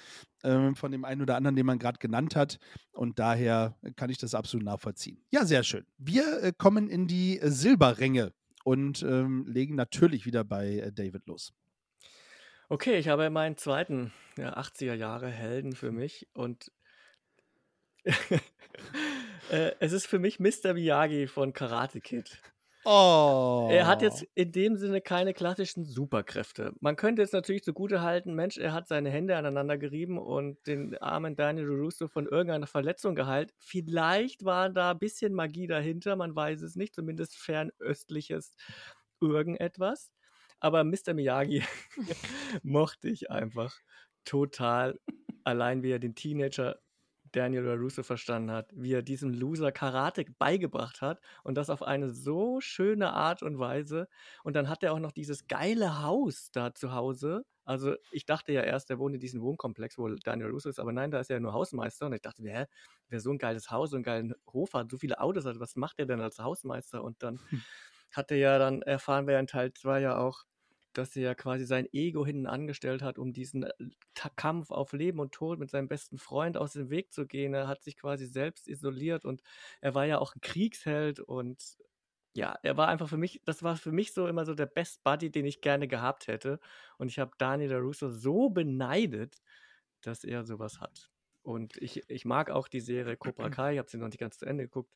ähm, 0.43 0.75
von 0.75 0.93
dem 0.93 1.05
einen 1.05 1.23
oder 1.23 1.37
anderen, 1.37 1.57
den 1.57 1.67
man 1.67 1.79
gerade 1.79 1.99
genannt 1.99 2.37
hat. 2.37 2.59
Und 2.93 3.19
daher 3.19 3.77
kann 3.97 4.11
ich 4.11 4.19
das 4.19 4.35
absolut 4.35 4.65
nachvollziehen. 4.65 5.21
Ja, 5.31 5.45
sehr 5.45 5.63
schön. 5.63 5.85
Wir 5.99 6.43
äh, 6.43 6.53
kommen 6.57 6.89
in 6.89 7.07
die 7.07 7.39
äh, 7.41 7.51
Silberränge 7.51 8.33
und 8.65 9.03
ähm, 9.03 9.47
legen 9.47 9.75
natürlich 9.75 10.27
wieder 10.27 10.45
bei 10.45 10.77
äh, 10.77 10.93
David 10.93 11.27
los. 11.27 11.53
Okay, 12.71 12.99
ich 12.99 13.09
habe 13.09 13.31
meinen 13.31 13.57
zweiten 13.57 14.13
ja, 14.37 14.59
80er 14.59 14.93
Jahre 14.93 15.29
Helden 15.29 15.75
für 15.75 15.91
mich 15.91 16.29
und 16.35 16.71
äh, 19.51 19.73
es 19.81 19.93
ist 19.93 20.07
für 20.07 20.19
mich 20.19 20.39
Mr. 20.39 20.75
Miyagi 20.75 21.29
von 21.29 21.55
Karate 21.55 22.03
Kid. 22.03 22.43
Oh. 22.85 23.69
Er 23.71 23.87
hat 23.87 24.03
jetzt 24.03 24.25
in 24.35 24.53
dem 24.53 24.77
Sinne 24.77 25.01
keine 25.01 25.35
klassischen 25.35 25.85
Superkräfte. 25.85 26.73
Man 26.81 26.97
könnte 26.97 27.23
jetzt 27.23 27.33
natürlich 27.33 27.65
zugute 27.65 28.03
halten, 28.03 28.35
Mensch, 28.35 28.59
er 28.59 28.73
hat 28.73 28.87
seine 28.87 29.11
Hände 29.11 29.37
aneinander 29.37 29.79
gerieben 29.79 30.19
und 30.19 30.67
den 30.67 30.97
armen 30.99 31.37
Daniel 31.37 31.69
Russo 31.69 32.07
von 32.07 32.27
irgendeiner 32.27 32.67
Verletzung 32.67 33.15
geheilt. 33.15 33.53
Vielleicht 33.59 34.45
war 34.45 34.69
da 34.69 34.93
ein 34.93 34.99
bisschen 34.99 35.33
Magie 35.33 35.67
dahinter, 35.67 36.17
man 36.17 36.37
weiß 36.37 36.63
es 36.63 36.77
nicht, 36.77 36.95
zumindest 36.95 37.37
fernöstliches 37.37 38.53
irgendetwas. 39.21 40.11
Aber 40.61 40.85
Mr. 40.85 41.15
Miyagi 41.15 41.63
mochte 42.63 43.09
ich 43.09 43.31
einfach 43.31 43.77
total. 44.25 44.99
Allein 45.45 45.83
wie 45.83 45.91
er 45.91 45.99
den 45.99 46.15
Teenager 46.15 46.79
Daniel 47.33 47.63
LaRusso 47.65 48.03
verstanden 48.03 48.51
hat, 48.51 48.71
wie 48.75 48.93
er 48.93 49.03
diesem 49.03 49.33
Loser 49.33 49.73
Karate 49.73 50.25
beigebracht 50.39 51.01
hat 51.01 51.21
und 51.45 51.57
das 51.57 51.71
auf 51.71 51.83
eine 51.83 52.11
so 52.11 52.61
schöne 52.61 53.13
Art 53.13 53.43
und 53.43 53.59
Weise. 53.59 54.09
Und 54.45 54.57
dann 54.57 54.69
hat 54.69 54.83
er 54.83 54.93
auch 54.93 54.99
noch 54.99 55.13
dieses 55.13 55.47
geile 55.47 56.03
Haus 56.03 56.51
da 56.53 56.75
zu 56.75 56.93
Hause. 56.93 57.45
Also 57.65 57.95
ich 58.11 58.25
dachte 58.25 58.53
ja 58.53 58.63
erst, 58.63 58.91
er 58.91 58.99
wohnt 58.99 59.15
in 59.15 59.21
diesem 59.21 59.43
Wohnkomplex, 59.43 59.99
wo 59.99 60.09
Daniel 60.09 60.51
Russo 60.51 60.71
ist, 60.71 60.81
aber 60.81 60.93
nein, 60.93 61.11
da 61.11 61.21
ist 61.21 61.31
er 61.31 61.37
ja 61.37 61.41
nur 61.41 61.53
Hausmeister. 61.53 62.07
Und 62.07 62.15
ich 62.15 62.23
dachte, 62.23 62.43
wer, 62.43 62.67
wer 63.09 63.21
so 63.21 63.31
ein 63.31 63.39
geiles 63.39 63.71
Haus, 63.71 63.91
so 63.91 63.97
einen 63.97 64.05
geilen 64.05 64.35
Hof 64.53 64.73
hat, 64.73 64.91
so 64.91 64.97
viele 64.97 65.21
Autos 65.21 65.45
hat, 65.45 65.61
was 65.61 65.77
macht 65.77 65.99
er 65.99 66.07
denn 66.07 66.21
als 66.21 66.39
Hausmeister? 66.39 67.05
Und 67.05 67.23
dann 67.23 67.39
hat 67.39 67.98
er 68.17 68.37
ja 68.37 68.59
dann, 68.59 68.83
erfahren 68.83 69.27
wir 69.27 69.35
ja 69.35 69.41
in 69.41 69.47
Teil 69.47 69.73
2 69.73 70.01
ja 70.01 70.19
auch, 70.19 70.45
dass 70.93 71.15
er 71.17 71.23
ja 71.23 71.35
quasi 71.35 71.65
sein 71.65 71.87
Ego 71.93 72.27
hinten 72.27 72.47
angestellt 72.47 73.03
hat, 73.03 73.19
um 73.19 73.33
diesen 73.33 73.65
äh, 73.65 73.73
Kampf 74.37 74.71
auf 74.71 74.93
Leben 74.93 75.21
und 75.21 75.33
Tod 75.33 75.59
mit 75.59 75.71
seinem 75.71 75.89
besten 75.89 76.19
Freund 76.19 76.57
aus 76.57 76.73
dem 76.73 76.91
Weg 76.91 77.13
zu 77.13 77.27
gehen. 77.27 77.55
Er 77.55 77.69
hat 77.69 77.83
sich 77.85 77.97
quasi 77.97 78.27
selbst 78.27 78.69
isoliert 78.69 79.25
und 79.25 79.43
er 79.81 79.95
war 79.95 80.07
ja 80.07 80.19
auch 80.19 80.35
ein 80.35 80.41
Kriegsheld 80.41 81.21
und 81.21 81.77
ja, 82.35 82.57
er 82.63 82.77
war 82.77 82.89
einfach 82.89 83.09
für 83.09 83.17
mich, 83.17 83.43
das 83.45 83.63
war 83.63 83.77
für 83.77 83.93
mich 83.93 84.13
so 84.13 84.27
immer 84.29 84.45
so 84.45 84.55
der 84.55 84.67
Best 84.67 85.03
Buddy, 85.03 85.31
den 85.31 85.45
ich 85.47 85.61
gerne 85.61 85.89
gehabt 85.89 86.29
hätte. 86.29 86.61
Und 86.99 87.09
ich 87.09 87.19
habe 87.19 87.33
Daniel 87.39 87.75
Russo 87.77 88.11
so 88.11 88.51
beneidet, 88.51 89.37
dass 90.03 90.25
er 90.25 90.45
sowas 90.45 90.81
hat. 90.81 91.11
Und 91.43 91.77
ich, 91.79 92.09
ich 92.09 92.25
mag 92.25 92.51
auch 92.51 92.69
die 92.69 92.81
Serie 92.81 93.17
Cobra 93.17 93.51
Kai, 93.51 93.73
ich 93.75 93.79
habe 93.79 93.91
sie 93.91 93.99
noch 93.99 94.09
nicht 94.09 94.19
ganz 94.21 94.39
zu 94.39 94.47
Ende 94.47 94.65
geguckt. 94.65 94.93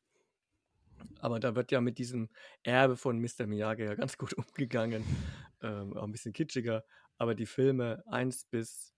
Aber 1.19 1.39
da 1.39 1.55
wird 1.55 1.71
ja 1.71 1.81
mit 1.81 1.97
diesem 1.97 2.29
Erbe 2.63 2.97
von 2.97 3.19
Mr. 3.19 3.47
Miyagi 3.47 3.83
ja 3.83 3.95
ganz 3.95 4.17
gut 4.17 4.33
umgegangen. 4.37 5.03
Ähm, 5.61 5.95
auch 5.97 6.03
ein 6.03 6.11
bisschen 6.11 6.33
kitschiger. 6.33 6.83
Aber 7.17 7.35
die 7.35 7.45
Filme 7.45 8.03
1 8.07 8.45
bis 8.45 8.93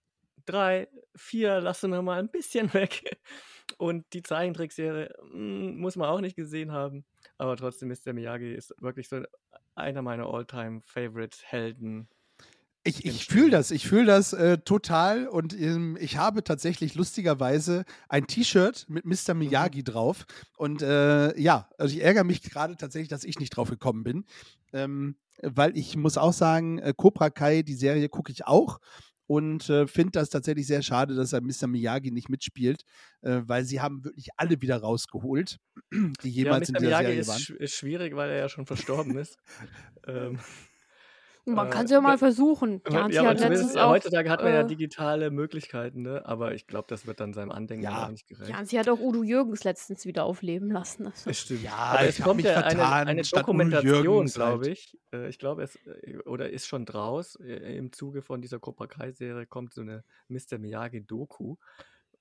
3, 0.46 0.88
4 1.16 1.62
lassen 1.62 1.92
wir 1.92 2.02
mal 2.02 2.20
ein 2.20 2.30
bisschen 2.30 2.74
weg. 2.74 3.18
Und 3.78 4.06
die 4.14 4.22
Zeichentrickserie 4.22 5.14
mm, 5.32 5.78
muss 5.80 5.96
man 5.96 6.10
auch 6.10 6.22
nicht 6.22 6.36
gesehen 6.36 6.72
haben. 6.72 7.06
Aber 7.38 7.58
trotzdem 7.58 7.90
Mr. 7.90 8.14
Miyagi 8.14 8.54
ist 8.54 8.74
wirklich 8.80 9.10
so 9.10 9.22
einer 9.76 10.02
meiner 10.02 10.28
All-Time-Favorite-Helden. 10.28 12.08
Ich, 12.88 13.04
ich 13.04 13.26
fühle 13.26 13.50
das, 13.50 13.72
ich 13.72 13.88
fühle 13.88 14.06
das 14.06 14.32
äh, 14.34 14.60
total 14.60 15.28
und 15.28 15.60
ähm, 15.60 15.98
ich 16.00 16.18
habe 16.18 16.44
tatsächlich 16.44 16.94
lustigerweise 16.94 17.84
ein 18.10 18.28
T-Shirt 18.28 18.86
mit 18.88 19.06
Mr. 19.06 19.34
Miyagi 19.34 19.84
drauf 19.84 20.26
und 20.56 20.84
äh, 20.84 21.36
ja, 21.40 21.68
also 21.80 21.96
ich 21.96 22.04
ärgere 22.04 22.24
mich 22.24 22.44
gerade 22.44 22.78
tatsächlich, 22.78 23.10
dass 23.10 23.24
ich 23.24 23.40
nicht 23.40 23.50
drauf 23.50 23.72
gekommen 23.72 24.04
bin, 24.04 24.26
ähm, 24.72 25.16
weil 25.42 25.76
ich 25.76 25.98
muss 25.98 26.18
auch 26.18 26.32
sagen, 26.32 26.78
äh, 26.78 26.94
Cobra 26.96 27.32
Kai, 27.32 27.64
die 27.64 27.74
Serie 27.74 28.08
gucke 28.08 28.32
ich 28.32 28.46
auch 28.46 28.80
und 29.26 29.68
äh, 29.72 29.88
finde 29.88 30.12
das 30.12 30.30
tatsächlich 30.30 30.68
sehr 30.68 30.84
schade, 30.84 31.16
dass 31.16 31.34
er 31.34 31.42
Mr. 31.42 31.66
Miyagi 31.66 32.12
nicht 32.12 32.30
mitspielt, 32.30 32.84
äh, 33.22 33.42
weil 33.46 33.66
sie 33.66 33.82
haben 33.82 34.04
wirklich 34.06 34.28
alle 34.38 34.62
wieder 34.62 34.78
rausgeholt, 34.78 35.58
die 35.92 36.30
jemals 36.30 36.70
ja, 36.70 36.76
in 36.78 36.84
Mr. 36.84 36.86
dieser 36.86 37.02
Miyagi 37.02 37.06
Serie 37.06 37.20
ist, 37.20 37.28
waren. 37.30 37.42
sch- 37.42 37.56
ist 37.56 37.74
schwierig, 37.74 38.16
weil 38.16 38.30
er 38.30 38.38
ja 38.38 38.50
schon 38.50 38.68
verstorben 38.68 39.18
ist. 39.18 39.38
ähm, 40.08 40.38
Man 41.48 41.68
Äh, 41.68 41.70
kann 41.70 41.86
es 41.86 41.92
ja 41.92 42.02
mal 42.02 42.12
ja, 42.14 42.18
versuchen. 42.18 42.82
Ja, 42.90 43.02
Janzi 43.02 43.18
aber 43.20 43.30
hat 43.30 43.38
zumindest, 43.38 43.64
letztens 43.66 43.82
auch. 43.82 43.90
heutzutage 43.92 44.30
hat 44.32 44.42
man 44.44 44.52
ja 44.54 44.62
äh, 44.62 44.68
digitale 44.68 45.30
Möglichkeiten, 45.30 46.02
ne? 46.02 46.26
aber 46.26 46.56
ich 46.56 46.66
glaube, 46.66 46.88
das 46.90 47.06
wird 47.06 47.20
dann 47.20 47.34
seinem 47.34 47.52
Andenken 47.52 47.84
Ja. 47.86 48.06
auch 48.06 48.10
nicht 48.10 48.28
gerecht. 48.28 48.50
Janzi 48.50 48.78
hat 48.78 48.90
auch 48.90 49.00
Udo 49.00 49.22
Jürgens 49.24 49.64
letztens 49.64 50.06
wieder 50.06 50.24
aufleben 50.26 50.72
lassen. 50.72 51.06
Also. 51.06 51.30
Das 51.30 51.40
stimmt. 51.40 51.62
Ja, 51.64 51.74
aber 51.76 52.04
ich 52.10 52.18
es 52.20 52.24
kommt 52.24 52.38
mich 52.38 52.46
ja 52.48 52.56
eine, 52.62 52.70
vertan, 52.78 53.08
eine 53.08 53.22
Udo 53.22 53.38
Dokumentation, 53.38 54.04
Jürgens 54.04 54.34
glaube 54.34 54.66
halt. 54.66 54.74
ich. 54.74 54.98
Äh, 55.14 55.30
Ich 55.30 55.38
glaube, 55.38 55.62
es 55.64 55.76
äh, 55.86 56.18
oder 56.26 56.50
ist 56.50 56.66
schon 56.68 56.86
draus. 56.86 57.36
Äh, 57.36 57.78
Im 57.78 57.92
Zuge 57.92 58.22
von 58.24 58.42
dieser 58.42 58.60
Cobra 58.60 58.88
Kai-Serie 58.88 59.46
kommt 59.46 59.74
so 59.74 59.82
eine 59.82 60.04
Mr. 60.30 60.58
Miyagi-Doku. 60.58 61.58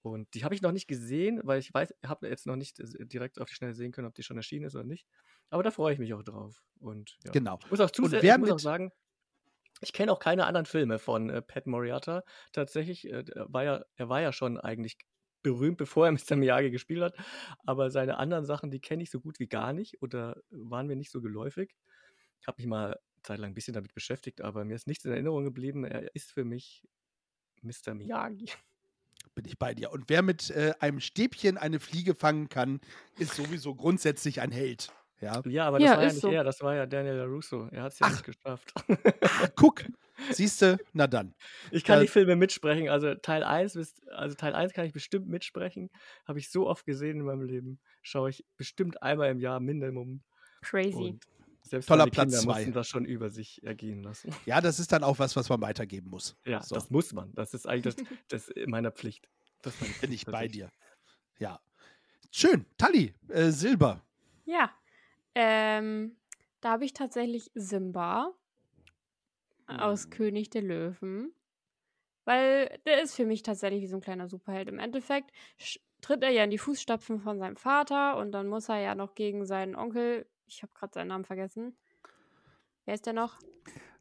Und 0.03 0.35
die 0.35 0.45
habe 0.45 0.55
ich 0.55 0.61
noch 0.61 0.73
nicht 0.73 0.87
gesehen, 0.87 1.41
weil 1.45 1.61
ich 1.61 1.73
weiß, 1.73 1.95
habe 2.07 2.29
jetzt 2.29 2.47
noch 2.47 2.57
nicht 2.57 2.77
direkt 3.11 3.41
auf 3.41 3.49
die 3.49 3.55
Schnelle 3.55 3.73
sehen 3.73 3.91
können, 3.91 4.07
ob 4.07 4.15
die 4.15 4.23
schon 4.23 4.37
erschienen 4.37 4.67
ist 4.67 4.75
oder 4.75 4.85
nicht. 4.85 5.07
Aber 5.49 5.63
da 5.63 5.71
freue 5.71 5.95
ich 5.95 5.99
mich 5.99 6.13
auch 6.13 6.23
drauf. 6.23 6.63
Und 6.81 7.17
ja. 7.25 7.31
Genau. 7.33 7.59
Ich 7.65 7.71
muss 7.71 7.81
auch, 7.81 7.85
Und 7.89 7.95
zus- 7.97 8.13
wer 8.13 8.23
ich 8.35 8.39
muss 8.39 8.51
auch 8.51 8.55
mit- 8.57 8.61
sagen, 8.61 8.93
ich 9.85 9.92
kenne 9.92 10.12
auch 10.12 10.18
keine 10.18 10.47
anderen 10.47 10.66
Filme 10.66 10.99
von 10.99 11.31
äh, 11.31 11.42
Pat 11.42 11.66
Moriarty. 11.66 12.20
Tatsächlich, 12.53 13.09
äh, 13.11 13.25
er 13.35 13.53
war 13.53 13.64
ja, 13.64 13.85
er 13.97 14.09
war 14.09 14.20
ja 14.20 14.33
schon 14.33 14.59
eigentlich 14.59 14.99
berühmt, 15.42 15.77
bevor 15.77 16.07
er 16.07 16.12
Mr. 16.12 16.37
Miyagi 16.37 16.70
gespielt 16.70 17.03
hat. 17.03 17.14
Aber 17.64 17.90
seine 17.90 18.18
anderen 18.18 18.44
Sachen, 18.44 18.70
die 18.70 18.81
kenne 18.81 19.03
ich 19.05 19.11
so 19.11 19.20
gut 19.20 19.38
wie 19.38 19.47
gar 19.47 19.73
nicht 19.73 20.03
oder 20.03 20.42
waren 20.51 20.87
mir 20.87 20.97
nicht 20.97 21.12
so 21.12 21.20
geläufig. 21.20 21.75
Ich 22.40 22.49
habe 22.49 22.57
mich 22.59 22.66
mal 22.66 22.87
eine 22.87 22.99
Zeit 23.23 23.38
lang 23.38 23.53
ein 23.53 23.55
bisschen 23.55 23.75
damit 23.75 23.94
beschäftigt, 23.94 24.40
aber 24.40 24.64
mir 24.64 24.75
ist 24.75 24.87
nichts 24.87 25.05
in 25.05 25.12
Erinnerung 25.12 25.44
geblieben. 25.44 25.85
Er 25.85 26.14
ist 26.14 26.33
für 26.33 26.44
mich 26.44 26.83
Mr. 27.62 27.94
Miyagi. 27.94 28.51
bin 29.35 29.47
ich 29.47 29.59
bei 29.59 29.75
dir. 29.75 29.90
Und 29.90 30.05
wer 30.09 30.23
mit 30.23 30.51
äh, 30.51 30.75
einem 30.81 31.01
Stäbchen 31.01 31.59
eine 31.59 31.81
Fliege 31.81 32.14
fangen 32.14 32.49
kann, 32.49 32.81
ist 33.18 33.35
sowieso 33.35 33.75
grundsätzlich 33.75 34.40
ein 34.40 34.53
Held. 34.53 34.92
Ja. 35.25 35.43
Ja, 35.47 35.67
aber 35.69 35.79
das 35.79 35.87
Ja, 35.89 35.97
war 35.97 36.03
ja 36.03 36.09
nicht 36.09 36.21
so. 36.21 36.31
er, 36.31 36.45
das 36.45 36.61
war 36.61 36.75
ja 36.75 36.87
Daniel 36.87 37.15
LaRusso. 37.17 37.69
Er 37.71 37.83
hat 37.85 37.93
es 37.93 37.99
ja 37.99 38.07
Ach. 38.07 38.13
nicht 38.13 38.25
geschafft. 38.25 38.73
Ah, 38.77 38.87
guck, 39.57 39.85
siehste, 40.31 40.79
na 40.93 41.07
dann. 41.07 41.35
Ich 41.71 41.83
kann 41.85 41.99
Äh, 41.99 42.03
die 42.03 42.09
Filme 42.09 42.37
mitsprechen. 42.37 42.89
Also 42.89 43.15
Teil 43.15 43.43
1, 43.43 43.75
bis- 43.75 44.03
also 44.09 44.35
Teil 44.37 44.55
1 44.55 44.73
kann 44.75 44.85
ich 44.87 44.93
bestimmt 44.93 45.29
mitsprechen. 45.29 45.91
Habe 46.27 46.39
ich 46.39 46.51
so 46.51 46.67
oft 46.69 46.85
gesehen 46.85 47.19
in 47.21 47.25
meinem 47.25 47.43
Leben. 47.43 47.81
Schaue 48.03 48.31
ich 48.31 48.45
bestimmt 48.57 49.03
einmal 49.03 49.31
im 49.31 49.41
Jahr 49.41 49.61
Minimum. 49.61 50.23
Crazy. 50.63 50.95
Und 50.97 51.25
selbst 51.63 51.87
Toller 51.87 52.03
meine 52.03 52.11
Platz 52.11 52.39
Kinder 52.39 52.55
zwei. 52.55 52.65
das 52.71 52.89
schon 52.89 53.05
über 53.07 53.31
sich 53.31 53.63
ergehen 53.65 54.03
lassen. 54.03 54.31
Ja, 54.47 54.61
das 54.61 54.79
ist 54.79 54.93
dann 54.93 55.03
auch 55.03 55.19
was, 55.19 55.35
was 55.37 55.49
man 55.49 55.61
weitergeben 55.63 56.11
muss. 56.11 56.37
Ja, 56.45 56.63
So. 56.63 56.75
das 56.75 56.91
muss 56.91 57.13
man. 57.15 57.33
Das 57.35 57.55
ist 57.55 57.67
eigentlich 57.67 57.95
das, 57.97 58.05
das 58.29 58.53
meiner 58.67 58.91
Pflicht. 58.93 59.29
Das 59.63 59.81
meine 59.81 59.95
Bin 60.01 60.13
ich 60.13 60.27
bei 60.27 60.49
dir. 60.49 60.71
Ja. 61.39 61.61
Schön. 62.31 62.67
Tali, 62.77 63.15
äh, 63.29 63.51
Silber. 63.51 64.03
Ja. 64.45 64.71
Ähm, 65.35 66.16
da 66.61 66.70
habe 66.70 66.85
ich 66.85 66.92
tatsächlich 66.92 67.51
Simba 67.55 68.33
aus 69.66 70.11
König 70.11 70.51
der 70.51 70.62
Löwen. 70.62 71.35
Weil 72.25 72.81
der 72.87 73.03
ist 73.03 73.14
für 73.14 73.27
mich 73.27 73.42
tatsächlich 73.42 73.83
wie 73.83 73.87
so 73.87 73.97
ein 73.97 74.03
kleiner 74.03 74.29
Superheld. 74.29 74.68
Im 74.68 74.79
Endeffekt 74.79 75.31
tritt 76.01 76.23
er 76.23 76.31
ja 76.31 76.44
in 76.44 76.51
die 76.51 76.59
Fußstapfen 76.59 77.20
von 77.20 77.38
seinem 77.38 77.57
Vater 77.57 78.16
und 78.16 78.33
dann 78.33 78.49
muss 78.49 78.68
er 78.68 78.79
ja 78.79 78.94
noch 78.94 79.14
gegen 79.14 79.44
seinen 79.44 79.77
Onkel, 79.77 80.27
ich 80.47 80.62
habe 80.62 80.73
gerade 80.75 80.92
seinen 80.94 81.09
Namen 81.09 81.25
vergessen. 81.25 81.77
Wer 82.85 82.94
ist 82.94 83.07
der 83.07 83.12
noch? 83.14 83.38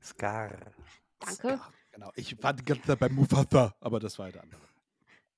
Scar. 0.02 0.74
Danke. 1.20 1.48
Ja, 1.48 1.70
genau. 1.92 2.12
Ich 2.16 2.42
war 2.44 2.54
die 2.54 2.66
ganze 2.66 2.84
Zeit 2.84 3.00
bei 3.00 3.10
Mufasa, 3.10 3.74
aber 3.80 4.00
das 4.00 4.20
war 4.20 4.32
der 4.32 4.44
andere. 4.44 4.62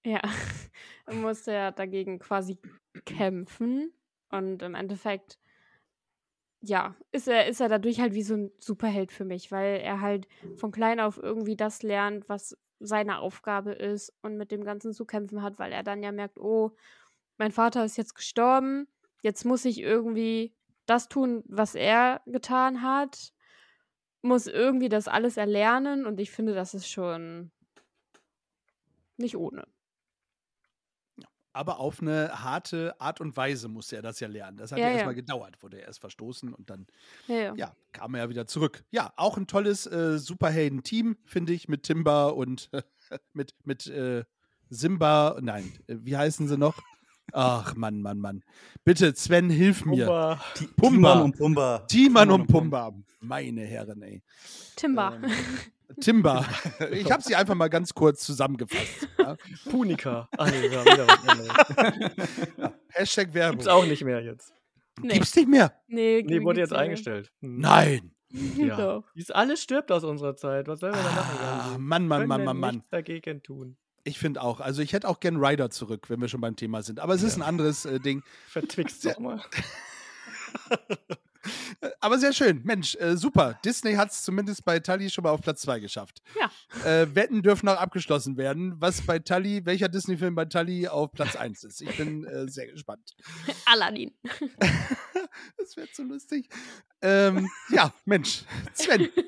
Ja, 0.03 0.21
dann 1.05 1.21
musste 1.21 1.51
er 1.51 1.71
dagegen 1.71 2.19
quasi 2.19 2.60
kämpfen. 3.05 3.93
Und 4.29 4.62
im 4.62 4.75
Endeffekt, 4.75 5.39
ja, 6.67 6.95
ist 7.12 7.28
er, 7.28 7.47
ist 7.47 7.62
er 7.62 7.69
dadurch 7.69 7.99
halt 7.99 8.13
wie 8.13 8.23
so 8.23 8.36
ein 8.36 8.51
Superheld 8.60 9.12
für 9.12 9.25
mich, 9.25 9.51
weil 9.51 9.80
er 9.82 10.01
halt 10.01 10.28
von 10.56 10.71
klein 10.71 10.99
auf 10.99 11.21
irgendwie 11.21 11.56
das 11.56 11.84
lernt, 11.84 12.28
was 12.28 12.58
seine 12.80 13.19
Aufgabe 13.19 13.71
ist 13.71 14.13
und 14.21 14.38
mit 14.38 14.51
dem 14.51 14.63
Ganzen 14.63 14.93
zu 14.93 15.06
kämpfen 15.06 15.41
hat, 15.41 15.60
weil 15.60 15.71
er 15.71 15.84
dann 15.84 16.04
ja 16.04 16.12
merkt, 16.12 16.39
oh, 16.39 16.75
mein 17.38 17.51
Vater 17.51 17.86
ist 17.86 17.97
jetzt 17.97 18.15
gestorben, 18.15 18.88
jetzt 19.21 19.45
muss 19.45 19.65
ich 19.65 19.80
irgendwie 19.80 20.54
das 20.86 21.08
tun, 21.08 21.43
was 21.47 21.75
er 21.75 22.21
getan 22.25 22.82
hat, 22.82 23.34
muss 24.21 24.47
irgendwie 24.47 24.89
das 24.89 25.08
alles 25.08 25.38
erlernen 25.38 26.06
und 26.06 26.19
ich 26.19 26.32
finde, 26.32 26.54
das 26.54 26.73
ist 26.73 26.89
schon 26.89 27.51
nicht 29.17 29.38
ohne. 29.38 29.67
Aber 31.55 31.79
auf 31.79 32.01
eine 32.01 32.43
harte 32.43 32.99
Art 32.99 33.21
und 33.21 33.37
Weise 33.37 33.69
musste 33.69 33.95
er 33.95 34.01
das 34.01 34.19
ja 34.19 34.27
lernen. 34.27 34.57
Das 34.57 34.71
hat 34.73 34.77
Ja, 34.79 34.85
ja, 34.85 34.89
ja. 34.89 34.95
erstmal 34.97 35.15
gedauert, 35.15 35.55
wurde 35.63 35.79
er 35.79 35.87
erst 35.87 36.01
verstoßen 36.01 36.53
und 36.53 36.69
dann 36.69 36.85
Ja, 37.27 37.35
ja. 37.35 37.53
ja, 37.55 37.73
kam 37.93 38.13
er 38.15 38.23
ja 38.23 38.29
wieder 38.29 38.45
zurück. 38.45 38.83
Ja, 38.91 39.13
auch 39.15 39.37
ein 39.37 39.47
tolles 39.47 39.85
äh, 39.87 40.19
Superhelden-Team, 40.19 41.17
finde 41.25 41.53
ich, 41.53 41.69
mit 41.69 41.83
Timba 41.83 42.25
und 42.27 42.69
mit, 43.33 43.53
mit 43.63 43.87
äh, 43.87 44.25
Simba. 44.69 45.37
Nein, 45.41 45.71
äh, 45.87 45.95
wie 46.01 46.17
heißen 46.17 46.47
sie 46.49 46.57
noch? 46.57 46.77
Ach, 47.31 47.73
Mann, 47.75 48.01
Mann, 48.01 48.19
Mann. 48.19 48.43
Bitte, 48.83 49.15
Sven, 49.15 49.49
hilf 49.49 49.85
mir. 49.85 50.05
Pumba. 50.05 50.41
Ti- 50.55 50.67
Pumba. 50.75 51.11
Timon 51.13 51.21
und 51.23 51.37
Pumba. 51.37 51.79
Timon 51.87 52.23
Timon 52.27 52.41
und 52.41 52.47
Pumba. 52.47 52.93
Meine 53.21 53.61
Herren, 53.61 54.01
ey. 54.03 54.21
Timba. 54.75 55.15
Ähm, 55.15 55.25
Timba. 56.02 56.45
Ich 56.91 57.12
habe 57.12 57.21
sie 57.24 57.36
einfach 57.36 57.56
mal 57.56 57.69
ganz 57.69 57.93
kurz 57.93 58.24
zusammengefasst. 58.26 59.08
Ja. 59.17 59.36
Punika. 59.69 60.28
Ah, 60.38 60.45
nee, 60.50 60.63
wieder 60.63 60.84
was 61.08 61.28
anderes. 61.28 62.71
Hashtag 62.89 63.34
Werbung. 63.34 63.58
Gibt's 63.58 63.67
auch 63.67 63.86
nicht 63.86 64.04
mehr 64.04 64.21
jetzt. 64.21 64.54
nee. 65.02 65.13
Gibt's 65.13 65.36
nicht 65.36 65.48
mehr? 65.50 65.74
Nee, 65.88 66.24
Nee, 66.26 66.41
wurde 66.43 66.60
jetzt 66.62 66.74
eingestellt. 66.74 67.32
Hm. 67.41 67.60
Nein. 67.60 68.12
Ja. 68.58 68.76
Doch. 68.76 69.04
Dies 69.15 69.32
alles 69.32 69.62
stirbt 69.62 69.91
aus 69.91 70.04
unserer 70.04 70.36
Zeit. 70.36 70.67
Was 70.67 70.80
sollen 70.82 70.93
wir 70.93 71.02
da 71.04 71.12
machen? 71.12 71.38
Ah? 71.41 71.76
Mann, 71.80 72.08
Mann, 72.08 72.28
Mann, 72.28 72.41
wir 72.41 72.45
Mann, 72.45 72.58
Mann. 72.60 72.76
nichts 72.76 72.89
dagegen 72.89 73.41
tun. 73.43 73.78
Ich 74.04 74.19
finde 74.19 74.41
auch. 74.41 74.60
Also 74.60 74.82
ich 74.82 74.93
hätte 74.93 75.08
auch 75.08 75.19
gern 75.19 75.38
Ryder 75.38 75.69
zurück, 75.69 76.10
wenn 76.10 76.19
wir 76.21 76.28
schon 76.28 76.41
beim 76.41 76.56
Thema 76.56 76.84
sind. 76.84 77.00
Aber 77.00 77.13
es 77.13 77.24
ist 77.24 77.38
ein 77.38 77.41
anderes 77.41 77.86
äh, 77.86 78.00
Ding. 78.00 78.24
Vertwixt 78.48 79.04
Ja. 79.04 79.13
doch 79.13 79.19
mal. 79.19 79.41
Aber 81.99 82.17
sehr 82.19 82.34
schön. 82.34 82.62
Mensch, 82.63 82.95
äh, 82.95 83.17
super. 83.17 83.60
Disney 83.63 83.93
hat 83.93 84.12
es 84.12 84.23
zumindest 84.23 84.65
bei 84.65 84.79
Tully 84.79 85.10
schon 85.10 85.23
mal 85.23 85.31
auf 85.31 85.41
Platz 85.41 85.62
2 85.62 85.79
geschafft. 85.79 86.21
Ja. 86.39 86.89
Äh, 86.89 87.13
Wetten 87.15 87.41
dürfen 87.41 87.67
auch 87.69 87.77
abgeschlossen 87.77 88.38
werden, 88.38 88.75
was 88.79 89.01
bei 89.01 89.19
Tully, 89.19 89.65
welcher 89.65 89.89
Disney-Film 89.89 90.36
bei 90.36 90.45
Tully 90.45 90.88
auf 90.88 91.12
Platz 91.12 91.36
1 91.36 91.63
ist. 91.63 91.81
Ich 91.81 91.97
bin 91.97 92.25
äh, 92.25 92.47
sehr 92.47 92.67
gespannt. 92.67 93.15
Aladdin. 93.65 94.13
Das 95.58 95.75
wäre 95.75 95.91
zu 95.91 96.03
lustig. 96.03 96.47
Ähm, 97.01 97.49
ja, 97.69 97.93
Mensch. 98.05 98.43
Sven. 98.73 99.10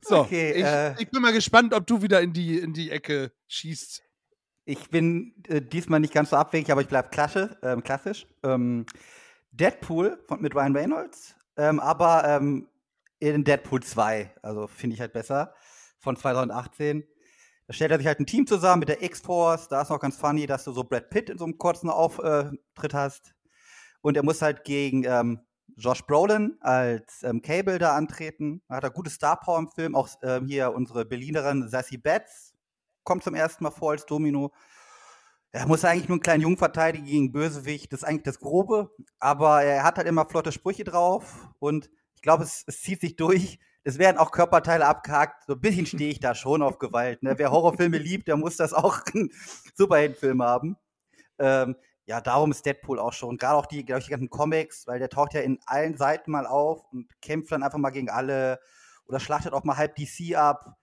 So, 0.00 0.20
Okay, 0.20 0.52
ich, 0.52 0.64
äh, 0.64 0.94
ich 1.02 1.10
bin 1.10 1.20
mal 1.20 1.32
gespannt, 1.32 1.74
ob 1.74 1.84
du 1.84 2.00
wieder 2.00 2.20
in 2.20 2.32
die, 2.32 2.58
in 2.58 2.72
die 2.72 2.92
Ecke 2.92 3.32
schießt. 3.48 4.02
Ich 4.64 4.88
bin 4.88 5.34
äh, 5.48 5.60
diesmal 5.60 5.98
nicht 5.98 6.14
ganz 6.14 6.30
so 6.30 6.36
abwegig, 6.36 6.70
aber 6.70 6.80
ich 6.80 6.86
bleibe 6.86 7.08
klassisch. 7.08 7.50
Ähm, 7.62 7.82
klassisch. 7.82 8.26
Ähm, 8.44 8.86
Deadpool 9.50 10.22
von, 10.28 10.40
mit 10.40 10.54
Ryan 10.54 10.76
Reynolds, 10.76 11.34
ähm, 11.56 11.80
aber 11.80 12.24
ähm, 12.24 12.68
in 13.18 13.44
Deadpool 13.44 13.82
2. 13.82 14.34
Also 14.42 14.66
finde 14.66 14.94
ich 14.94 15.00
halt 15.00 15.12
besser. 15.12 15.54
Von 15.98 16.16
2018. 16.16 17.04
Da 17.66 17.72
stellt 17.72 17.90
er 17.90 17.98
sich 17.98 18.06
halt 18.06 18.20
ein 18.20 18.26
Team 18.26 18.46
zusammen 18.46 18.80
mit 18.80 18.88
der 18.88 19.02
X-Force. 19.02 19.68
Da 19.68 19.82
ist 19.82 19.90
noch 19.90 19.98
ganz 19.98 20.16
funny, 20.16 20.46
dass 20.46 20.64
du 20.64 20.72
so 20.72 20.84
Brad 20.84 21.10
Pitt 21.10 21.30
in 21.30 21.38
so 21.38 21.44
einem 21.44 21.58
kurzen 21.58 21.90
Auftritt 21.90 22.94
hast. 22.94 23.34
Und 24.02 24.16
er 24.16 24.22
muss 24.22 24.42
halt 24.42 24.62
gegen 24.64 25.04
ähm, 25.04 25.40
Josh 25.76 26.06
Brolin 26.06 26.56
als 26.60 27.22
ähm, 27.24 27.42
Cable 27.42 27.78
da 27.78 27.96
antreten. 27.96 28.62
Da 28.68 28.76
hat 28.76 28.84
er 28.84 28.90
gute 28.90 29.10
Star 29.10 29.40
Power 29.40 29.58
im 29.58 29.68
Film. 29.68 29.96
Auch 29.96 30.08
ähm, 30.22 30.46
hier 30.46 30.72
unsere 30.72 31.04
Berlinerin 31.04 31.68
Sassy 31.68 31.98
Betts 31.98 32.54
kommt 33.02 33.24
zum 33.24 33.34
ersten 33.34 33.64
Mal 33.64 33.70
vor 33.70 33.92
als 33.92 34.06
Domino. 34.06 34.52
Er 35.56 35.66
muss 35.66 35.86
eigentlich 35.86 36.08
nur 36.10 36.16
einen 36.16 36.22
kleinen 36.22 36.42
Jungen 36.42 36.58
verteidigen 36.58 37.06
gegen 37.06 37.32
Bösewicht. 37.32 37.90
Das 37.90 38.02
ist 38.02 38.04
eigentlich 38.04 38.24
das 38.24 38.40
Grobe. 38.40 38.90
Aber 39.18 39.62
er 39.62 39.84
hat 39.84 39.96
halt 39.96 40.06
immer 40.06 40.26
flotte 40.26 40.52
Sprüche 40.52 40.84
drauf. 40.84 41.48
Und 41.58 41.88
ich 42.14 42.20
glaube, 42.20 42.44
es, 42.44 42.62
es 42.66 42.82
zieht 42.82 43.00
sich 43.00 43.16
durch. 43.16 43.58
Es 43.82 43.96
werden 43.96 44.18
auch 44.18 44.32
Körperteile 44.32 44.86
abgehakt. 44.86 45.44
So 45.46 45.54
ein 45.54 45.60
bisschen 45.62 45.86
stehe 45.86 46.10
ich 46.10 46.20
da 46.20 46.34
schon 46.34 46.60
auf 46.60 46.78
Gewalt. 46.78 47.22
Ne? 47.22 47.38
Wer 47.38 47.52
Horrorfilme 47.52 47.96
liebt, 47.96 48.28
der 48.28 48.36
muss 48.36 48.58
das 48.58 48.74
auch 48.74 49.00
in 49.14 49.32
Superheldenfilm 49.74 50.42
haben. 50.42 50.76
Ähm, 51.38 51.76
ja, 52.04 52.20
darum 52.20 52.50
ist 52.50 52.66
Deadpool 52.66 52.98
auch 52.98 53.14
schon. 53.14 53.38
Gerade 53.38 53.56
auch 53.56 53.66
die, 53.66 53.82
glaube 53.82 54.00
ich, 54.00 54.06
die 54.06 54.10
ganzen 54.10 54.28
Comics, 54.28 54.86
weil 54.86 54.98
der 54.98 55.08
taucht 55.08 55.32
ja 55.32 55.40
in 55.40 55.58
allen 55.64 55.96
Seiten 55.96 56.32
mal 56.32 56.46
auf 56.46 56.84
und 56.92 57.08
kämpft 57.22 57.50
dann 57.50 57.62
einfach 57.62 57.78
mal 57.78 57.90
gegen 57.90 58.10
alle 58.10 58.60
oder 59.06 59.20
schlachtet 59.20 59.54
auch 59.54 59.64
mal 59.64 59.78
halb 59.78 59.96
DC 59.96 60.36
ab, 60.36 60.76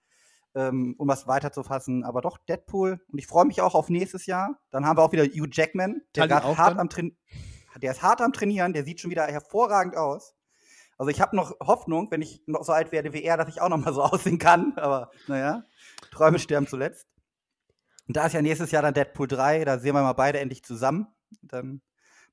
ähm, 0.54 0.94
um 0.98 1.08
das 1.08 1.26
weiterzufassen. 1.26 2.04
Aber 2.04 2.20
doch, 2.20 2.38
Deadpool. 2.38 3.00
Und 3.10 3.18
ich 3.18 3.26
freue 3.26 3.44
mich 3.44 3.60
auch 3.60 3.74
auf 3.74 3.88
nächstes 3.88 4.26
Jahr. 4.26 4.58
Dann 4.70 4.86
haben 4.86 4.98
wir 4.98 5.02
auch 5.02 5.12
wieder 5.12 5.24
Hugh 5.24 5.48
Jackman, 5.50 6.02
der 6.14 6.28
gerade 6.28 6.56
hart 6.56 6.72
dann? 6.72 6.80
am 6.80 6.88
Trainieren. 6.88 7.16
Der 7.82 7.90
ist 7.90 8.02
hart 8.02 8.20
am 8.20 8.32
Trainieren, 8.32 8.72
der 8.72 8.84
sieht 8.84 9.00
schon 9.00 9.10
wieder 9.10 9.26
hervorragend 9.26 9.96
aus. 9.96 10.34
Also 10.96 11.10
ich 11.10 11.20
habe 11.20 11.34
noch 11.34 11.58
Hoffnung, 11.60 12.08
wenn 12.12 12.22
ich 12.22 12.42
noch 12.46 12.62
so 12.62 12.72
alt 12.72 12.92
werde 12.92 13.12
wie 13.12 13.24
er, 13.24 13.36
dass 13.36 13.48
ich 13.48 13.60
auch 13.60 13.68
noch 13.68 13.78
mal 13.78 13.92
so 13.92 14.02
aussehen 14.02 14.38
kann. 14.38 14.74
Aber 14.76 15.10
naja, 15.26 15.64
Träume 16.12 16.38
sterben 16.38 16.66
zuletzt. 16.66 17.08
Und 18.06 18.16
da 18.16 18.26
ist 18.26 18.34
ja 18.34 18.42
nächstes 18.42 18.70
Jahr 18.70 18.82
dann 18.82 18.94
Deadpool 18.94 19.26
3, 19.26 19.64
da 19.64 19.78
sehen 19.78 19.94
wir 19.94 20.02
mal 20.02 20.12
beide 20.12 20.38
endlich 20.38 20.62
zusammen. 20.62 21.08
Dann 21.42 21.80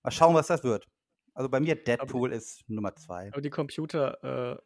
mal 0.03 0.11
schauen, 0.11 0.35
was 0.35 0.47
das 0.47 0.63
wird. 0.63 0.87
Also 1.33 1.49
bei 1.49 1.59
mir 1.59 1.81
Deadpool 1.81 2.33
ist 2.33 2.63
Nummer 2.67 2.95
2. 2.95 3.29
Aber 3.31 3.41
die 3.41 3.49
Computer 3.49 4.23
äh, 4.23 4.57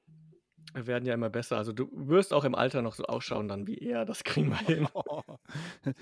werden 0.73 1.05
ja 1.05 1.13
immer 1.13 1.29
besser. 1.29 1.57
Also 1.57 1.71
du 1.71 1.89
wirst 1.93 2.33
auch 2.33 2.43
im 2.43 2.55
Alter 2.55 2.81
noch 2.81 2.95
so 2.95 3.05
ausschauen 3.05 3.47
dann 3.47 3.67
wie 3.67 3.77
er. 3.77 4.05
Das 4.05 4.23
kriegen 4.23 4.49
wir 4.49 4.57
hin. 4.57 4.87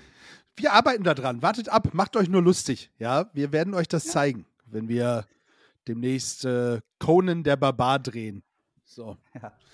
Wir 0.56 0.72
arbeiten 0.72 1.02
da 1.02 1.14
dran. 1.14 1.42
Wartet 1.42 1.68
ab, 1.68 1.88
macht 1.94 2.16
euch 2.16 2.28
nur 2.28 2.40
lustig. 2.40 2.88
Ja, 3.00 3.28
wir 3.32 3.50
werden 3.50 3.74
euch 3.74 3.88
das 3.88 4.06
zeigen, 4.06 4.46
wenn 4.66 4.86
wir 4.86 5.26
demnächst 5.88 6.44
äh, 6.44 6.80
Conan 7.00 7.42
der 7.42 7.56
Barbar 7.56 7.98
drehen. 7.98 8.44
So. 8.84 9.16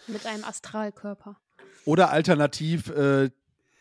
Mit 0.07 0.25
einem 0.25 0.43
Astralkörper. 0.43 1.37
Oder 1.85 2.11
alternativ 2.11 2.89
äh, 2.89 3.31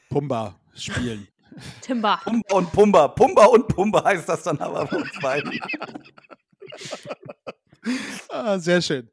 Pumba 0.10 0.60
spielen. 0.74 1.28
Timba. 1.82 2.18
Pumba 2.18 2.56
und 2.56 2.72
Pumba. 2.72 3.08
Pumba 3.08 3.46
und 3.46 3.68
Pumba 3.68 4.04
heißt 4.04 4.28
das 4.28 4.44
dann 4.44 4.60
aber 4.60 4.88
von 4.88 5.04
zwei. 5.20 5.42
ah, 8.30 8.60
sehr 8.60 8.82
schön. 8.82 9.10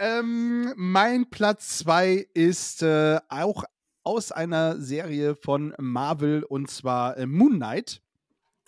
Ähm, 0.00 0.72
mein 0.76 1.28
Platz 1.28 1.76
2 1.78 2.26
ist 2.32 2.82
äh, 2.82 3.20
auch 3.28 3.64
aus 4.02 4.32
einer 4.32 4.80
Serie 4.80 5.36
von 5.36 5.74
Marvel 5.78 6.42
und 6.42 6.70
zwar 6.70 7.18
äh, 7.18 7.26
Moon 7.26 7.56
Knight. 7.56 8.00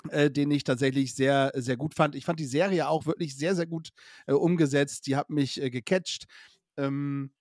Äh, 0.08 0.32
den 0.32 0.50
ich 0.50 0.64
tatsächlich 0.64 1.14
sehr, 1.14 1.52
sehr 1.54 1.76
gut 1.76 1.94
fand. 1.94 2.16
Ich 2.16 2.24
fand 2.24 2.40
die 2.40 2.44
Serie 2.44 2.88
auch 2.88 3.06
wirklich 3.06 3.36
sehr, 3.36 3.54
sehr 3.54 3.66
gut 3.66 3.90
äh, 4.26 4.32
umgesetzt. 4.32 5.06
Die 5.06 5.14
hat 5.14 5.30
mich 5.30 5.62
äh, 5.62 5.70
gecatcht. 5.70 6.24
Ähm, 6.76 7.32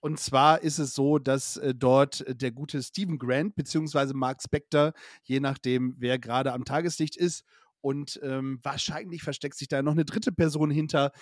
und 0.00 0.18
zwar 0.18 0.62
ist 0.62 0.80
es 0.80 0.94
so, 0.94 1.20
dass 1.20 1.58
äh, 1.58 1.74
dort 1.76 2.24
der 2.26 2.50
gute 2.50 2.82
Stephen 2.82 3.18
Grant 3.18 3.54
beziehungsweise 3.54 4.14
Mark 4.14 4.42
Spector, 4.42 4.94
je 5.22 5.38
nachdem, 5.38 5.94
wer 5.98 6.18
gerade 6.18 6.52
am 6.52 6.64
Tageslicht 6.64 7.16
ist, 7.16 7.44
und 7.80 8.18
ähm, 8.22 8.58
wahrscheinlich 8.62 9.22
versteckt 9.22 9.56
sich 9.56 9.68
da 9.68 9.80
noch 9.82 9.92
eine 9.92 10.04
dritte 10.04 10.32
Person 10.32 10.70
hinter. 10.70 11.12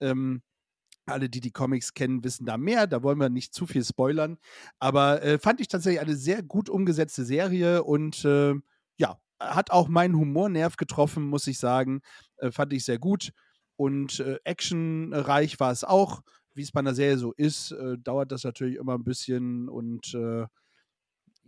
Ähm, 0.00 0.42
alle, 1.10 1.28
die 1.28 1.40
die 1.40 1.50
Comics 1.50 1.94
kennen, 1.94 2.24
wissen 2.24 2.46
da 2.46 2.56
mehr. 2.56 2.86
Da 2.86 3.02
wollen 3.02 3.18
wir 3.18 3.28
nicht 3.28 3.54
zu 3.54 3.66
viel 3.66 3.84
spoilern. 3.84 4.38
Aber 4.78 5.22
äh, 5.22 5.38
fand 5.38 5.60
ich 5.60 5.68
tatsächlich 5.68 6.00
eine 6.00 6.16
sehr 6.16 6.42
gut 6.42 6.68
umgesetzte 6.68 7.24
Serie 7.24 7.84
und 7.84 8.24
äh, 8.24 8.54
ja, 8.96 9.18
hat 9.38 9.70
auch 9.70 9.88
meinen 9.88 10.16
Humornerv 10.16 10.76
getroffen, 10.76 11.24
muss 11.28 11.46
ich 11.46 11.58
sagen. 11.58 12.00
Äh, 12.36 12.50
fand 12.50 12.72
ich 12.72 12.84
sehr 12.84 12.98
gut. 12.98 13.32
Und 13.76 14.20
äh, 14.20 14.38
actionreich 14.44 15.58
war 15.60 15.72
es 15.72 15.84
auch. 15.84 16.20
Wie 16.52 16.62
es 16.62 16.72
bei 16.72 16.80
einer 16.80 16.94
Serie 16.94 17.16
so 17.16 17.32
ist, 17.32 17.72
äh, 17.72 17.96
dauert 17.98 18.32
das 18.32 18.44
natürlich 18.44 18.76
immer 18.76 18.94
ein 18.94 19.04
bisschen 19.04 19.68
und 19.68 20.14
äh, 20.14 20.46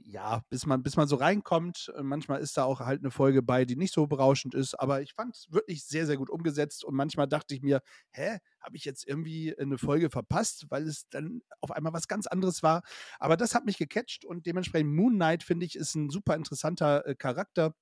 ja, 0.04 0.42
bis 0.50 0.66
man, 0.66 0.82
bis 0.82 0.96
man 0.96 1.08
so 1.08 1.16
reinkommt. 1.16 1.92
Äh, 1.96 2.02
manchmal 2.02 2.40
ist 2.40 2.56
da 2.56 2.64
auch 2.64 2.80
halt 2.80 3.00
eine 3.00 3.10
Folge 3.10 3.42
bei, 3.42 3.64
die 3.64 3.76
nicht 3.76 3.94
so 3.94 4.06
berauschend 4.06 4.54
ist, 4.54 4.74
aber 4.74 5.02
ich 5.02 5.14
fand 5.14 5.34
es 5.36 5.52
wirklich 5.52 5.84
sehr, 5.84 6.06
sehr 6.06 6.16
gut 6.16 6.30
umgesetzt 6.30 6.84
und 6.84 6.94
manchmal 6.94 7.28
dachte 7.28 7.54
ich 7.54 7.62
mir, 7.62 7.80
hä, 8.10 8.38
habe 8.60 8.76
ich 8.76 8.84
jetzt 8.84 9.06
irgendwie 9.06 9.56
eine 9.58 9.78
Folge 9.78 10.10
verpasst, 10.10 10.66
weil 10.70 10.86
es 10.86 11.08
dann 11.10 11.42
auf 11.60 11.70
einmal 11.70 11.92
was 11.92 12.08
ganz 12.08 12.26
anderes 12.26 12.62
war. 12.62 12.82
Aber 13.18 13.36
das 13.36 13.54
hat 13.54 13.64
mich 13.64 13.78
gecatcht 13.78 14.24
und 14.24 14.46
dementsprechend 14.46 14.94
Moon 14.94 15.14
Knight, 15.14 15.42
finde 15.42 15.66
ich, 15.66 15.76
ist 15.76 15.94
ein 15.94 16.10
super 16.10 16.36
interessanter 16.36 17.06
äh, 17.06 17.14
Charakter. 17.14 17.74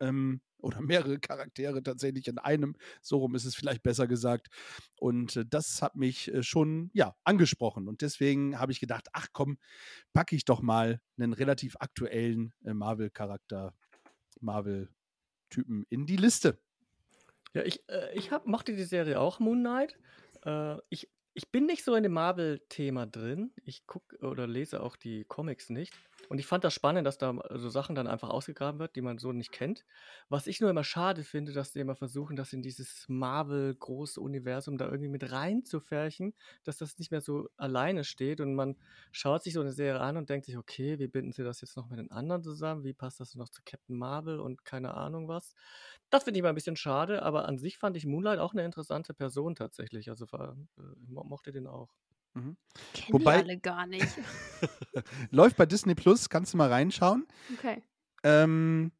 Ähm, 0.00 0.40
oder 0.60 0.80
mehrere 0.80 1.18
Charaktere 1.18 1.82
tatsächlich 1.82 2.28
in 2.28 2.38
einem. 2.38 2.76
So 3.00 3.18
rum 3.18 3.34
ist 3.34 3.44
es 3.44 3.54
vielleicht 3.54 3.82
besser 3.82 4.06
gesagt. 4.06 4.48
Und 4.96 5.36
äh, 5.36 5.44
das 5.48 5.82
hat 5.82 5.96
mich 5.96 6.32
äh, 6.32 6.42
schon 6.42 6.90
ja 6.94 7.16
angesprochen. 7.24 7.88
Und 7.88 8.02
deswegen 8.02 8.58
habe 8.58 8.72
ich 8.72 8.80
gedacht, 8.80 9.08
ach 9.12 9.28
komm, 9.32 9.58
packe 10.12 10.36
ich 10.36 10.44
doch 10.44 10.60
mal 10.60 11.00
einen 11.18 11.32
relativ 11.32 11.76
aktuellen 11.80 12.52
äh, 12.64 12.74
Marvel-Charakter, 12.74 13.74
Marvel-Typen 14.40 15.86
in 15.88 16.06
die 16.06 16.16
Liste. 16.16 16.58
Ja, 17.54 17.62
ich, 17.62 17.88
äh, 17.88 18.14
ich 18.14 18.30
hab, 18.30 18.46
mochte 18.46 18.74
die 18.74 18.84
Serie 18.84 19.20
auch, 19.20 19.40
Moon 19.40 19.60
Knight. 19.60 19.98
Äh, 20.44 20.76
ich, 20.90 21.08
ich 21.34 21.50
bin 21.50 21.66
nicht 21.66 21.84
so 21.84 21.94
in 21.94 22.02
dem 22.02 22.12
Marvel-Thema 22.12 23.06
drin. 23.06 23.52
Ich 23.64 23.86
gucke 23.86 24.18
oder 24.18 24.46
lese 24.46 24.82
auch 24.82 24.96
die 24.96 25.24
Comics 25.24 25.70
nicht. 25.70 25.94
Und 26.28 26.38
ich 26.38 26.46
fand 26.46 26.62
das 26.64 26.74
spannend, 26.74 27.06
dass 27.06 27.18
da 27.18 27.34
so 27.54 27.70
Sachen 27.70 27.94
dann 27.94 28.06
einfach 28.06 28.28
ausgegraben 28.30 28.78
wird, 28.78 28.96
die 28.96 29.00
man 29.00 29.18
so 29.18 29.32
nicht 29.32 29.50
kennt. 29.50 29.84
Was 30.28 30.46
ich 30.46 30.60
nur 30.60 30.70
immer 30.70 30.84
schade 30.84 31.24
finde, 31.24 31.52
dass 31.52 31.72
die 31.72 31.80
immer 31.80 31.96
versuchen, 31.96 32.36
das 32.36 32.52
in 32.52 32.62
dieses 32.62 33.06
Marvel-große 33.08 34.20
Universum 34.20 34.76
da 34.78 34.86
irgendwie 34.86 35.08
mit 35.08 35.30
reinzufärchen, 35.32 36.34
dass 36.64 36.78
das 36.78 36.98
nicht 36.98 37.10
mehr 37.10 37.20
so 37.22 37.48
alleine 37.56 38.04
steht 38.04 38.40
und 38.40 38.54
man 38.54 38.76
schaut 39.10 39.42
sich 39.42 39.54
so 39.54 39.60
eine 39.60 39.72
Serie 39.72 40.00
an 40.00 40.16
und 40.16 40.28
denkt 40.28 40.46
sich, 40.46 40.56
okay, 40.58 40.98
wie 40.98 41.08
binden 41.08 41.32
sie 41.32 41.44
das 41.44 41.60
jetzt 41.62 41.76
noch 41.76 41.88
mit 41.88 41.98
den 41.98 42.10
anderen 42.10 42.42
zusammen? 42.42 42.84
Wie 42.84 42.94
passt 42.94 43.20
das 43.20 43.34
noch 43.34 43.48
zu 43.48 43.62
Captain 43.64 43.96
Marvel 43.96 44.40
und 44.40 44.64
keine 44.64 44.94
Ahnung 44.94 45.28
was? 45.28 45.54
Das 46.10 46.24
finde 46.24 46.38
ich 46.38 46.42
mal 46.42 46.50
ein 46.50 46.54
bisschen 46.54 46.76
schade, 46.76 47.22
aber 47.22 47.46
an 47.46 47.58
sich 47.58 47.78
fand 47.78 47.96
ich 47.96 48.06
Moonlight 48.06 48.38
auch 48.38 48.52
eine 48.52 48.64
interessante 48.64 49.14
Person 49.14 49.54
tatsächlich. 49.54 50.10
Also 50.10 50.26
äh, 50.26 50.52
mochte 51.06 51.52
den 51.52 51.66
auch. 51.66 51.88
Mhm. 52.34 52.56
Kennen 52.94 53.12
Wobei, 53.12 53.42
die 53.42 53.50
alle 53.50 53.58
gar 53.58 53.86
nicht. 53.86 54.06
läuft 55.30 55.56
bei 55.56 55.66
Disney 55.66 55.94
Plus, 55.94 56.28
kannst 56.28 56.52
du 56.52 56.56
mal 56.56 56.68
reinschauen. 56.68 57.26
Okay. 57.54 57.82
Ähm, 58.22 58.92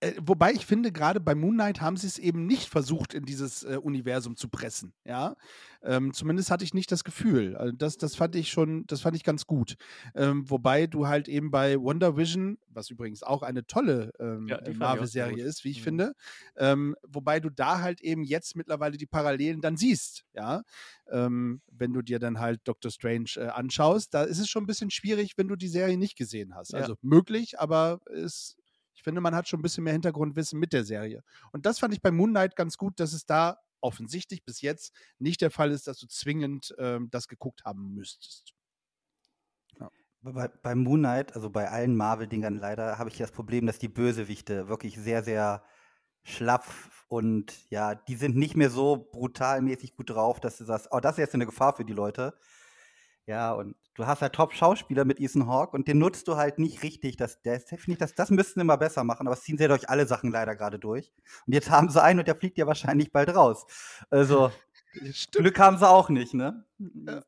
äh, 0.00 0.12
wobei 0.20 0.52
ich 0.52 0.64
finde, 0.64 0.92
gerade 0.92 1.18
bei 1.18 1.34
Moon 1.34 1.54
Knight 1.54 1.80
haben 1.80 1.96
sie 1.96 2.06
es 2.06 2.18
eben 2.18 2.46
nicht 2.46 2.68
versucht, 2.68 3.14
in 3.14 3.24
dieses 3.24 3.64
äh, 3.64 3.78
Universum 3.82 4.36
zu 4.36 4.48
pressen. 4.48 4.92
Ja, 5.04 5.34
ähm, 5.82 6.12
zumindest 6.12 6.50
hatte 6.50 6.64
ich 6.64 6.74
nicht 6.74 6.92
das 6.92 7.02
Gefühl. 7.02 7.56
Also 7.56 7.72
das, 7.72 7.96
das 7.96 8.14
fand 8.14 8.36
ich 8.36 8.50
schon, 8.50 8.86
das 8.86 9.00
fand 9.00 9.16
ich 9.16 9.24
ganz 9.24 9.46
gut. 9.46 9.76
Ähm, 10.14 10.48
wobei 10.48 10.86
du 10.86 11.08
halt 11.08 11.28
eben 11.28 11.50
bei 11.50 11.80
Wonder 11.80 12.16
Vision, 12.16 12.58
was 12.68 12.90
übrigens 12.90 13.22
auch 13.22 13.42
eine 13.42 13.66
tolle 13.66 14.12
ähm, 14.20 14.46
ja, 14.48 14.60
Marvel-Serie 14.72 15.42
ist, 15.44 15.64
wie 15.64 15.70
ich 15.70 15.80
mhm. 15.80 15.84
finde, 15.84 16.14
ähm, 16.56 16.94
wobei 17.06 17.40
du 17.40 17.50
da 17.50 17.80
halt 17.80 18.00
eben 18.00 18.22
jetzt 18.22 18.54
mittlerweile 18.54 18.98
die 18.98 19.06
Parallelen 19.06 19.60
dann 19.60 19.76
siehst. 19.76 20.24
Ja, 20.34 20.62
ähm, 21.10 21.60
wenn 21.70 21.92
du 21.92 22.02
dir 22.02 22.18
dann 22.18 22.38
halt 22.38 22.60
Doctor 22.64 22.90
Strange 22.90 23.30
äh, 23.36 23.46
anschaust, 23.46 24.14
da 24.14 24.22
ist 24.22 24.38
es 24.38 24.48
schon 24.48 24.64
ein 24.64 24.68
bisschen 24.68 24.90
schwierig, 24.90 25.32
wenn 25.36 25.48
du 25.48 25.56
die 25.56 25.68
Serie 25.68 25.98
nicht 25.98 26.16
gesehen 26.16 26.54
hast. 26.54 26.72
Ja. 26.72 26.80
Also 26.80 26.96
möglich, 27.02 27.58
aber 27.58 28.00
es 28.14 28.57
ich 28.98 29.04
finde, 29.04 29.20
man 29.20 29.32
hat 29.32 29.46
schon 29.46 29.60
ein 29.60 29.62
bisschen 29.62 29.84
mehr 29.84 29.92
Hintergrundwissen 29.92 30.58
mit 30.58 30.72
der 30.72 30.82
Serie. 30.82 31.22
Und 31.52 31.66
das 31.66 31.78
fand 31.78 31.94
ich 31.94 32.02
bei 32.02 32.10
Moon 32.10 32.30
Knight 32.30 32.56
ganz 32.56 32.76
gut, 32.76 32.98
dass 32.98 33.12
es 33.12 33.26
da 33.26 33.58
offensichtlich 33.80 34.44
bis 34.44 34.60
jetzt 34.60 34.92
nicht 35.20 35.40
der 35.40 35.52
Fall 35.52 35.70
ist, 35.70 35.86
dass 35.86 36.00
du 36.00 36.08
zwingend 36.08 36.74
ähm, 36.78 37.08
das 37.12 37.28
geguckt 37.28 37.64
haben 37.64 37.94
müsstest. 37.94 38.54
Ja. 39.78 39.88
Bei, 40.22 40.48
bei 40.48 40.74
Moon 40.74 40.98
Knight, 40.98 41.36
also 41.36 41.48
bei 41.48 41.70
allen 41.70 41.96
Marvel-Dingern 41.96 42.56
leider, 42.56 42.98
habe 42.98 43.08
ich 43.08 43.16
das 43.16 43.30
Problem, 43.30 43.66
dass 43.66 43.78
die 43.78 43.86
Bösewichte 43.86 44.66
wirklich 44.68 44.98
sehr, 44.98 45.22
sehr 45.22 45.62
schlaff 46.24 47.04
und 47.06 47.70
ja, 47.70 47.94
die 47.94 48.16
sind 48.16 48.34
nicht 48.34 48.56
mehr 48.56 48.68
so 48.68 49.08
brutalmäßig 49.12 49.94
gut 49.94 50.10
drauf, 50.10 50.40
dass 50.40 50.58
du 50.58 50.64
sagst, 50.64 50.88
oh, 50.90 50.98
das 50.98 51.12
ist 51.12 51.18
jetzt 51.18 51.34
eine 51.34 51.46
Gefahr 51.46 51.76
für 51.76 51.84
die 51.84 51.92
Leute. 51.92 52.36
Ja, 53.26 53.52
und 53.52 53.76
du 53.98 54.06
hast 54.06 54.22
halt 54.22 54.32
Top-Schauspieler 54.32 55.04
mit 55.04 55.18
Ethan 55.18 55.48
Hawke 55.48 55.76
und 55.76 55.88
den 55.88 55.98
nutzt 55.98 56.28
du 56.28 56.36
halt 56.36 56.60
nicht 56.60 56.84
richtig. 56.84 57.16
Das, 57.16 57.42
der 57.42 57.60
finde 57.60 57.92
ich, 57.92 57.98
das, 57.98 58.14
das 58.14 58.30
müssten 58.30 58.60
sie 58.60 58.62
immer 58.62 58.78
besser 58.78 59.02
machen, 59.02 59.26
aber 59.26 59.34
es 59.34 59.42
ziehen 59.42 59.58
sie 59.58 59.64
ja 59.64 59.68
durch 59.68 59.88
alle 59.88 60.06
Sachen 60.06 60.30
leider 60.30 60.54
gerade 60.54 60.78
durch. 60.78 61.12
Und 61.46 61.52
jetzt 61.52 61.68
haben 61.68 61.90
sie 61.90 62.00
einen 62.00 62.20
und 62.20 62.28
der 62.28 62.36
fliegt 62.36 62.58
ja 62.58 62.66
wahrscheinlich 62.66 63.10
bald 63.10 63.34
raus. 63.34 63.66
Also, 64.08 64.52
Glück 65.32 65.58
haben 65.58 65.78
sie 65.78 65.88
auch 65.88 66.10
nicht, 66.10 66.32
ne? 66.32 66.64
Ja. 66.78 67.22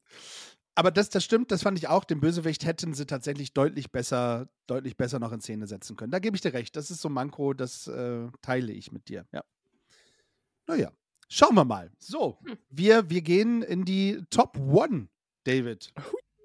Aber 0.77 0.93
das, 0.93 1.11
das 1.11 1.25
stimmt, 1.25 1.51
das 1.51 1.63
fand 1.63 1.77
ich 1.77 1.89
auch. 1.89 2.05
Den 2.05 2.21
Bösewicht 2.21 2.65
hätten 2.65 2.95
sie 2.95 3.05
tatsächlich 3.05 3.53
deutlich 3.53 3.91
besser, 3.91 4.49
deutlich 4.69 4.97
besser 4.97 5.19
noch 5.19 5.33
in 5.33 5.41
Szene 5.41 5.67
setzen 5.67 5.97
können. 5.97 6.13
Da 6.13 6.21
gebe 6.21 6.37
ich 6.37 6.41
dir 6.41 6.55
recht. 6.55 6.77
Das 6.77 6.93
ist 6.93 7.03
so 7.03 7.09
Manko, 7.09 7.53
das 7.53 7.89
äh, 7.89 8.29
teile 8.43 8.73
ich 8.73 8.93
mit 8.93 9.09
dir. 9.09 9.27
Ja. 9.33 9.43
Naja, 10.69 10.93
schauen 11.29 11.57
wir 11.57 11.65
mal. 11.65 11.91
So, 11.99 12.39
hm. 12.45 12.57
wir, 12.71 13.11
wir 13.11 13.23
gehen 13.23 13.63
in 13.63 13.85
die 13.85 14.25
Top 14.31 14.57
One 14.57 15.09
David. 15.45 15.93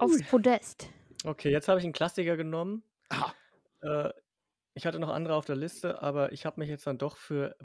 Aufs 0.06 0.24
Podest. 0.30 0.90
Okay, 1.24 1.52
jetzt 1.52 1.68
habe 1.68 1.80
ich 1.80 1.84
einen 1.86 1.94
Klassiker 1.94 2.38
genommen. 2.38 2.84
Äh, 3.82 4.10
ich 4.74 4.86
hatte 4.86 5.00
noch 5.00 5.10
andere 5.10 5.36
auf 5.36 5.46
der 5.46 5.56
Liste, 5.56 6.02
aber 6.02 6.32
ich 6.32 6.46
habe 6.46 6.60
mich 6.60 6.70
jetzt 6.70 6.86
dann 6.86 6.98
doch 6.98 7.18
für 7.18 7.56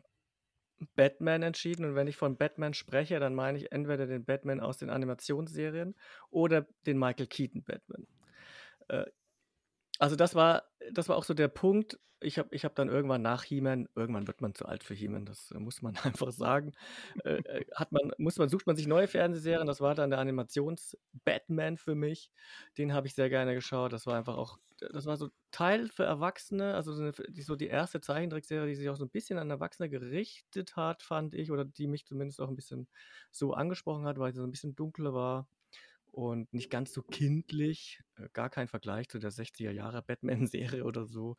Batman 0.94 1.42
entschieden. 1.42 1.84
Und 1.84 1.94
wenn 1.94 2.06
ich 2.06 2.16
von 2.16 2.36
Batman 2.36 2.74
spreche, 2.74 3.18
dann 3.20 3.34
meine 3.34 3.58
ich 3.58 3.72
entweder 3.72 4.06
den 4.06 4.24
Batman 4.24 4.60
aus 4.60 4.78
den 4.78 4.90
Animationsserien 4.90 5.94
oder 6.30 6.66
den 6.86 6.98
Michael 6.98 7.26
Keaton 7.26 7.62
Batman. 7.64 8.06
Äh, 8.88 9.06
also 10.00 10.16
das 10.16 10.34
war, 10.34 10.64
das 10.92 11.08
war 11.08 11.16
auch 11.16 11.24
so 11.24 11.34
der 11.34 11.48
Punkt. 11.48 11.98
Ich 12.22 12.38
habe 12.38 12.54
ich 12.54 12.64
hab 12.64 12.74
dann 12.74 12.88
irgendwann 12.88 13.22
nach 13.22 13.44
He-Man, 13.44 13.88
irgendwann 13.94 14.26
wird 14.26 14.42
man 14.42 14.54
zu 14.54 14.66
alt 14.66 14.84
für 14.84 14.94
He-Man, 14.94 15.24
das 15.26 15.50
äh, 15.52 15.58
muss 15.58 15.82
man 15.82 15.94
einfach 16.04 16.32
sagen. 16.32 16.72
Äh, 17.24 17.36
äh, 17.44 17.64
hat 17.74 17.92
man, 17.92 18.10
muss 18.18 18.38
man, 18.38 18.48
sucht 18.48 18.66
man 18.66 18.76
sich 18.76 18.86
neue 18.86 19.08
Fernsehserien, 19.08 19.66
das 19.66 19.80
war 19.80 19.94
dann 19.94 20.10
der 20.10 20.18
Animations-Batman 20.20 21.76
für 21.78 21.94
mich. 21.94 22.30
Den 22.78 22.92
habe 22.94 23.06
ich 23.06 23.14
sehr 23.14 23.30
gerne 23.30 23.54
geschaut. 23.54 23.92
Das 23.92 24.06
war 24.06 24.16
einfach 24.16 24.36
auch, 24.36 24.58
das 24.92 25.06
war 25.06 25.16
so 25.18 25.30
Teil 25.50 25.88
für 25.88 26.04
Erwachsene, 26.04 26.74
also 26.74 26.92
so, 26.94 27.02
eine, 27.02 27.12
die, 27.12 27.42
so 27.42 27.56
die 27.56 27.68
erste 27.68 28.00
Zeichentrickserie, 28.00 28.68
die 28.68 28.74
sich 28.76 28.88
auch 28.88 28.96
so 28.96 29.04
ein 29.04 29.10
bisschen 29.10 29.38
an 29.38 29.50
Erwachsene 29.50 29.90
gerichtet 29.90 30.76
hat, 30.76 31.02
fand 31.02 31.34
ich, 31.34 31.50
oder 31.50 31.64
die 31.66 31.86
mich 31.86 32.06
zumindest 32.06 32.40
auch 32.40 32.48
ein 32.48 32.56
bisschen 32.56 32.88
so 33.30 33.52
angesprochen 33.54 34.06
hat, 34.06 34.18
weil 34.18 34.32
sie 34.32 34.40
so 34.40 34.46
ein 34.46 34.50
bisschen 34.50 34.74
dunkler 34.76 35.14
war 35.14 35.46
und 36.12 36.52
nicht 36.52 36.70
ganz 36.70 36.92
so 36.92 37.02
kindlich, 37.02 38.02
äh, 38.16 38.28
gar 38.32 38.50
kein 38.50 38.68
Vergleich 38.68 39.08
zu 39.08 39.18
der 39.18 39.32
60er 39.32 39.70
Jahre 39.70 40.02
Batman-Serie 40.02 40.84
oder 40.84 41.06
so. 41.06 41.36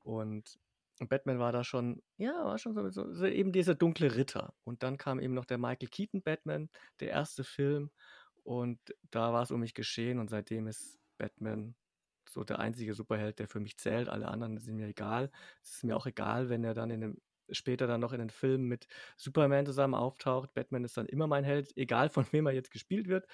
Und 0.00 0.58
Batman 1.00 1.38
war 1.38 1.52
da 1.52 1.64
schon, 1.64 2.02
ja, 2.18 2.44
war 2.44 2.58
schon 2.58 2.74
so, 2.74 3.12
so, 3.12 3.26
eben 3.26 3.52
dieser 3.52 3.74
dunkle 3.74 4.14
Ritter. 4.16 4.54
Und 4.64 4.82
dann 4.82 4.96
kam 4.96 5.20
eben 5.20 5.34
noch 5.34 5.44
der 5.44 5.58
Michael 5.58 5.88
Keaton 5.88 6.22
Batman, 6.22 6.70
der 7.00 7.10
erste 7.10 7.44
Film. 7.44 7.90
Und 8.44 8.78
da 9.10 9.32
war 9.32 9.42
es 9.42 9.50
um 9.50 9.60
mich 9.60 9.74
geschehen 9.74 10.18
und 10.18 10.30
seitdem 10.30 10.66
ist 10.66 10.98
Batman 11.18 11.74
so 12.28 12.44
der 12.44 12.58
einzige 12.58 12.94
Superheld, 12.94 13.38
der 13.38 13.48
für 13.48 13.60
mich 13.60 13.76
zählt. 13.78 14.08
Alle 14.08 14.28
anderen 14.28 14.58
sind 14.58 14.76
mir 14.76 14.88
egal. 14.88 15.30
Es 15.62 15.76
ist 15.76 15.84
mir 15.84 15.96
auch 15.96 16.06
egal, 16.06 16.48
wenn 16.48 16.64
er 16.64 16.74
dann 16.74 16.90
in 16.90 17.02
einem 17.02 17.20
später 17.50 17.86
dann 17.86 18.00
noch 18.00 18.12
in 18.12 18.18
den 18.18 18.30
Filmen 18.30 18.66
mit 18.66 18.86
Superman 19.16 19.66
zusammen 19.66 19.94
auftaucht. 19.94 20.54
Batman 20.54 20.84
ist 20.84 20.96
dann 20.96 21.06
immer 21.06 21.26
mein 21.26 21.44
Held, 21.44 21.76
egal 21.76 22.08
von 22.08 22.26
wem 22.32 22.46
er 22.46 22.52
jetzt 22.52 22.70
gespielt 22.70 23.08
wird. 23.08 23.26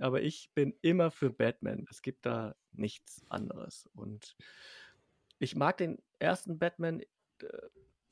Aber 0.00 0.22
ich 0.22 0.50
bin 0.54 0.74
immer 0.82 1.10
für 1.10 1.30
Batman. 1.30 1.86
Es 1.90 2.02
gibt 2.02 2.26
da 2.26 2.54
nichts 2.72 3.24
anderes. 3.28 3.88
Und 3.94 4.36
ich 5.38 5.56
mag 5.56 5.76
den 5.78 5.98
ersten 6.18 6.58
Batman. 6.58 7.00
Äh, 7.00 7.06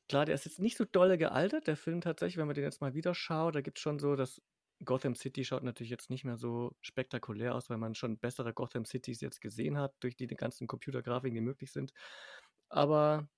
klar, 0.08 0.26
der 0.26 0.34
ist 0.34 0.44
jetzt 0.44 0.60
nicht 0.60 0.76
so 0.76 0.84
dolle 0.84 1.18
gealtert, 1.18 1.66
der 1.66 1.76
Film 1.76 2.00
tatsächlich, 2.00 2.36
wenn 2.36 2.46
man 2.46 2.54
den 2.54 2.64
jetzt 2.64 2.80
mal 2.80 2.94
wieder 2.94 3.14
schaut, 3.14 3.54
da 3.54 3.60
gibt 3.60 3.78
es 3.78 3.82
schon 3.82 3.98
so, 3.98 4.16
dass 4.16 4.42
Gotham 4.84 5.14
City 5.14 5.44
schaut 5.44 5.62
natürlich 5.62 5.90
jetzt 5.90 6.10
nicht 6.10 6.24
mehr 6.24 6.36
so 6.36 6.74
spektakulär 6.80 7.54
aus, 7.54 7.70
weil 7.70 7.78
man 7.78 7.94
schon 7.94 8.18
bessere 8.18 8.52
Gotham 8.52 8.84
Cities 8.84 9.20
jetzt 9.20 9.40
gesehen 9.40 9.78
hat, 9.78 9.94
durch 10.00 10.16
die, 10.16 10.26
die 10.26 10.36
ganzen 10.36 10.66
Computergrafiken, 10.66 11.34
die 11.34 11.40
möglich 11.40 11.72
sind. 11.72 11.92
Aber 12.68 13.28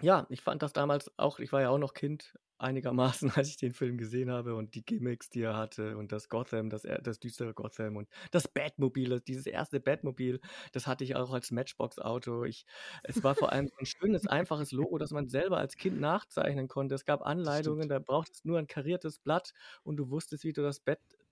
ja, 0.00 0.26
ich 0.30 0.42
fand 0.42 0.62
das 0.62 0.72
damals 0.72 1.10
auch, 1.18 1.38
ich 1.38 1.52
war 1.52 1.60
ja 1.62 1.70
auch 1.70 1.78
noch 1.78 1.94
Kind, 1.94 2.38
einigermaßen, 2.58 3.30
als 3.36 3.48
ich 3.48 3.56
den 3.56 3.72
Film 3.72 3.96
gesehen 3.96 4.30
habe 4.30 4.54
und 4.54 4.74
die 4.74 4.84
Gimmicks, 4.84 5.30
die 5.30 5.42
er 5.42 5.56
hatte 5.56 5.96
und 5.96 6.12
das 6.12 6.28
Gotham, 6.28 6.68
das, 6.68 6.82
das 7.02 7.18
düstere 7.18 7.54
Gotham 7.54 7.96
und 7.96 8.08
das 8.32 8.48
Batmobil, 8.48 9.08
das- 9.10 9.24
dieses 9.24 9.46
erste 9.46 9.80
Batmobil, 9.80 10.40
das 10.72 10.86
hatte 10.86 11.04
ich 11.04 11.16
auch 11.16 11.32
als 11.32 11.50
Matchbox-Auto. 11.50 12.44
Ich, 12.44 12.66
es 13.02 13.22
war 13.24 13.34
vor 13.34 13.52
allem 13.52 13.70
ein 13.78 13.86
schönes, 13.86 14.26
einfaches 14.26 14.72
Logo, 14.72 14.98
das 14.98 15.10
man 15.10 15.28
selber 15.28 15.58
als 15.58 15.76
Kind 15.76 16.00
nachzeichnen 16.00 16.68
konnte. 16.68 16.94
Es 16.94 17.04
gab 17.06 17.22
Anleitungen, 17.22 17.88
da 17.88 17.98
brauchtest 17.98 18.44
nur 18.44 18.58
ein 18.58 18.66
kariertes 18.66 19.18
Blatt 19.18 19.52
und 19.82 19.96
du 19.96 20.10
wusstest, 20.10 20.44
wie 20.44 20.52
du 20.52 20.62
das 20.62 20.80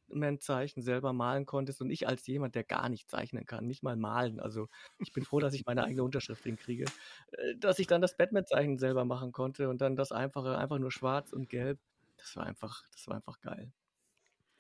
Batman-Zeichen 0.09 0.83
selber 0.83 1.13
malen 1.13 1.47
konntest 1.47 1.81
und 1.81 1.91
ich 1.91 2.07
als 2.09 2.27
jemand, 2.27 2.55
der 2.55 2.65
gar 2.65 2.89
nicht 2.89 3.11
zeichnen 3.11 3.45
kann, 3.47 3.67
nicht 3.67 3.83
mal 3.83 3.97
malen. 3.97 4.41
Also 4.41 4.69
ich 4.99 5.13
bin 5.13 5.25
froh, 5.25 5.41
dass 5.41 5.55
ich 5.55 5.67
meine 5.67 5.85
eigene 5.85 6.03
Unterschrift 6.05 6.43
hinkriege, 6.45 6.91
äh, 7.33 7.57
dass 7.57 7.79
ich 7.79 7.87
dann 7.87 8.01
das 8.03 8.17
Batman-Zeichen 8.17 8.79
selber 8.79 9.05
machen 9.05 9.33
konnte 9.33 9.69
und 9.69 9.81
dann 9.81 9.97
das 9.97 10.13
einfache, 10.13 10.57
einfach 10.59 10.79
nur 10.79 10.93
schwarz 10.93 11.33
und 11.33 11.49
gelb. 11.49 11.81
Das 12.17 12.37
war 12.37 12.45
einfach, 12.47 12.85
das 12.93 13.07
war 13.07 13.17
einfach 13.17 13.41
geil. 13.41 13.73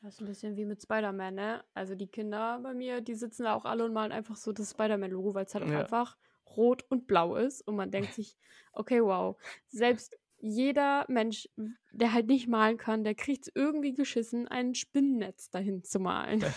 Das 0.01 0.15
ist 0.15 0.21
ein 0.21 0.27
bisschen 0.27 0.57
wie 0.57 0.65
mit 0.65 0.81
Spider-Man, 0.83 1.35
ne? 1.35 1.65
Also 1.75 1.95
die 1.97 2.07
Kinder 2.07 2.61
bei 2.63 2.73
mir, 2.73 3.01
die 3.01 3.15
sitzen 3.15 3.45
da 3.45 3.55
auch 3.55 3.65
alle 3.65 3.85
und 3.85 3.93
malen 3.93 4.13
einfach 4.13 4.37
so 4.37 4.53
das 4.53 4.71
Spider-Man-Logo, 4.71 5.35
weil 5.35 5.45
es 5.47 5.55
halt 5.55 5.65
auch 5.65 5.73
Ja. 5.73 5.89
einfach 5.89 6.17
rot 6.47 6.85
und 6.89 7.07
blau 7.09 7.35
ist. 7.37 7.67
Und 7.67 7.75
man 7.77 7.91
denkt 7.91 8.13
sich, 8.13 8.37
okay, 8.73 9.03
wow. 9.03 9.37
Selbst 9.67 10.17
jeder 10.41 11.05
Mensch, 11.09 11.49
der 11.93 12.13
halt 12.13 12.27
nicht 12.27 12.49
malen 12.49 12.77
kann, 12.77 13.05
der 13.05 13.15
kriegt 13.15 13.47
es 13.47 13.53
irgendwie 13.55 13.95
geschissen, 13.95 14.49
ein 14.49 14.75
Spinnennetz 14.75 15.51
dahin 15.51 15.83
zu 15.85 16.01
malen. 16.01 16.45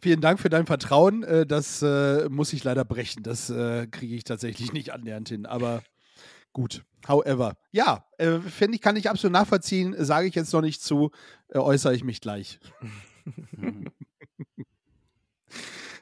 Vielen 0.00 0.20
Dank 0.20 0.38
für 0.38 0.48
dein 0.48 0.66
Vertrauen. 0.66 1.24
Äh, 1.24 1.44
Das 1.44 1.82
äh, 1.82 2.28
muss 2.28 2.52
ich 2.52 2.62
leider 2.62 2.84
brechen. 2.84 3.24
Das 3.24 3.50
äh, 3.50 3.88
kriege 3.88 4.14
ich 4.14 4.22
tatsächlich 4.22 4.72
nicht 4.72 4.92
annähernd 4.92 5.28
hin. 5.28 5.44
Aber 5.44 5.82
gut. 6.52 6.84
However. 7.08 7.56
Ja, 7.72 8.04
äh, 8.18 8.38
finde 8.38 8.76
ich, 8.76 8.80
kann 8.80 8.94
ich 8.94 9.10
absolut 9.10 9.32
nachvollziehen. 9.32 9.96
Sage 9.98 10.28
ich 10.28 10.36
jetzt 10.36 10.52
noch 10.52 10.60
nicht 10.60 10.82
zu, 10.82 11.10
äußere 11.52 11.94
ich 11.96 12.04
mich 12.04 12.20
gleich. 12.20 12.60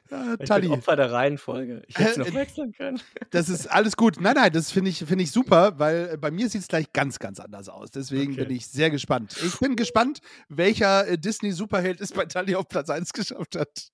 Äh, 0.09 0.37
Ich 0.39 0.49
bin 0.49 0.71
Opfer 0.71 0.95
der 0.95 1.11
Reihenfolge. 1.11 1.83
Ich 1.87 1.97
hätte 1.97 2.11
es 2.11 2.17
noch 2.17 2.27
Äh, 2.27 2.33
wechseln 2.33 2.71
können. 2.73 2.99
das 3.31 3.49
ist 3.49 3.67
alles 3.67 3.95
gut. 3.97 4.19
Nein, 4.19 4.35
nein, 4.35 4.51
das 4.53 4.71
finde 4.71 4.89
ich, 4.89 4.99
finde 4.99 5.23
ich 5.23 5.31
super, 5.31 5.77
weil 5.79 6.11
äh, 6.13 6.17
bei 6.17 6.31
mir 6.31 6.49
sieht 6.49 6.61
es 6.61 6.67
gleich 6.67 6.91
ganz, 6.93 7.19
ganz 7.19 7.39
anders 7.39 7.69
aus. 7.69 7.91
Deswegen 7.91 8.33
Okay. 8.33 8.45
bin 8.45 8.55
ich 8.55 8.67
sehr 8.67 8.89
gespannt. 8.89 9.35
Ich 9.45 9.59
bin 9.59 9.75
gespannt, 9.75 10.19
welcher 10.49 11.07
äh, 11.07 11.17
Disney-Superheld 11.17 11.99
es 12.01 12.11
bei 12.11 12.25
Tali 12.25 12.55
auf 12.55 12.67
Platz 12.67 12.89
1 12.89 13.11
geschafft 13.13 13.55
hat. 13.55 13.89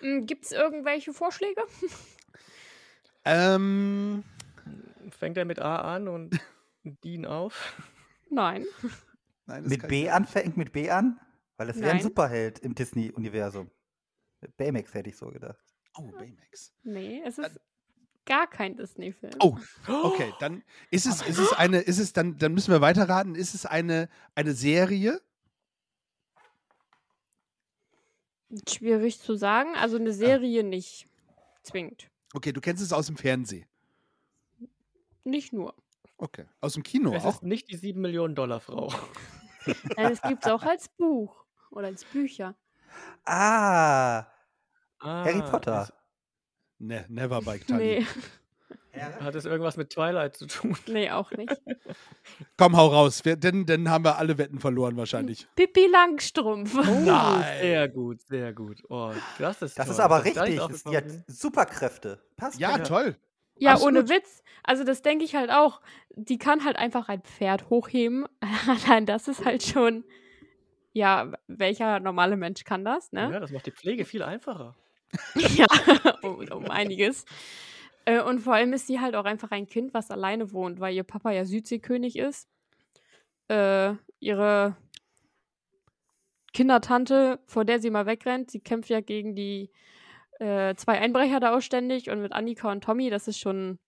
Gibt 0.00 0.44
es 0.46 0.52
irgendwelche 0.52 1.12
Vorschläge? 1.12 1.62
Ähm, 3.24 4.24
Fängt 5.10 5.36
er 5.36 5.44
mit 5.44 5.60
A 5.60 5.94
an 5.94 6.08
und 6.08 6.38
Dean 6.82 7.24
auf? 7.26 7.80
Nein. 8.30 8.64
nein, 9.46 9.64
Mit 9.64 9.86
B 9.88 10.04
ich- 10.04 10.12
an, 10.12 10.26
fängt 10.26 10.56
mit 10.56 10.72
B 10.72 10.90
an? 10.90 11.20
Weil 11.56 11.66
das 11.68 11.78
wäre 11.80 11.92
ein. 11.92 12.00
Superheld 12.00 12.58
im 12.60 12.74
Disney-Universum. 12.74 13.70
Baymax 14.56 14.94
hätte 14.94 15.10
ich 15.10 15.16
so 15.16 15.28
gedacht. 15.28 15.62
Oh, 15.96 16.10
Baymax. 16.12 16.72
Nee, 16.82 17.22
es 17.24 17.38
ist 17.38 17.60
gar 18.24 18.46
kein 18.46 18.76
Disney-Film. 18.76 19.34
Oh, 19.40 19.56
okay, 19.88 20.32
dann 20.40 20.62
ist 20.90 21.06
es, 21.06 21.22
ist 21.22 21.38
es 21.38 21.52
eine, 21.52 21.80
ist 21.80 21.98
es 21.98 22.12
dann, 22.12 22.38
dann 22.38 22.54
müssen 22.54 22.72
wir 22.72 22.80
weiterraten. 22.80 23.34
Ist 23.34 23.54
es 23.54 23.66
eine, 23.66 24.08
eine 24.34 24.52
Serie? 24.54 25.20
Schwierig 28.68 29.20
zu 29.20 29.34
sagen. 29.34 29.74
Also 29.76 29.96
eine 29.96 30.12
Serie 30.12 30.62
nicht 30.62 31.08
zwingend. 31.62 32.10
Okay, 32.34 32.52
du 32.52 32.60
kennst 32.60 32.82
es 32.82 32.92
aus 32.92 33.06
dem 33.06 33.16
Fernsehen. 33.16 33.66
Nicht 35.24 35.52
nur. 35.52 35.74
Okay. 36.16 36.46
Aus 36.60 36.74
dem 36.74 36.82
Kino 36.82 37.14
Es 37.14 37.24
auch? 37.24 37.36
ist 37.36 37.42
nicht 37.42 37.70
die 37.70 37.76
7 37.76 38.00
Millionen 38.00 38.34
Dollar 38.34 38.60
Frau. 38.60 38.92
Nein, 39.96 40.12
es 40.12 40.20
gibt 40.22 40.44
es 40.44 40.50
auch 40.50 40.62
als 40.62 40.88
Buch 40.88 41.44
oder 41.70 41.86
als 41.86 42.04
Bücher. 42.04 42.56
Ah, 43.24 44.26
Harry 45.02 45.40
Ah, 45.40 45.50
Potter. 45.50 45.88
Ne, 46.78 47.04
never 47.08 47.40
by 47.40 47.58
Tali. 47.66 48.06
Nee, 48.94 49.00
hat 49.20 49.34
es 49.34 49.46
irgendwas 49.46 49.76
mit 49.78 49.90
Twilight 49.90 50.36
zu 50.36 50.46
tun? 50.46 50.76
nee, 50.86 51.10
auch 51.10 51.30
nicht. 51.32 51.52
Komm, 52.58 52.76
hau 52.76 52.88
raus. 52.88 53.24
Wir, 53.24 53.36
denn, 53.36 53.64
dann 53.64 53.88
haben 53.88 54.04
wir 54.04 54.18
alle 54.18 54.36
Wetten 54.36 54.58
verloren 54.60 54.96
wahrscheinlich. 54.96 55.46
Pippi 55.56 55.86
Langstrumpf. 55.86 56.74
Nein. 56.74 57.44
Sehr 57.60 57.88
gut, 57.88 58.20
sehr 58.22 58.52
gut. 58.52 58.82
Oh, 58.90 59.12
das 59.38 59.62
ist 59.62 59.78
das 59.78 59.86
toll. 59.86 59.94
ist 59.94 60.00
aber 60.00 60.18
Dass 60.18 60.26
ich 60.26 60.34
da 60.34 60.44
nicht 60.44 60.60
richtig. 60.60 60.82
Das, 60.82 60.84
die 60.84 60.96
hat. 60.96 61.04
Superkräfte. 61.26 62.20
Passt 62.36 62.60
Ja, 62.60 62.76
doch. 62.78 62.86
toll. 62.88 63.16
Ja, 63.58 63.72
Absolut. 63.74 63.98
ohne 64.00 64.08
Witz. 64.08 64.42
Also 64.64 64.84
das 64.84 65.02
denke 65.02 65.24
ich 65.24 65.34
halt 65.34 65.50
auch. 65.50 65.80
Die 66.14 66.38
kann 66.38 66.64
halt 66.64 66.76
einfach 66.76 67.08
ein 67.08 67.22
Pferd 67.22 67.70
hochheben. 67.70 68.26
Allein 68.68 69.06
das 69.06 69.26
ist 69.28 69.44
halt 69.44 69.62
schon. 69.62 70.04
Ja, 70.92 71.32
welcher 71.46 72.00
normale 72.00 72.36
Mensch 72.36 72.64
kann 72.64 72.84
das, 72.84 73.12
ne? 73.12 73.30
Ja, 73.32 73.40
das 73.40 73.50
macht 73.50 73.64
die 73.66 73.70
Pflege 73.72 74.04
viel 74.04 74.22
einfacher. 74.22 74.76
Ja, 75.34 75.66
um, 76.22 76.38
um 76.52 76.70
einiges. 76.70 77.24
Äh, 78.04 78.22
und 78.22 78.40
vor 78.40 78.54
allem 78.54 78.72
ist 78.72 78.86
sie 78.86 79.00
halt 79.00 79.14
auch 79.14 79.24
einfach 79.24 79.50
ein 79.50 79.66
Kind, 79.66 79.94
was 79.94 80.10
alleine 80.10 80.52
wohnt, 80.52 80.80
weil 80.80 80.94
ihr 80.94 81.04
Papa 81.04 81.30
ja 81.30 81.44
Südseekönig 81.44 82.16
ist. 82.16 82.48
Äh, 83.48 83.94
ihre 84.20 84.76
Kindertante, 86.52 87.40
vor 87.46 87.64
der 87.64 87.80
sie 87.80 87.90
mal 87.90 88.06
wegrennt, 88.06 88.50
sie 88.50 88.60
kämpft 88.60 88.90
ja 88.90 89.00
gegen 89.00 89.34
die 89.34 89.70
äh, 90.38 90.74
zwei 90.74 90.98
Einbrecher 90.98 91.40
da 91.40 91.56
auch 91.56 91.60
ständig 91.60 92.10
und 92.10 92.20
mit 92.20 92.32
Annika 92.32 92.70
und 92.70 92.84
Tommy, 92.84 93.10
das 93.10 93.28
ist 93.28 93.38
schon. 93.38 93.78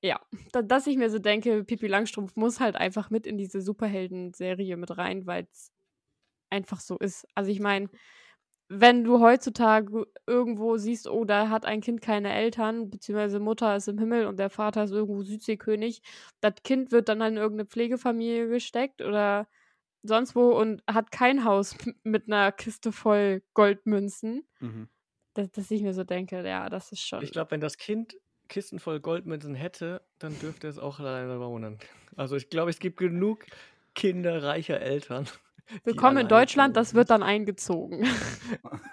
Ja, 0.00 0.20
da, 0.52 0.62
dass 0.62 0.86
ich 0.86 0.96
mir 0.96 1.10
so 1.10 1.18
denke, 1.18 1.64
Pippi 1.64 1.88
Langstrumpf 1.88 2.36
muss 2.36 2.60
halt 2.60 2.76
einfach 2.76 3.10
mit 3.10 3.26
in 3.26 3.36
diese 3.36 3.60
Superhelden-Serie 3.60 4.76
mit 4.76 4.96
rein, 4.96 5.26
weil 5.26 5.48
es 5.50 5.72
einfach 6.50 6.80
so 6.80 6.98
ist. 6.98 7.26
Also 7.34 7.50
ich 7.50 7.60
meine, 7.60 7.88
wenn 8.68 9.02
du 9.02 9.20
heutzutage 9.20 10.06
irgendwo 10.26 10.76
siehst, 10.76 11.08
oh, 11.08 11.24
da 11.24 11.48
hat 11.48 11.64
ein 11.64 11.80
Kind 11.80 12.02
keine 12.02 12.32
Eltern, 12.34 12.90
beziehungsweise 12.90 13.40
Mutter 13.40 13.74
ist 13.76 13.88
im 13.88 13.98
Himmel 13.98 14.26
und 14.26 14.38
der 14.38 14.50
Vater 14.50 14.84
ist 14.84 14.90
irgendwo 14.90 15.22
Südseekönig, 15.22 16.02
das 16.40 16.54
Kind 16.64 16.92
wird 16.92 17.08
dann 17.08 17.22
in 17.22 17.36
irgendeine 17.38 17.66
Pflegefamilie 17.66 18.48
gesteckt 18.48 19.00
oder 19.00 19.48
sonst 20.02 20.36
wo 20.36 20.50
und 20.50 20.82
hat 20.86 21.10
kein 21.10 21.44
Haus 21.44 21.76
mit 22.04 22.26
einer 22.26 22.52
Kiste 22.52 22.92
voll 22.92 23.42
Goldmünzen. 23.54 24.46
Mhm. 24.60 24.88
Dass, 25.34 25.50
dass 25.50 25.70
ich 25.70 25.82
mir 25.82 25.94
so 25.94 26.04
denke, 26.04 26.46
ja, 26.46 26.68
das 26.68 26.92
ist 26.92 27.00
schon. 27.00 27.22
Ich 27.22 27.32
glaube, 27.32 27.52
wenn 27.52 27.60
das 27.60 27.78
Kind 27.78 28.16
Kisten 28.48 28.78
voll 28.78 29.00
Goldmünzen 29.00 29.54
hätte, 29.54 30.02
dann 30.18 30.38
dürfte 30.40 30.68
es 30.68 30.78
auch 30.78 30.98
alleine 30.98 31.38
wohnen. 31.40 31.78
Also 32.16 32.36
ich 32.36 32.50
glaube, 32.50 32.70
es 32.70 32.78
gibt 32.78 32.98
genug 32.98 33.46
Kinder 33.94 34.42
reicher 34.42 34.80
Eltern. 34.80 35.28
Willkommen 35.84 36.18
in 36.18 36.28
Deutschland, 36.28 36.76
das 36.76 36.94
wird 36.94 37.10
dann 37.10 37.22
eingezogen. 37.22 38.06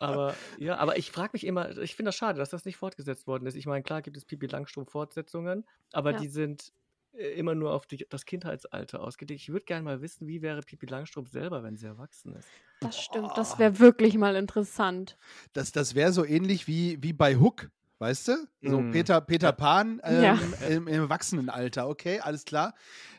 Aber 0.00 0.36
ja, 0.58 0.76
aber 0.76 0.96
ich 0.96 1.10
frage 1.10 1.30
mich 1.32 1.44
immer, 1.44 1.76
ich 1.78 1.96
finde 1.96 2.08
das 2.10 2.14
schade, 2.16 2.38
dass 2.38 2.50
das 2.50 2.64
nicht 2.64 2.76
fortgesetzt 2.76 3.26
worden 3.26 3.46
ist. 3.46 3.56
Ich 3.56 3.66
meine, 3.66 3.82
klar 3.82 4.00
gibt 4.00 4.16
es 4.16 4.24
Pipi 4.24 4.46
Langstrumpf 4.46 4.92
Fortsetzungen, 4.92 5.64
aber 5.92 6.12
Ja. 6.12 6.18
die 6.20 6.28
sind 6.28 6.72
äh, 7.14 7.30
immer 7.32 7.56
nur 7.56 7.72
auf 7.72 7.84
die, 7.84 8.06
das 8.08 8.24
Kindheitsalter 8.24 9.00
ausgelegt. 9.02 9.40
Ich 9.40 9.48
würde 9.48 9.64
gerne 9.64 9.82
mal 9.82 10.00
wissen, 10.00 10.28
wie 10.28 10.40
wäre 10.40 10.60
Pipi 10.60 10.86
Langstrumpf 10.86 11.30
selber, 11.30 11.64
wenn 11.64 11.76
sie 11.76 11.86
erwachsen 11.86 12.36
ist. 12.36 12.48
Das 12.80 13.00
stimmt, 13.00 13.32
das 13.36 13.58
wäre 13.58 13.80
wirklich 13.80 14.16
mal 14.16 14.36
interessant. 14.36 15.18
Das, 15.52 15.72
das 15.72 15.96
wäre 15.96 16.12
so 16.12 16.24
ähnlich 16.24 16.68
wie, 16.68 17.02
wie 17.02 17.12
bei 17.12 17.34
Hook, 17.36 17.68
weißt 17.98 18.28
du? 18.28 18.36
So 18.62 18.80
Mhm. 18.80 18.90
Peter, 18.92 19.20
Peter. 19.20 19.52
Pan 19.52 20.00
ähm, 20.04 20.22
Ja. 20.22 20.38
im, 20.68 20.86
im 20.88 21.02
Erwachsenenalter. 21.02 21.88
Okay, 21.88 22.20
alles 22.20 22.44
klar. 22.44 22.74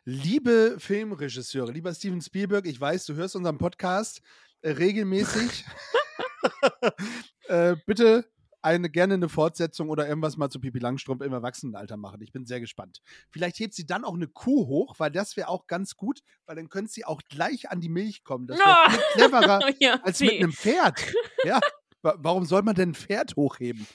Liebe 0.06 0.76
Filmregisseure, 0.80 1.72
lieber 1.72 1.94
Steven 1.94 2.22
Spielberg, 2.22 2.66
ich 2.66 2.80
weiß, 2.80 3.06
du 3.06 3.16
hörst 3.16 3.36
unseren 3.36 3.58
Podcast 3.58 4.22
äh, 4.62 4.72
regelmäßig. 4.72 5.66
äh, 7.48 7.76
bitte 7.86 8.26
eine, 8.62 8.90
gerne 8.90 9.14
eine 9.14 9.30
Fortsetzung 9.30 9.90
oder 9.90 10.08
irgendwas 10.08 10.36
mal 10.36 10.50
zu 10.50 10.60
Pipi 10.60 10.80
Langstrumpf 10.80 11.22
im 11.24 11.32
Erwachsenenalter 11.32 11.96
machen. 11.96 12.22
Ich 12.22 12.34
bin 12.34 12.46
sehr 12.46 12.60
gespannt. 12.60 13.00
Vielleicht 13.30 13.58
hebt 13.60 13.74
sie 13.74 13.86
dann 13.86 14.04
auch 14.04 14.16
eine 14.16 14.28
Kuh 14.28 14.68
hoch, 14.68 14.96
weil 14.98 15.12
das 15.12 15.38
wäre 15.38 15.48
auch 15.48 15.66
ganz 15.68 15.96
gut, 15.96 16.20
weil 16.46 16.58
dann 16.58 16.68
könnte 16.68 16.92
sie 16.92 17.06
auch 17.06 17.22
gleich 17.30 17.70
an 17.70 17.80
die 17.80 17.88
Milch 17.88 18.24
kommen. 18.26 18.48
Das 18.48 18.60
wäre 18.60 18.90
viel 18.92 19.00
cleverer 19.14 19.60
ja, 19.80 20.00
als 20.04 20.20
mit 20.20 20.32
nee. 20.32 20.40
einem 20.40 20.52
Pferd. 20.52 21.00
Ja, 21.46 21.62
wa- 22.02 22.16
warum 22.18 22.44
soll 22.46 22.64
man 22.64 22.76
denn 22.76 22.90
ein 22.90 22.96
Pferd 22.96 23.36
hochheben? 23.38 23.88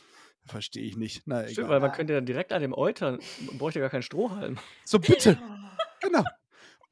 Verstehe 0.46 0.82
ich 0.84 0.96
nicht. 0.96 1.22
Na, 1.26 1.42
Stimmt, 1.42 1.58
egal. 1.58 1.70
weil 1.70 1.80
man 1.80 1.92
könnte 1.92 2.12
dann 2.12 2.26
direkt 2.26 2.52
an 2.52 2.60
dem 2.62 2.74
Eutern, 2.74 3.18
man 3.46 3.58
bräuchte 3.58 3.80
gar 3.80 3.88
keinen 3.90 4.02
Strohhalm. 4.02 4.58
So, 4.84 4.98
bitte. 4.98 5.38
Genau. 6.00 6.22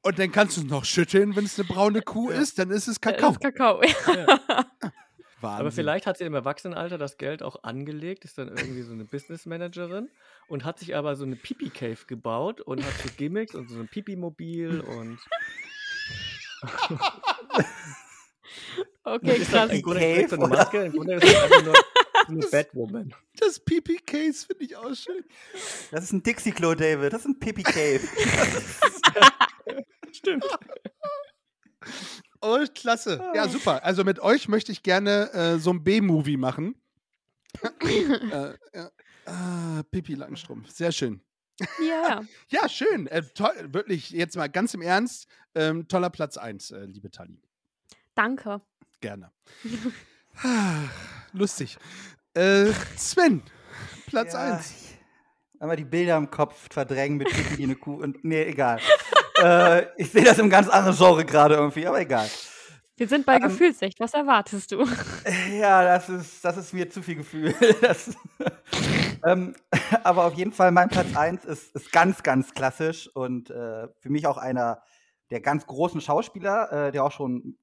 Und 0.01 0.17
dann 0.19 0.31
kannst 0.31 0.57
du 0.57 0.61
es 0.61 0.67
noch 0.67 0.85
schütteln, 0.85 1.35
wenn 1.35 1.45
es 1.45 1.57
eine 1.59 1.67
braune 1.67 2.01
Kuh 2.01 2.29
ist, 2.29 2.57
dann 2.59 2.71
ist 2.71 2.87
es 2.87 2.99
Kakao. 2.99 3.31
ist 3.31 3.39
Kakao. 3.41 3.79
Wahnsinn. 3.81 5.59
Aber 5.59 5.71
vielleicht 5.71 6.07
hat 6.07 6.17
sie 6.17 6.23
im 6.23 6.33
Erwachsenenalter 6.33 6.97
das 6.97 7.17
Geld 7.17 7.43
auch 7.43 7.63
angelegt, 7.63 8.25
ist 8.25 8.37
dann 8.37 8.47
irgendwie 8.47 8.81
so 8.81 8.93
eine 8.93 9.03
Business 9.05 9.45
Managerin 9.45 10.09
und 10.47 10.63
hat 10.65 10.79
sich 10.79 10.95
aber 10.95 11.15
so 11.15 11.25
eine 11.25 11.35
Pipi 11.35 11.69
Cave 11.69 11.97
gebaut 12.07 12.59
und 12.61 12.83
hat 12.83 12.93
so 13.03 13.09
Gimmicks 13.17 13.53
und 13.53 13.69
so 13.69 13.77
ein 13.79 13.87
Pipi 13.87 14.15
Mobil 14.15 14.79
und 14.81 15.19
Okay, 19.05 19.35
ist 19.37 19.51
krass. 19.51 19.69
im 19.71 19.81
Grunde 19.81 20.27
so 20.29 20.35
eine? 20.37 20.47
Maske, 20.47 20.83
im 20.85 20.93
Grunde 20.93 21.13
ist 21.15 21.23
es 21.25 21.35
einfach 21.43 21.63
nur 21.63 21.73
Eine 22.27 22.45
Batwoman. 22.47 23.13
Das 23.37 23.59
PP-Case 23.59 24.45
finde 24.45 24.63
ich 24.65 24.75
auch 24.75 24.93
schön. 24.95 25.23
Das 25.91 26.05
ist 26.05 26.13
ein 26.13 26.23
Dixie-Klo, 26.23 26.75
David. 26.75 27.13
Das 27.13 27.21
ist 27.21 27.27
ein 27.27 27.39
Pipi 27.39 27.63
Cave. 27.63 28.01
Stimmt. 30.11 30.45
Oh, 32.41 32.59
klasse. 32.75 33.21
Ja, 33.33 33.47
super. 33.47 33.83
Also 33.83 34.03
mit 34.03 34.19
euch 34.19 34.47
möchte 34.47 34.71
ich 34.71 34.83
gerne 34.83 35.31
äh, 35.33 35.59
so 35.59 35.71
ein 35.71 35.83
B-Movie 35.83 36.37
machen. 36.37 36.75
äh, 37.81 38.53
ja. 38.73 38.91
ah, 39.25 39.83
Pippi 39.91 40.15
Langstrumpf. 40.15 40.69
Sehr 40.69 40.91
schön. 40.91 41.21
Ja, 41.87 42.21
Ja, 42.49 42.67
schön. 42.67 43.07
Äh, 43.07 43.23
toll, 43.33 43.51
wirklich, 43.73 44.09
jetzt 44.09 44.35
mal 44.35 44.47
ganz 44.49 44.73
im 44.73 44.81
Ernst. 44.81 45.27
Ähm, 45.55 45.87
toller 45.87 46.09
Platz 46.09 46.37
1, 46.37 46.71
äh, 46.71 46.85
liebe 46.85 47.11
Tali. 47.11 47.41
danke. 48.15 48.61
Gerne. 49.01 49.31
Ah, 50.41 50.83
Lustig. 51.31 51.77
Äh, 52.33 52.71
Sven, 52.97 53.41
Platz 54.07 54.33
Ja, 54.33 54.53
1. 54.55 54.69
ich- 54.71 54.93
Einmal 55.59 55.77
die 55.77 55.85
Bilder 55.85 56.17
im 56.17 56.29
Kopf 56.29 56.67
verdrängen 56.71 57.17
mit 57.17 57.29
Pipi 57.29 57.57
wie 57.57 57.63
eine 57.63 57.75
Kuh. 57.75 58.01
Und, 58.03 58.23
nee, 58.25 58.43
egal. 58.43 58.79
äh, 59.41 59.85
ich 59.97 60.11
sehe 60.11 60.23
das 60.23 60.37
im 60.39 60.49
ganz 60.49 60.67
anderen 60.67 60.97
Genre 60.97 61.23
gerade 61.25 61.55
irgendwie, 61.55 61.87
aber 61.87 62.01
egal. 62.01 62.29
Wir 62.97 63.07
sind 63.07 63.25
bei 63.25 63.37
Ähm, 63.37 63.43
Gefühlsecht. 63.43 63.99
Was 63.99 64.13
erwartest 64.13 64.71
du? 64.71 64.85
Ja, 65.57 65.83
das 65.83 66.09
ist, 66.09 66.43
das 66.43 66.57
ist 66.57 66.73
mir 66.73 66.89
zu 66.89 67.01
viel 67.01 67.15
Gefühl. 67.15 67.55
Das, 67.81 68.11
ähm, 69.25 69.55
aber 70.03 70.25
auf 70.25 70.33
jeden 70.33 70.51
Fall, 70.51 70.71
mein 70.71 70.89
Platz 70.89 71.15
1 71.15 71.45
ist, 71.45 71.73
ist 71.75 71.91
ganz, 71.93 72.21
ganz 72.23 72.53
klassisch 72.53 73.07
und 73.13 73.49
äh, 73.49 73.87
für 73.99 74.09
mich 74.09 74.27
auch 74.27 74.37
einer 74.37 74.83
der 75.31 75.39
ganz 75.39 75.65
großen 75.65 76.01
Schauspieler, 76.01 76.87
äh, 76.87 76.91
der 76.91 77.05
auch 77.05 77.11
schon 77.13 77.57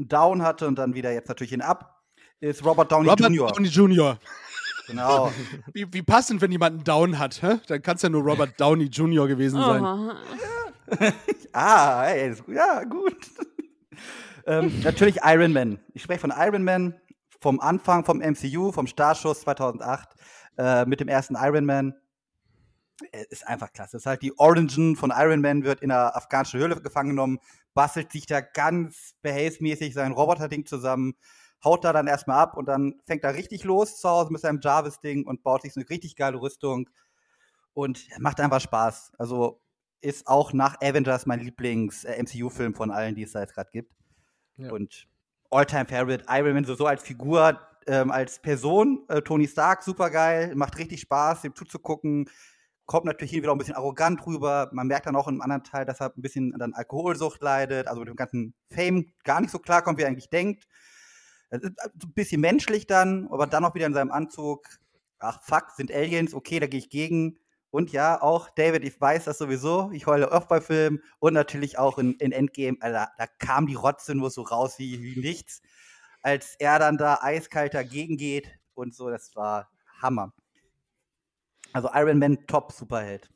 einen 0.00 0.08
Down 0.08 0.42
hatte 0.42 0.66
und 0.66 0.76
dann 0.76 0.94
wieder 0.94 1.12
jetzt 1.12 1.28
natürlich 1.28 1.52
ihn 1.52 1.62
ab, 1.62 2.02
ist 2.40 2.64
Robert 2.64 2.90
Downey 2.90 3.08
Robert 3.08 3.30
Jr. 3.30 3.52
Downey 3.52 3.68
Jr. 3.68 4.18
Genau. 4.86 5.30
Wie, 5.72 5.86
wie 5.92 6.02
passend, 6.02 6.40
wenn 6.40 6.50
jemand 6.50 6.74
einen 6.74 6.84
Down 6.84 7.18
hat. 7.18 7.42
Hä? 7.42 7.60
Dann 7.68 7.80
kann 7.80 7.94
es 7.94 8.02
ja 8.02 8.08
nur 8.08 8.24
Robert 8.24 8.60
Downey 8.60 8.86
Jr. 8.86 9.28
gewesen 9.28 9.60
sein. 9.60 9.84
Oh. 9.84 10.12
ah, 11.52 12.06
ey, 12.06 12.30
ist, 12.30 12.42
ja, 12.48 12.82
gut. 12.82 13.16
ähm, 14.46 14.80
natürlich 14.82 15.18
Iron 15.22 15.52
Man. 15.52 15.78
Ich 15.94 16.02
spreche 16.02 16.20
von 16.20 16.32
Iron 16.36 16.64
Man 16.64 17.00
vom 17.40 17.60
Anfang 17.60 18.04
vom 18.04 18.18
MCU, 18.18 18.72
vom 18.72 18.86
Startschuss 18.86 19.42
2008 19.42 20.08
äh, 20.58 20.84
mit 20.86 20.98
dem 20.98 21.08
ersten 21.08 21.36
Iron 21.36 21.66
Man. 21.66 21.94
Äh, 23.12 23.24
Ist 23.30 23.46
einfach 23.46 23.72
klasse. 23.72 23.98
ist 23.98 24.06
halt 24.06 24.22
die 24.22 24.36
Origin 24.38 24.96
von 24.96 25.12
Iron 25.14 25.40
Man, 25.40 25.62
wird 25.62 25.82
in 25.82 25.92
einer 25.92 26.16
afghanischen 26.16 26.58
Höhle 26.58 26.80
gefangen 26.80 27.10
genommen, 27.10 27.38
bastelt 27.74 28.12
sich 28.12 28.26
da 28.26 28.40
ganz 28.40 29.14
behelfsmäßig 29.22 29.94
sein 29.94 30.12
Roboterding 30.12 30.66
zusammen, 30.66 31.14
haut 31.64 31.84
da 31.84 31.92
dann 31.92 32.06
erstmal 32.06 32.38
ab 32.38 32.56
und 32.56 32.66
dann 32.66 33.00
fängt 33.06 33.24
er 33.24 33.34
richtig 33.34 33.64
los 33.64 34.00
zu 34.00 34.08
Hause 34.08 34.32
mit 34.32 34.40
seinem 34.40 34.60
Jarvis-Ding 34.62 35.26
und 35.26 35.42
baut 35.42 35.62
sich 35.62 35.74
so 35.74 35.80
eine 35.80 35.90
richtig 35.90 36.16
geile 36.16 36.40
Rüstung 36.40 36.88
und 37.74 38.06
macht 38.18 38.40
einfach 38.40 38.60
Spaß. 38.60 39.12
Also 39.18 39.60
ist 40.00 40.26
auch 40.26 40.52
nach 40.52 40.80
Avengers 40.80 41.26
mein 41.26 41.40
Lieblings-MCU-Film 41.40 42.74
von 42.74 42.90
allen, 42.90 43.14
die 43.14 43.22
es 43.22 43.32
da 43.32 43.40
jetzt 43.40 43.54
gerade 43.54 43.70
gibt. 43.70 43.94
Ja. 44.56 44.72
Und 44.72 45.06
All-Time 45.50 45.86
Favorite, 45.86 46.24
Iron 46.28 46.54
Man 46.54 46.64
so, 46.64 46.74
so 46.74 46.86
als 46.86 47.02
Figur, 47.02 47.60
ähm, 47.86 48.10
als 48.10 48.40
Person, 48.40 49.04
äh, 49.08 49.20
Tony 49.22 49.48
Stark, 49.48 49.82
super 49.82 50.10
geil, 50.10 50.54
macht 50.54 50.78
richtig 50.78 51.00
Spaß, 51.00 51.42
dem 51.42 51.54
zuzugucken. 51.54 52.30
Kommt 52.90 53.06
natürlich 53.06 53.30
hin 53.30 53.42
wieder 53.42 53.52
auch 53.52 53.54
ein 53.54 53.58
bisschen 53.58 53.76
arrogant 53.76 54.26
rüber. 54.26 54.68
Man 54.72 54.88
merkt 54.88 55.06
dann 55.06 55.14
auch 55.14 55.28
im 55.28 55.40
anderen 55.40 55.62
Teil, 55.62 55.84
dass 55.84 56.00
er 56.00 56.12
ein 56.12 56.22
bisschen 56.22 56.60
an 56.60 56.74
Alkoholsucht 56.74 57.40
leidet, 57.40 57.86
also 57.86 58.00
mit 58.00 58.08
dem 58.08 58.16
ganzen 58.16 58.52
Fame 58.68 59.12
gar 59.22 59.40
nicht 59.40 59.52
so 59.52 59.60
klarkommt, 59.60 59.96
wie 59.96 60.02
er 60.02 60.08
eigentlich 60.08 60.28
denkt. 60.28 60.66
Es 61.50 61.62
ist 61.62 61.74
so 62.00 62.08
ein 62.08 62.14
bisschen 62.14 62.40
menschlich 62.40 62.88
dann, 62.88 63.28
aber 63.30 63.46
dann 63.46 63.64
auch 63.64 63.76
wieder 63.76 63.86
in 63.86 63.94
seinem 63.94 64.10
Anzug. 64.10 64.66
Ach, 65.20 65.40
fuck, 65.40 65.70
sind 65.76 65.92
Aliens, 65.92 66.34
okay, 66.34 66.58
da 66.58 66.66
gehe 66.66 66.80
ich 66.80 66.90
gegen. 66.90 67.38
Und 67.70 67.92
ja, 67.92 68.20
auch 68.20 68.50
David, 68.50 68.82
ich 68.82 69.00
weiß 69.00 69.26
das 69.26 69.38
sowieso. 69.38 69.92
Ich 69.92 70.08
heule 70.08 70.32
oft 70.32 70.48
bei 70.48 70.60
Filmen 70.60 71.00
und 71.20 71.32
natürlich 71.32 71.78
auch 71.78 71.96
in, 71.96 72.14
in 72.14 72.32
Endgame. 72.32 72.76
Alter, 72.80 73.12
da 73.18 73.28
kam 73.38 73.68
die 73.68 73.74
Rotze 73.74 74.16
nur 74.16 74.30
so 74.30 74.42
raus 74.42 74.80
wie, 74.80 75.00
wie 75.00 75.20
nichts. 75.20 75.62
Als 76.22 76.56
er 76.58 76.80
dann 76.80 76.98
da 76.98 77.20
eiskalt 77.22 77.72
dagegen 77.72 78.16
geht 78.16 78.50
und 78.74 78.96
so, 78.96 79.10
das 79.10 79.36
war 79.36 79.70
Hammer. 80.02 80.32
Also 81.72 81.88
Iron 81.94 82.18
Man, 82.18 82.46
top 82.46 82.72
Superheld. 82.72 83.28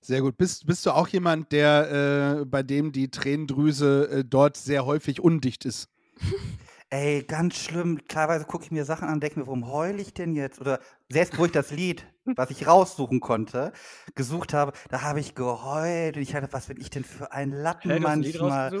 Sehr 0.00 0.22
gut. 0.22 0.36
Bist, 0.38 0.66
bist 0.66 0.86
du 0.86 0.92
auch 0.92 1.08
jemand, 1.08 1.52
der 1.52 2.40
äh, 2.40 2.44
bei 2.46 2.62
dem 2.62 2.92
die 2.92 3.10
Tränendrüse 3.10 4.08
äh, 4.10 4.24
dort 4.24 4.56
sehr 4.56 4.86
häufig 4.86 5.20
undicht 5.20 5.64
ist? 5.64 5.88
Ey, 6.90 7.22
ganz 7.22 7.56
schlimm. 7.56 8.00
Teilweise 8.08 8.46
gucke 8.46 8.64
ich 8.64 8.70
mir 8.72 8.84
Sachen 8.84 9.06
an 9.06 9.14
und 9.14 9.22
denke 9.22 9.38
mir, 9.38 9.46
warum 9.46 9.70
heule 9.70 10.02
ich 10.02 10.12
denn 10.12 10.34
jetzt? 10.34 10.60
Oder 10.60 10.80
selbst 11.08 11.38
wo 11.38 11.44
ich 11.44 11.52
das 11.52 11.70
Lied, 11.70 12.04
was 12.24 12.50
ich 12.50 12.66
raussuchen 12.66 13.20
konnte, 13.20 13.72
gesucht 14.16 14.52
habe, 14.54 14.72
da 14.88 15.02
habe 15.02 15.20
ich 15.20 15.36
geheult. 15.36 16.16
Und 16.16 16.22
ich 16.22 16.34
hatte, 16.34 16.48
was 16.50 16.66
bin 16.66 16.80
ich 16.80 16.90
denn 16.90 17.04
für 17.04 17.30
ein 17.30 17.52
Lappen 17.52 17.92
Hey, 17.92 18.00
manchmal? 18.00 18.72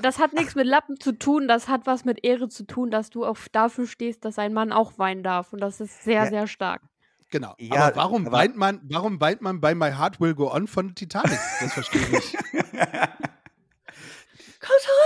Das 0.00 0.18
hat 0.18 0.32
nichts 0.32 0.54
mit 0.54 0.66
Lappen 0.66 0.98
zu 0.98 1.12
tun, 1.12 1.48
das 1.48 1.68
hat 1.68 1.86
was 1.86 2.04
mit 2.04 2.24
Ehre 2.24 2.48
zu 2.48 2.64
tun, 2.66 2.90
dass 2.90 3.10
du 3.10 3.24
auch 3.24 3.38
dafür 3.52 3.86
stehst, 3.86 4.24
dass 4.24 4.38
ein 4.38 4.52
Mann 4.52 4.72
auch 4.72 4.98
weinen 4.98 5.22
darf. 5.22 5.52
Und 5.52 5.60
das 5.60 5.80
ist 5.80 6.04
sehr, 6.04 6.24
Ja. 6.24 6.30
sehr 6.30 6.46
stark. 6.46 6.82
Genau. 7.30 7.54
Ja, 7.58 7.86
aber 7.88 7.96
warum 7.96 8.26
aber- 8.26 8.36
weint 8.38 8.56
man, 8.56 8.80
warum 8.84 9.20
weint 9.20 9.40
man 9.42 9.60
bei 9.60 9.74
My 9.74 9.90
Heart 9.92 10.20
Will 10.20 10.34
Go 10.34 10.52
On 10.52 10.66
von 10.68 10.94
Titanic? 10.94 11.38
Das 11.60 11.72
verstehe 11.72 12.02
ich 12.02 12.10
nicht. 12.10 12.36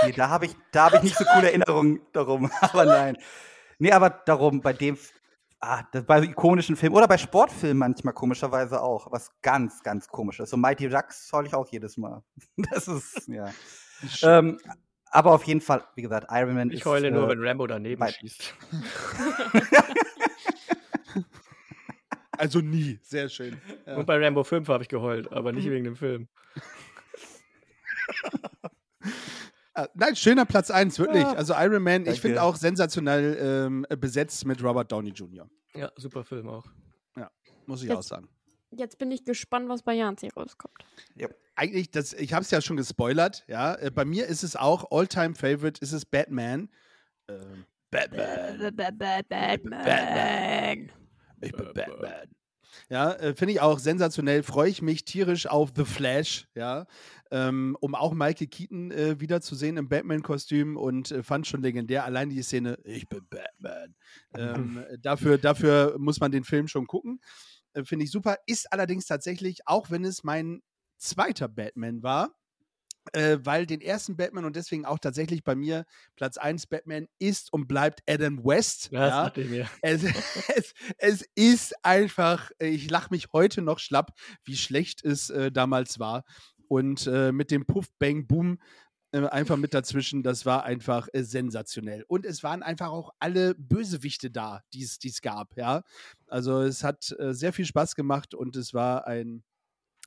Nee, 0.03 0.11
da 0.13 0.29
habe 0.29 0.45
ich, 0.47 0.55
da 0.71 0.85
hab 0.85 0.93
ich 0.95 1.03
nicht 1.03 1.15
so 1.17 1.23
coole 1.25 1.47
Erinnerungen 1.49 2.01
darum. 2.13 2.49
Aber 2.61 2.85
nein. 2.85 3.15
Nee, 3.77 3.91
aber 3.91 4.09
darum, 4.09 4.61
bei 4.61 4.73
dem, 4.73 4.97
ah, 5.59 5.83
das, 5.91 6.03
bei 6.05 6.19
so 6.21 6.27
ikonischen 6.27 6.75
Filmen 6.75 6.95
oder 6.95 7.07
bei 7.07 7.17
Sportfilmen 7.19 7.77
manchmal 7.77 8.13
komischerweise 8.15 8.81
auch. 8.81 9.11
Was 9.11 9.29
ganz, 9.43 9.83
ganz 9.83 10.07
komisches. 10.07 10.49
So 10.49 10.57
Mighty 10.57 10.89
Ducks 10.89 11.29
heule 11.31 11.47
ich 11.47 11.53
auch 11.53 11.67
jedes 11.67 11.97
Mal. 11.97 12.23
Das 12.71 12.87
ist, 12.87 13.27
ja. 13.27 13.49
ähm, 14.23 14.59
aber 15.11 15.31
auf 15.33 15.43
jeden 15.43 15.61
Fall, 15.61 15.83
wie 15.95 16.01
gesagt, 16.01 16.27
Iron 16.31 16.55
Man 16.55 16.69
Ich 16.71 16.79
ist. 16.79 16.85
heule 16.85 17.11
nur, 17.11 17.25
äh, 17.25 17.29
wenn 17.29 17.43
Rambo 17.47 17.67
daneben 17.67 18.07
schießt. 18.07 18.53
Also 22.41 22.59
nie. 22.59 22.99
Sehr 23.03 23.29
schön. 23.29 23.61
Ja. 23.85 23.95
Und 23.97 24.05
bei 24.05 24.17
Rambo 24.17 24.43
5 24.43 24.67
habe 24.67 24.83
ich 24.83 24.89
geheult, 24.89 25.31
aber 25.31 25.53
nicht 25.53 25.69
wegen 25.69 25.85
dem 25.85 25.95
Film. 25.95 26.27
Ah, 29.73 29.87
Nein, 29.93 30.17
schöner 30.17 30.45
Platz 30.45 30.69
1, 30.69 30.99
wirklich. 30.99 31.23
Ja. 31.23 31.31
Also 31.31 31.53
Iron 31.55 31.81
Man, 31.81 32.01
ich 32.01 32.07
Danke. 32.07 32.19
finde 32.21 32.43
auch 32.43 32.57
sensationell 32.57 33.37
ähm, 33.39 33.85
besetzt 34.01 34.45
mit 34.45 34.61
Robert 34.61 34.91
Downey 34.91 35.11
Jr. 35.11 35.49
Ja, 35.73 35.89
super 35.95 36.25
Film 36.25 36.49
auch. 36.49 36.65
Muss 37.67 37.83
ich 37.83 37.87
Jetzt- 37.89 37.97
auch 37.97 38.03
sagen. 38.03 38.27
Jetzt 38.71 38.97
bin 38.97 39.11
ich 39.11 39.23
gespannt, 39.23 39.69
was 39.69 39.81
bei 39.83 39.93
Janzi 39.93 40.27
rauskommt. 40.35 40.73
Eigentlich, 41.55 41.89
das, 41.91 42.11
ich 42.13 42.33
habe 42.33 42.41
es 42.43 42.51
ja 42.51 42.59
schon 42.61 42.75
gespoilert, 42.75 43.45
ja. 43.47 43.75
Äh, 43.75 43.91
bei 43.91 44.03
mir 44.03 44.25
ist 44.27 44.43
es 44.43 44.55
auch 44.57 44.91
All-Time 44.91 45.35
Favorite, 45.35 45.79
ist 45.81 45.93
es 45.93 46.05
Batman. 46.05 46.69
Ähm, 47.29 47.65
Batman. 47.91 48.75
Batman. 48.75 50.91
Ich 51.41 51.51
bin 51.51 51.73
Batman. 51.73 52.29
Ja, 52.89 53.13
äh, 53.13 53.35
finde 53.35 53.53
ich 53.53 53.61
auch 53.61 53.79
sensationell. 53.79 54.43
Freue 54.43 54.69
ich 54.69 54.81
mich 54.81 55.05
tierisch 55.05 55.47
auf 55.47 55.71
The 55.75 55.85
Flash, 55.85 56.47
ja. 56.55 56.85
Ähm, 57.29 57.77
um 57.79 57.95
auch 57.95 58.13
Michael 58.13 58.47
Keaton 58.47 58.91
äh, 58.91 59.19
wiederzusehen 59.19 59.77
im 59.77 59.89
Batman-Kostüm 59.89 60.77
und 60.77 61.11
äh, 61.11 61.23
fand 61.23 61.47
schon 61.47 61.61
legendär. 61.61 62.05
Allein 62.05 62.29
die 62.29 62.41
Szene, 62.41 62.77
ich 62.83 63.07
bin 63.07 63.27
Batman. 63.29 63.95
Ähm, 64.35 64.85
dafür, 65.01 65.37
dafür 65.37 65.95
muss 65.97 66.19
man 66.19 66.31
den 66.31 66.43
Film 66.43 66.67
schon 66.67 66.87
gucken. 66.87 67.19
Äh, 67.73 67.83
finde 67.83 68.05
ich 68.05 68.11
super. 68.11 68.37
Ist 68.45 68.71
allerdings 68.71 69.05
tatsächlich, 69.05 69.59
auch 69.65 69.89
wenn 69.89 70.05
es 70.05 70.23
mein 70.23 70.61
zweiter 70.97 71.47
Batman 71.47 72.03
war, 72.03 72.35
äh, 73.13 73.37
weil 73.43 73.65
den 73.65 73.81
ersten 73.81 74.15
Batman 74.15 74.45
und 74.45 74.55
deswegen 74.55 74.85
auch 74.85 74.99
tatsächlich 74.99 75.43
bei 75.43 75.55
mir 75.55 75.85
Platz 76.15 76.37
1 76.37 76.67
Batman 76.67 77.07
ist 77.19 77.51
und 77.51 77.67
bleibt 77.67 78.01
Adam 78.07 78.43
West. 78.43 78.89
Ja, 78.91 78.99
das 78.99 79.09
ja. 79.09 79.23
dachte 79.25 79.41
ich 79.41 79.49
mir. 79.49 79.69
Es, 79.81 80.03
es, 80.55 80.73
es 80.97 81.25
ist 81.35 81.73
einfach, 81.83 82.51
ich 82.59 82.89
lache 82.89 83.09
mich 83.11 83.27
heute 83.33 83.61
noch 83.61 83.79
schlapp, 83.79 84.11
wie 84.43 84.57
schlecht 84.57 85.03
es 85.03 85.29
äh, 85.29 85.51
damals 85.51 85.99
war. 85.99 86.23
Und 86.67 87.05
äh, 87.07 87.31
mit 87.31 87.51
dem 87.51 87.65
Puff, 87.65 87.87
Bang, 87.99 88.27
Boom 88.27 88.57
äh, 89.13 89.27
einfach 89.27 89.57
mit 89.57 89.73
dazwischen, 89.73 90.23
das 90.23 90.45
war 90.45 90.63
einfach 90.63 91.09
äh, 91.11 91.23
sensationell. 91.23 92.05
Und 92.07 92.25
es 92.25 92.43
waren 92.43 92.63
einfach 92.63 92.89
auch 92.89 93.11
alle 93.19 93.55
Bösewichte 93.55 94.31
da, 94.31 94.61
die 94.73 94.83
es 94.83 95.21
gab, 95.21 95.57
ja. 95.57 95.83
Also 96.27 96.61
es 96.61 96.83
hat 96.83 97.13
äh, 97.19 97.33
sehr 97.33 97.51
viel 97.51 97.65
Spaß 97.65 97.95
gemacht 97.95 98.33
und 98.33 98.55
es 98.55 98.73
war 98.73 99.07
ein, 99.07 99.43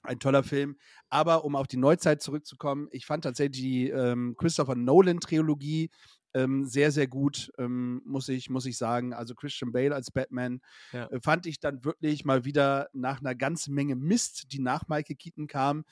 ein 0.05 0.18
toller 0.20 0.42
Film. 0.42 0.76
Aber 1.09 1.44
um 1.44 1.57
auf 1.57 1.66
die 1.66 1.76
Neuzeit 1.76 2.22
zurückzukommen, 2.22 2.88
ich 2.92 3.07
fand 3.07 3.24
tatsächlich 3.24 3.61
die 3.62 3.90
ähm, 3.90 4.34
Christopher 4.38 4.74
Nolan-Trilogie 4.74 5.90
ähm, 6.34 6.64
sehr, 6.64 6.90
sehr 6.90 7.07
gut, 7.07 7.50
ähm, 7.59 8.02
muss, 8.05 8.28
ich, 8.28 8.50
muss 8.50 8.66
ich 8.66 8.76
sagen. 8.76 9.12
Also 9.14 9.34
Christian 9.34 9.72
Bale 9.72 9.94
als 9.94 10.11
Batman 10.11 10.61
Ja. 10.92 11.07
äh, 11.07 11.20
fand 11.20 11.46
ich 11.46 11.61
dann 11.61 11.84
wirklich 11.84 12.24
mal 12.24 12.44
wieder 12.44 12.88
nach 12.92 13.20
einer 13.20 13.34
ganzen 13.34 13.74
Menge 13.74 13.96
Mist, 13.96 14.52
die 14.52 14.59
nach 14.59 14.88
Michael 14.88 15.16
Keaton 15.16 15.46
kam. 15.46 15.84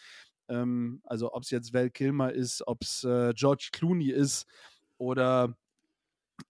Ähm, 0.49 1.01
also 1.05 1.33
ob 1.33 1.45
es 1.45 1.51
jetzt 1.51 1.73
Val 1.73 1.91
Kilmer 1.91 2.33
ist, 2.33 2.67
ob 2.67 2.83
es 2.83 3.05
äh, 3.05 3.33
George 3.35 3.69
Clooney 3.73 4.11
ist 4.11 4.47
oder 4.99 5.57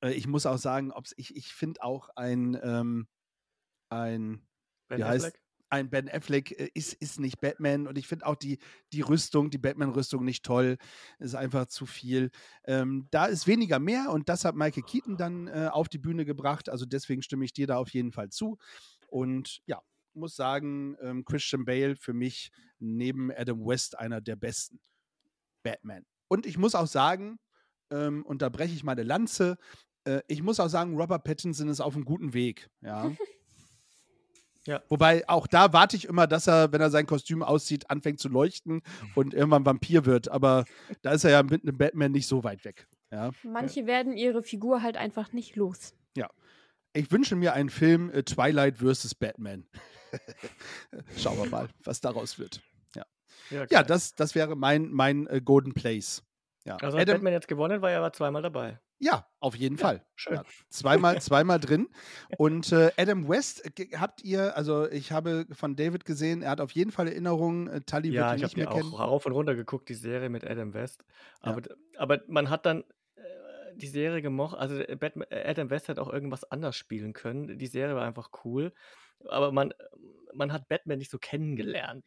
Äh, 0.01 0.13
ich 0.13 0.27
muss 0.27 0.47
auch 0.47 0.59
sagen, 0.59 0.91
ob's, 0.93 1.13
ich, 1.17 1.37
ich 1.37 1.53
finde 1.53 1.83
auch 1.83 2.09
ein, 2.17 2.59
ähm, 2.63 3.09
ein, 3.91 4.47
Ben 4.89 4.99
wie 5.01 5.05
heißt, 5.05 5.27
Affleck? 5.27 5.42
Ein 5.73 5.89
Ben 5.89 6.09
Affleck 6.09 6.53
äh, 6.53 6.71
ist, 6.75 6.93
ist 6.93 7.19
nicht 7.19 7.41
Batman 7.41 7.87
und 7.87 7.97
ich 7.97 8.07
finde 8.07 8.27
auch 8.27 8.37
die, 8.37 8.59
die 8.93 9.01
Rüstung, 9.01 9.51
die 9.51 9.59
Batman-Rüstung 9.59 10.23
nicht 10.23 10.45
toll. 10.45 10.77
Ist 11.19 11.35
einfach 11.35 11.67
zu 11.67 11.87
viel. 11.87 12.31
Ähm, 12.65 13.09
da 13.11 13.25
ist 13.25 13.47
weniger 13.47 13.79
mehr 13.79 14.11
und 14.11 14.29
das 14.29 14.45
hat 14.45 14.55
Michael 14.55 14.83
Keaton 14.83 15.17
dann 15.17 15.49
äh, 15.49 15.71
auf 15.73 15.89
die 15.89 15.99
Bühne 15.99 16.27
gebracht. 16.27 16.69
Also 16.69 16.85
deswegen 16.85 17.23
stimme 17.23 17.47
ich 17.47 17.55
dir 17.55 17.67
da 17.67 17.79
auf 17.79 17.89
jeden 17.91 18.13
Fall 18.13 18.29
zu. 18.29 18.59
Und 19.09 19.63
ja, 19.65 19.81
muss 20.13 20.37
sagen, 20.37 20.97
ähm, 21.01 21.25
Christian 21.25 21.65
Bale 21.65 21.97
für 21.97 22.13
mich 22.13 22.51
neben 22.79 23.33
Adam 23.33 23.65
West 23.67 23.99
einer 23.99 24.21
der 24.21 24.37
besten 24.37 24.79
Batman. 25.63 26.05
Und 26.29 26.45
ich 26.45 26.59
muss 26.59 26.75
auch 26.75 26.87
sagen, 26.87 27.39
ähm, 27.91 28.27
und 28.27 28.43
da 28.43 28.51
breche 28.51 28.75
ich 28.75 28.85
meine 28.85 29.05
Lanze, 29.05 29.57
äh, 30.05 30.21
ich 30.29 30.43
muss 30.43 30.61
auch 30.61 30.69
sagen, 30.69 30.97
Robert 30.97 31.25
Pattinson 31.25 31.69
ist 31.69 31.81
auf 31.81 31.95
einem 31.95 32.05
guten 32.05 32.35
Weg. 32.35 32.69
Ja. 32.83 33.11
Ja. 34.67 34.83
Wobei 34.89 35.29
auch 35.29 35.47
da 35.47 35.73
warte 35.73 35.97
ich 35.97 36.05
immer, 36.05 36.27
dass 36.27 36.47
er, 36.47 36.73
wenn 36.73 36.81
er 36.81 36.91
sein 36.91 37.07
Kostüm 37.07 37.43
auszieht, 37.43 37.91
anfängt 37.91 38.21
zu 38.21 38.29
leuchten 38.29 38.83
und 39.15 39.35
irgendwann 39.35 39.67
Vampir 39.67 40.07
wird. 40.07 40.29
Aber 40.31 40.65
da 41.03 41.13
ist 41.13 41.25
er 41.25 41.31
ja 41.33 41.43
mit 41.43 41.63
einem 41.65 41.77
Batman 41.77 42.13
nicht 42.13 42.29
so 42.29 42.45
weit 42.45 42.65
weg. 42.65 42.87
Ja. 43.11 43.31
Manche 43.43 43.87
werden 43.87 44.17
ihre 44.17 44.43
Figur 44.43 44.83
halt 44.83 44.97
einfach 44.97 45.33
nicht 45.33 45.57
los. 45.57 45.95
Ich 46.95 47.11
wünsche 47.11 47.37
mir 47.37 47.55
einen 47.55 47.71
Film 47.71 48.11
äh, 48.11 48.23
Twilight 48.23 48.79
vs. 48.79 49.15
Batman. 49.15 49.67
Schauen 51.17 51.39
wir 51.39 51.49
mal, 51.49 51.69
was 51.85 52.01
daraus 52.01 52.39
wird. 52.39 52.61
Ja, 52.95 53.05
Ja, 53.51 53.65
geil. 53.65 53.85
das, 53.85 54.15
das 54.15 54.35
wäre 54.35 54.57
mein, 54.57 54.91
mein 54.91 55.27
äh, 55.29 55.41
Golden 55.43 55.73
Place. 55.73 56.23
Ja. 56.65 56.77
Also 56.77 56.99
hat 56.99 57.03
Adam, 57.03 57.15
Batman 57.17 57.33
jetzt 57.33 57.49
gewonnen, 57.49 57.81
weil 57.81 57.95
er 57.95 58.03
war 58.03 58.13
zweimal 58.13 58.43
dabei. 58.43 58.79
Ja, 59.03 59.27
auf 59.41 59.57
jeden 59.57 59.77
Fall. 59.79 60.07
schön. 60.15 60.37
Ja, 60.37 60.45
zweimal, 60.71 61.21
zweimal 61.21 61.59
drin. 61.59 61.89
Und 62.39 62.71
äh, 62.73 62.93
Adam 62.97 63.29
West, 63.29 63.65
äh, 63.79 63.87
habt 63.99 64.23
ihr, 64.23 64.57
also 64.57 64.89
ich 64.89 65.11
habe 65.13 65.47
von 65.53 65.75
David 65.77 66.05
gesehen, 66.05 66.43
er 66.43 66.51
hat 66.51 66.61
auf 66.61 66.71
jeden 66.73 66.93
Fall 66.93 67.09
Erinnerungen, 67.09 67.67
äh, 67.69 67.81
Tully 67.81 68.15
Ja, 68.15 68.19
wird 68.19 68.33
ihn 68.33 68.37
ich 68.37 68.43
nicht 68.43 68.57
habe 68.57 68.59
mehr 68.59 68.67
mir 68.67 68.71
kennen. 68.71 68.93
auch 68.93 68.99
rauf 68.99 69.27
und 69.27 69.33
runter 69.33 69.55
geguckt, 69.55 69.89
die 69.89 69.95
Serie 69.95 70.29
mit 70.29 70.45
Adam 70.49 70.75
West. 70.75 71.05
Aber, 71.41 71.61
d- 71.61 71.71
aber 71.97 72.21
man 72.29 72.51
hat 72.51 72.67
dann 72.67 72.83
äh, 73.17 73.23
die 73.75 73.87
Serie 73.87 74.23
gemocht. 74.23 74.57
Also 74.59 74.77
äh, 74.77 74.97
Batman, 74.97 75.27
äh, 75.31 75.45
Adam 75.49 75.71
West 75.71 75.89
hat 75.89 75.99
auch 75.99 76.13
irgendwas 76.13 76.45
anders 76.45 76.77
spielen 76.77 77.13
können. 77.13 77.59
Die 77.59 77.67
Serie 77.67 77.95
war 77.95 78.05
einfach 78.07 78.31
cool. 78.45 78.73
Aber 79.29 79.53
man, 79.53 79.73
man 80.35 80.53
hat 80.53 80.69
Batman 80.69 80.99
nicht 80.99 81.11
so 81.11 81.19
kennengelernt. 81.19 82.05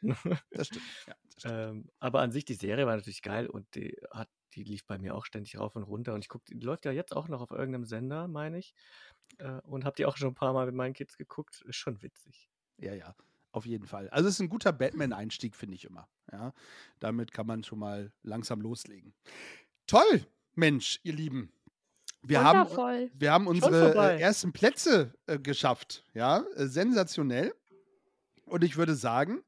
Das 0.52 0.68
stimmt. 0.68 0.86
Ja, 1.08 1.14
das 1.24 1.40
stimmt. 1.40 1.54
ähm, 1.54 1.90
aber 2.00 2.22
an 2.22 2.32
sich, 2.32 2.46
die 2.46 2.54
Serie 2.54 2.86
war 2.86 2.96
natürlich 2.96 3.22
geil 3.22 3.48
und 3.48 3.74
die, 3.76 3.98
hat, 4.12 4.30
die 4.54 4.64
lief 4.64 4.86
bei 4.86 4.98
mir 4.98 5.16
auch 5.16 5.26
ständig 5.26 5.58
rauf 5.58 5.76
und 5.76 5.84
runter. 5.84 6.14
Und 6.14 6.22
ich 6.22 6.30
gucke, 6.30 6.46
die 6.48 6.60
läuft 6.60 6.86
ja 6.86 6.92
jetzt 6.92 7.16
auch 7.16 7.28
noch 7.28 7.42
auf 7.42 7.52
irgendeinem 7.52 7.86
Sender, 7.86 8.28
meine 8.28 8.58
ich. 8.58 8.74
Äh, 9.38 9.60
und 9.64 9.86
habe 9.86 9.96
die 9.96 10.06
auch 10.06 10.18
schon 10.18 10.30
ein 10.30 10.36
paar 10.36 10.54
Mal 10.54 10.66
mit 10.66 10.76
meinen 10.76 10.94
Kids 10.94 11.18
geguckt. 11.18 11.62
Ist 11.68 11.76
schon 11.76 12.02
witzig. 12.02 12.50
Ja, 12.78 12.94
ja, 12.94 13.16
auf 13.52 13.66
jeden 13.66 13.88
Fall. 13.88 14.10
Also 14.10 14.28
es 14.28 14.36
ist 14.36 14.42
ein 14.42 14.50
guter 14.50 14.74
Batman-Einstieg, 14.74 15.56
finde 15.56 15.76
ich 15.76 15.86
immer. 15.86 16.08
Ja, 16.32 16.54
damit 17.00 17.32
kann 17.32 17.48
man 17.48 17.64
schon 17.64 17.80
mal 17.80 18.12
langsam 18.24 18.62
loslegen. 18.62 19.14
Toll, 19.88 20.26
Mensch, 20.56 21.00
ihr 21.04 21.14
Lieben. 21.14 21.52
Wir 22.28 22.44
haben, 22.44 22.62
Wundervoll. 22.62 23.12
wir 23.14 23.32
haben 23.32 23.48
unsere 23.48 24.20
ersten 24.20 24.52
Plätze 24.52 25.14
äh, 25.28 25.38
geschafft. 25.38 26.04
Ja, 26.14 26.40
äh, 26.56 26.66
sensationell. 26.66 27.54
Und 28.46 28.64
ich 28.64 28.78
würde 28.78 28.96
sagen, 28.96 29.42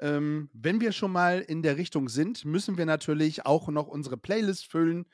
ähm, 0.00 0.48
wenn 0.52 0.80
wir 0.80 0.92
schon 0.92 1.10
mal 1.12 1.40
in 1.40 1.62
der 1.62 1.76
Richtung 1.76 2.08
sind, 2.08 2.44
müssen 2.44 2.76
wir 2.76 2.86
natürlich 2.86 3.46
auch 3.46 3.68
noch 3.68 3.86
unsere 3.88 4.16
Playlist 4.16 4.66
füllen. 4.70 5.06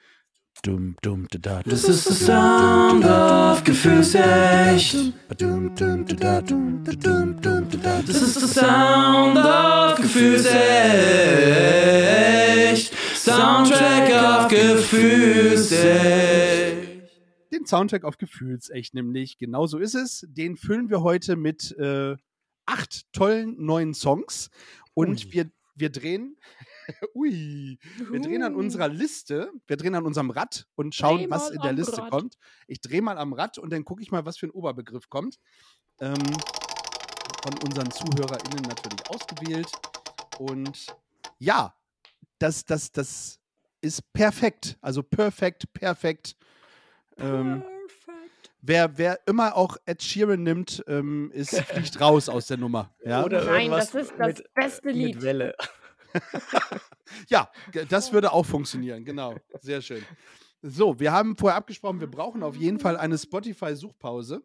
Dum, 0.62 0.96
dum, 1.02 1.28
da, 1.30 1.38
da, 1.38 1.62
Das 1.62 1.84
ist 1.84 2.08
der 2.08 2.16
Sound 2.16 3.04
of 3.04 3.62
Gefühlsecht. 3.62 5.12
Das 5.28 5.40
ist 8.22 8.40
der 8.40 8.48
Sound 8.48 9.38
of 9.38 9.96
Gefühlsecht. 10.00 10.58
Soundtrack 13.14 14.10
of 14.10 14.48
Gefühlsecht. 14.48 15.78
Den 17.52 17.66
Soundtrack 17.66 18.04
auf 18.04 18.16
Gefühlsecht 18.18 18.94
nämlich. 18.94 19.38
Genau 19.38 19.66
so 19.66 19.78
ist 19.78 19.94
es. 19.94 20.26
Den 20.28 20.56
füllen 20.56 20.90
wir 20.90 21.02
heute 21.02 21.36
mit 21.36 21.72
äh, 21.78 22.16
acht 22.68 23.10
tollen 23.12 23.56
neuen 23.64 23.94
Songs. 23.94 24.50
Und 24.94 25.24
Ui. 25.26 25.32
wir, 25.32 25.50
wir 25.74 25.90
drehen. 25.90 26.36
Ui. 27.14 27.78
Wir 28.10 28.20
drehen 28.20 28.42
an 28.42 28.54
unserer 28.54 28.88
Liste, 28.88 29.50
wir 29.66 29.76
drehen 29.76 29.94
an 29.94 30.04
unserem 30.04 30.30
Rad 30.30 30.66
und 30.74 30.94
schauen, 30.94 31.26
was 31.30 31.50
in 31.50 31.60
der 31.60 31.72
Liste 31.72 32.02
Rad. 32.02 32.10
kommt. 32.10 32.38
Ich 32.66 32.80
drehe 32.80 33.02
mal 33.02 33.18
am 33.18 33.32
Rad 33.32 33.58
und 33.58 33.70
dann 33.72 33.84
gucke 33.84 34.02
ich 34.02 34.10
mal, 34.10 34.24
was 34.24 34.38
für 34.38 34.46
ein 34.46 34.50
Oberbegriff 34.50 35.08
kommt. 35.08 35.38
Ähm, 36.00 36.14
von 37.42 37.58
unseren 37.64 37.90
ZuhörerInnen 37.90 38.62
natürlich 38.62 39.08
ausgewählt. 39.08 39.70
Und 40.38 40.86
ja, 41.38 41.74
das, 42.38 42.64
das, 42.64 42.92
das 42.92 43.40
ist 43.80 44.12
perfekt. 44.12 44.76
Also 44.80 45.02
perfekt, 45.02 45.72
perfekt. 45.72 46.36
Ähm, 47.16 47.62
wer, 48.68 48.96
wer 48.98 49.20
immer 49.26 49.56
auch 49.56 49.76
Ed 49.86 50.02
Sheeran 50.02 50.42
nimmt, 50.42 50.84
ähm, 50.86 51.30
ist, 51.32 51.50
fliegt 51.64 52.00
raus 52.00 52.28
aus 52.28 52.46
der 52.46 52.58
Nummer. 52.58 52.94
Ja, 53.04 53.24
Oder 53.24 53.44
Nein, 53.44 53.62
irgendwas 53.62 53.90
das 53.90 54.02
ist 54.02 54.14
das 54.18 54.26
mit, 54.38 54.54
beste 54.54 54.86
mit 54.88 54.96
Lied. 54.96 55.22
Welle. 55.22 55.54
ja 57.28 57.50
das 57.88 58.12
würde 58.12 58.32
auch 58.32 58.46
funktionieren. 58.46 59.04
Genau, 59.04 59.34
sehr 59.60 59.82
schön. 59.82 60.04
So, 60.62 60.98
wir 60.98 61.12
haben 61.12 61.36
vorher 61.36 61.56
abgesprochen, 61.56 62.00
wir 62.00 62.10
brauchen 62.10 62.42
auf 62.42 62.56
jeden 62.56 62.78
Fall 62.80 62.96
eine 62.96 63.16
Spotify-Suchpause. 63.16 64.42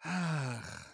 Ach, 0.00 0.86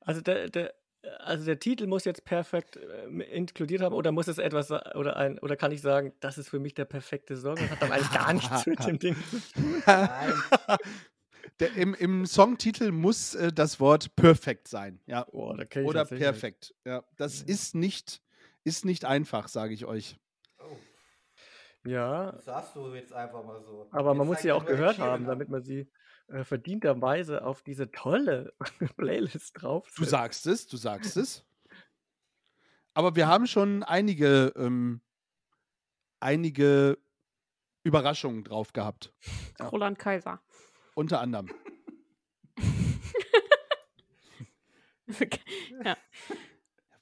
Also 0.00 0.20
der, 0.20 0.48
der, 0.48 0.74
also 1.18 1.44
der 1.44 1.58
Titel 1.58 1.86
muss 1.86 2.04
jetzt 2.04 2.24
perfekt 2.24 2.76
äh, 2.76 3.06
inkludiert 3.32 3.82
haben 3.82 3.94
oder 3.94 4.12
muss 4.12 4.28
es 4.28 4.38
etwas 4.38 4.70
oder 4.70 5.16
ein 5.16 5.38
oder 5.38 5.56
kann 5.56 5.72
ich 5.72 5.80
sagen, 5.80 6.12
das 6.20 6.38
ist 6.38 6.48
für 6.48 6.58
mich 6.58 6.74
der 6.74 6.84
perfekte 6.84 7.36
Song? 7.36 7.56
Das 7.56 7.70
hat 7.70 7.82
doch 7.82 7.90
eigentlich 7.90 8.12
gar 8.12 8.32
nichts 8.32 8.66
mit 8.66 8.86
dem 8.86 8.98
Ding 8.98 9.16
zu 9.30 9.40
tun. 9.52 9.82
Der, 11.60 11.72
im, 11.76 11.94
Im 11.94 12.26
Songtitel 12.26 12.90
muss 12.90 13.34
äh, 13.34 13.52
das 13.52 13.78
Wort 13.78 14.16
perfekt 14.16 14.66
sein. 14.66 15.00
Ja, 15.06 15.26
ich 15.28 15.34
oder 15.34 16.04
perfekt. 16.04 16.74
Ja, 16.84 17.04
das 17.16 17.42
ist 17.42 17.74
nicht, 17.74 18.22
ist 18.64 18.84
nicht 18.84 19.04
einfach, 19.04 19.46
sage 19.48 19.72
ich 19.72 19.84
euch. 19.84 20.18
Oh, 20.58 20.76
Ja, 21.88 22.32
das 22.32 22.46
sagst 22.46 22.74
du 22.74 22.92
jetzt 22.94 23.12
einfach 23.12 23.44
mal 23.44 23.62
so. 23.62 23.86
aber 23.92 24.10
Jetzt 24.10 24.18
man 24.18 24.26
muss 24.26 24.40
sie 24.40 24.50
auch 24.50 24.64
gehört 24.64 24.98
haben, 24.98 25.26
damit 25.26 25.48
man 25.48 25.62
sie 25.62 25.88
äh, 26.28 26.44
verdienterweise 26.44 27.44
auf 27.44 27.62
diese 27.62 27.90
tolle 27.90 28.54
Playlist 28.96 29.60
drauf. 29.62 29.92
Du 29.96 30.04
sagst 30.04 30.46
es, 30.46 30.66
du 30.66 30.76
sagst 30.76 31.16
es. 31.16 31.44
Aber 32.94 33.16
wir 33.16 33.26
haben 33.26 33.46
schon 33.46 33.82
einige, 33.82 34.52
ähm, 34.56 35.00
einige 36.20 36.98
Überraschungen 37.82 38.44
drauf 38.44 38.72
gehabt. 38.72 39.12
Ja. 39.58 39.68
Roland 39.68 39.98
Kaiser. 39.98 40.40
Unter 40.94 41.20
anderem. 41.20 41.50
ja. 45.84 45.96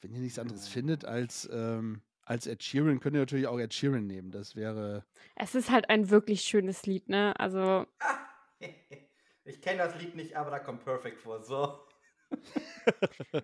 Wenn 0.01 0.15
ihr 0.15 0.21
nichts 0.21 0.39
anderes 0.39 0.67
findet 0.67 1.05
als, 1.05 1.49
ähm, 1.53 2.03
als 2.25 2.47
Ed 2.47 2.63
Sheeran, 2.63 3.01
könnt 3.01 3.15
ihr 3.15 3.21
natürlich 3.21 3.47
auch 3.47 3.59
Ed 3.59 3.73
Sheeran 3.73 4.07
nehmen. 4.07 4.31
Das 4.31 4.57
wäre. 4.57 5.05
Es 5.37 5.55
ist 5.55 5.71
halt 5.71 5.89
ein 5.91 6.11
wirklich 6.11 6.43
schönes 6.43 6.87
Lied, 6.87 7.09
ne? 7.09 7.39
Also, 7.39 7.87
Ich 9.45 9.61
kenne 9.61 9.79
das 9.79 9.99
Lied 10.01 10.15
nicht, 10.15 10.37
aber 10.37 10.51
da 10.51 10.59
kommt 10.59 10.85
Perfect 10.85 11.21
vor. 11.21 11.43
So. 11.43 11.87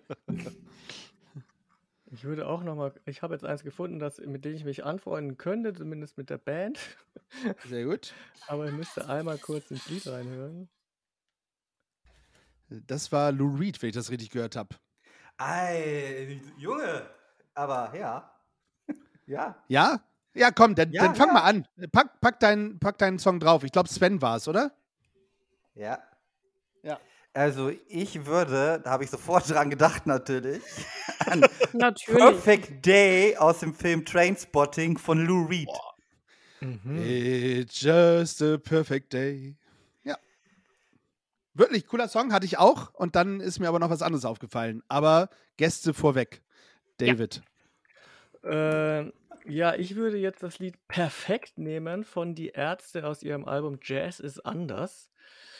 Ich 2.11 2.23
würde 2.23 2.47
auch 2.47 2.63
noch 2.63 2.75
mal, 2.75 2.91
ich 3.05 3.21
habe 3.21 3.35
jetzt 3.35 3.45
eins 3.45 3.63
gefunden, 3.63 3.99
das, 3.99 4.17
mit 4.17 4.43
dem 4.43 4.55
ich 4.55 4.63
mich 4.63 4.83
anfreunden 4.83 5.37
könnte, 5.37 5.73
zumindest 5.73 6.17
mit 6.17 6.31
der 6.31 6.39
Band. 6.39 6.79
Sehr 7.67 7.85
gut. 7.85 8.13
Aber 8.47 8.65
ich 8.65 8.71
müsste 8.71 9.07
einmal 9.07 9.37
kurz 9.37 9.69
ins 9.69 9.87
Lied 9.89 10.07
reinhören. 10.07 10.69
Das 12.69 13.11
war 13.11 13.31
Lou 13.31 13.55
Reed, 13.55 13.79
wenn 13.81 13.89
ich 13.89 13.95
das 13.95 14.09
richtig 14.09 14.31
gehört 14.31 14.55
habe. 14.55 14.75
Ei, 15.37 16.41
Junge. 16.57 17.09
Aber 17.53 17.95
ja. 17.95 18.35
Ja. 19.27 19.63
Ja? 19.67 20.01
Ja, 20.33 20.49
komm, 20.49 20.73
dann, 20.73 20.91
Ja, 20.91 21.03
dann 21.03 21.15
fang 21.15 21.27
ja. 21.27 21.33
mal 21.33 21.43
an. 21.43 21.67
Pack, 21.91 22.19
pack, 22.21 22.39
deinen, 22.39 22.79
pack 22.79 22.97
deinen 22.97 23.19
Song 23.19 23.39
drauf. 23.39 23.63
Ich 23.63 23.71
glaube, 23.71 23.89
Sven 23.89 24.19
war 24.23 24.37
es, 24.37 24.47
oder? 24.47 24.71
Ja. 25.75 25.99
Ja. 26.83 26.99
Also 27.33 27.71
ich 27.87 28.25
würde, 28.25 28.81
da 28.83 28.89
habe 28.91 29.03
ich 29.03 29.09
sofort 29.09 29.49
dran 29.49 29.69
gedacht 29.69 30.07
natürlich, 30.07 30.63
an 31.25 31.45
natürlich. 31.73 32.17
Perfect 32.17 32.85
Day 32.85 33.37
aus 33.37 33.59
dem 33.59 33.73
Film 33.73 34.03
Trainspotting 34.03 34.97
von 34.97 35.25
Lou 35.25 35.45
Reed. 35.45 35.69
Mhm. 36.59 37.01
It's 37.01 37.79
just 37.79 38.41
a 38.41 38.57
perfect 38.57 39.13
day. 39.13 39.55
Ja. 40.03 40.17
Wirklich 41.53 41.85
cooler 41.87 42.07
Song, 42.09 42.33
hatte 42.33 42.45
ich 42.45 42.57
auch. 42.57 42.93
Und 42.93 43.15
dann 43.15 43.39
ist 43.39 43.59
mir 43.59 43.67
aber 43.69 43.79
noch 43.79 43.89
was 43.89 44.01
anderes 44.01 44.25
aufgefallen. 44.25 44.83
Aber 44.87 45.29
Gäste 45.57 45.93
vorweg. 45.93 46.41
David. 46.97 47.41
Äh, 48.43 49.11
Ja, 49.45 49.73
ich 49.75 49.95
würde 49.95 50.17
jetzt 50.17 50.43
das 50.43 50.59
Lied 50.59 50.75
Perfekt 50.87 51.57
nehmen 51.57 52.03
von 52.03 52.35
Die 52.35 52.49
Ärzte 52.49 53.07
aus 53.07 53.23
ihrem 53.23 53.45
Album 53.45 53.79
Jazz 53.81 54.19
ist 54.19 54.45
anders. 54.45 55.09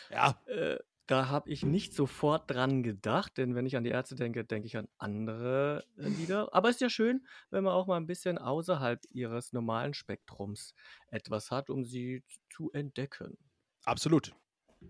Ja. 0.09 0.41
Äh, 0.47 0.77
da 1.07 1.27
habe 1.29 1.49
ich 1.49 1.63
nicht 1.65 1.93
sofort 1.95 2.51
dran 2.51 2.83
gedacht, 2.83 3.37
denn 3.37 3.55
wenn 3.55 3.65
ich 3.65 3.75
an 3.75 3.83
die 3.83 3.89
Ärzte 3.89 4.13
denke, 4.15 4.45
denke 4.45 4.67
ich 4.67 4.77
an 4.77 4.87
andere 4.99 5.83
äh, 5.97 6.07
Lieder. 6.07 6.53
Aber 6.53 6.69
es 6.69 6.75
ist 6.75 6.81
ja 6.81 6.89
schön, 6.89 7.25
wenn 7.49 7.63
man 7.63 7.73
auch 7.73 7.87
mal 7.87 7.97
ein 7.97 8.05
bisschen 8.05 8.37
außerhalb 8.37 9.01
ihres 9.09 9.51
normalen 9.51 9.95
Spektrums 9.95 10.75
etwas 11.07 11.49
hat, 11.49 11.71
um 11.71 11.83
sie 11.83 12.23
zu 12.51 12.71
entdecken. 12.73 13.37
Absolut. 13.85 14.35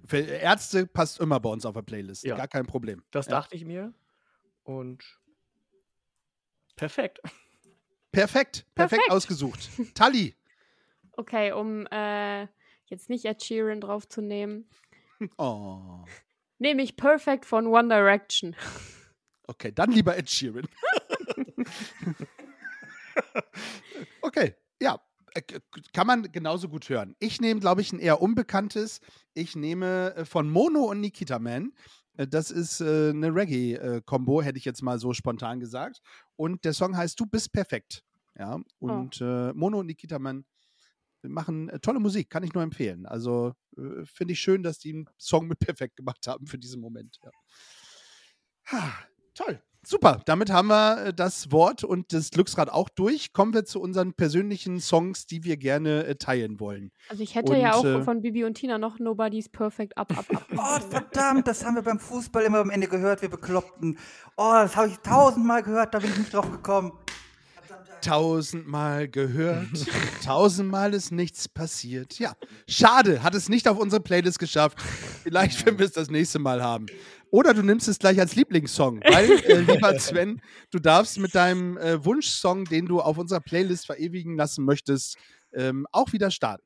Für 0.05 0.17
Ärzte 0.19 0.85
passt 0.87 1.19
immer 1.21 1.39
bei 1.39 1.49
uns 1.49 1.65
auf 1.65 1.73
der 1.73 1.83
Playlist. 1.83 2.23
Ja. 2.25 2.35
Gar 2.35 2.47
kein 2.49 2.65
Problem. 2.65 3.01
Das 3.11 3.27
Ja. 3.27 3.31
dachte 3.31 3.55
ich 3.55 3.63
mir. 3.63 3.93
Und 4.63 5.19
perfekt. 6.75 7.19
Perfekt. 7.23 7.31
Perfekt, 8.11 8.65
Perfekt. 8.75 9.11
ausgesucht. 9.11 9.69
Tali. 9.95 10.35
Okay, 11.13 11.51
um 11.51 11.85
äh, 11.87 12.47
jetzt 12.85 13.09
nicht 13.09 13.25
Ed 13.25 13.43
Sheeran 13.43 13.81
draufzunehmen, 13.81 14.67
Oh. 15.37 16.05
nehme 16.59 16.81
ich 16.81 16.95
Perfect 16.95 17.45
von 17.45 17.67
One 17.67 17.89
Direction. 17.89 18.55
Okay, 19.47 19.71
dann 19.71 19.91
lieber 19.91 20.17
Ed 20.17 20.29
Sheeran. 20.29 20.67
okay, 24.21 24.55
ja. 24.81 24.99
äh, 25.33 25.41
Kann 25.93 26.07
man 26.07 26.31
genauso 26.31 26.69
gut 26.69 26.87
hören. 26.89 27.15
Ich 27.19 27.41
nehme, 27.41 27.59
glaube 27.59 27.81
ich, 27.81 27.91
ein 27.91 27.99
eher 27.99 28.21
unbekanntes. 28.21 29.01
Ich 29.33 29.55
nehme 29.55 30.15
äh, 30.15 30.25
von 30.25 30.49
Mono 30.49 30.83
und 30.85 30.99
Nikita 31.01 31.39
Man. 31.39 31.73
Äh, 32.17 32.27
Das 32.27 32.51
ist 32.51 32.81
äh, 32.81 33.09
eine 33.09 33.33
Reggae-Kombo, 33.33 34.41
hätte 34.41 34.57
ich 34.57 34.65
jetzt 34.65 34.81
mal 34.83 34.99
so 34.99 35.13
spontan 35.13 35.59
gesagt. 35.59 36.01
Und 36.35 36.63
der 36.65 36.73
Song 36.73 36.95
heißt 36.95 37.19
Du 37.19 37.25
bist 37.25 37.51
perfekt. 37.51 38.03
Ja, 38.37 38.57
und 38.79 39.19
äh, 39.19 39.51
Mono 39.53 39.79
und 39.79 39.87
Nikita 39.87 40.17
Man 40.17 40.45
machen 41.23 41.69
äh, 41.69 41.79
tolle 41.79 41.99
Musik, 41.99 42.29
kann 42.29 42.43
ich 42.43 42.53
nur 42.53 42.63
empfehlen. 42.63 43.05
Also 43.05 43.53
äh, 43.77 44.05
finde 44.05 44.33
ich 44.33 44.39
schön, 44.39 44.63
dass 44.63 44.79
die 44.79 44.93
einen 44.93 45.09
Song 45.17 45.47
mit 45.47 45.59
perfekt 45.59 45.97
gemacht 45.97 46.27
haben 46.27 46.47
für 46.47 46.57
diesen 46.57 46.81
Moment. 46.81 47.19
Ja. 47.23 47.31
Ha, 48.71 48.93
toll. 49.33 49.61
Super, 49.85 50.21
damit 50.25 50.51
haben 50.51 50.67
wir 50.67 51.05
äh, 51.05 51.13
das 51.13 51.51
Wort 51.51 51.85
und 51.85 52.11
das 52.11 52.31
Glücksrad 52.31 52.69
auch 52.69 52.89
durch. 52.89 53.31
Kommen 53.31 53.53
wir 53.53 53.63
zu 53.63 53.79
unseren 53.79 54.13
persönlichen 54.13 54.81
Songs, 54.81 55.25
die 55.25 55.45
wir 55.45 55.55
gerne 55.55 56.05
äh, 56.05 56.15
teilen 56.15 56.59
wollen. 56.59 56.91
Also 57.07 57.23
ich 57.23 57.35
hätte 57.35 57.55
ja 57.55 57.75
Und, 57.75 57.87
auch 57.87 58.01
äh, 58.01 58.03
von 58.03 58.21
Bibi 58.21 58.43
und 58.43 58.55
Tina 58.55 58.77
noch 58.77 58.99
Nobody's 58.99 59.47
Perfect 59.47 59.97
Up, 59.97 60.11
Up, 60.17 60.29
Up. 60.35 60.45
Oh, 60.51 60.89
verdammt, 60.89 61.47
das 61.47 61.63
haben 61.63 61.75
wir 61.75 61.81
beim 61.81 61.99
Fußball 61.99 62.43
immer 62.43 62.59
am 62.59 62.69
Ende 62.69 62.87
gehört, 62.87 63.21
wir 63.21 63.29
Bekloppten. 63.29 63.97
Oh, 64.35 64.51
das 64.53 64.75
habe 64.75 64.89
ich 64.89 64.97
tausendmal 64.97 65.63
gehört, 65.63 65.93
da 65.93 65.99
bin 65.99 66.11
ich 66.11 66.17
nicht 66.17 66.33
drauf 66.33 66.51
gekommen. 66.51 66.91
Tausendmal 68.01 69.07
gehört, 69.07 69.67
tausendmal 70.23 70.93
ist 70.93 71.11
nichts 71.11 71.47
passiert. 71.47 72.19
Ja, 72.19 72.33
schade, 72.67 73.23
hat 73.23 73.35
es 73.35 73.49
nicht 73.49 73.67
auf 73.67 73.77
unsere 73.77 74.01
Playlist 74.01 74.39
geschafft. 74.39 74.81
Vielleicht, 75.23 75.65
wenn 75.65 75.77
wir 75.77 75.85
es 75.85 75.91
das 75.91 76.09
nächste 76.09 76.39
Mal 76.39 76.63
haben. 76.63 76.87
Oder 77.31 77.53
du 77.53 77.61
nimmst 77.61 77.87
es 77.87 77.99
gleich 77.99 78.19
als 78.19 78.35
Lieblingssong, 78.35 79.01
weil, 79.01 79.31
äh, 79.31 79.59
lieber 79.59 79.97
Sven, 79.99 80.41
du 80.71 80.79
darfst 80.79 81.19
mit 81.19 81.35
deinem 81.35 81.77
äh, 81.77 82.03
Wunschsong, 82.03 82.65
den 82.65 82.87
du 82.87 83.01
auf 83.01 83.17
unserer 83.17 83.39
Playlist 83.39 83.85
verewigen 83.85 84.35
lassen 84.35 84.65
möchtest, 84.65 85.17
ähm, 85.53 85.85
auch 85.91 86.11
wieder 86.11 86.31
starten. 86.31 86.63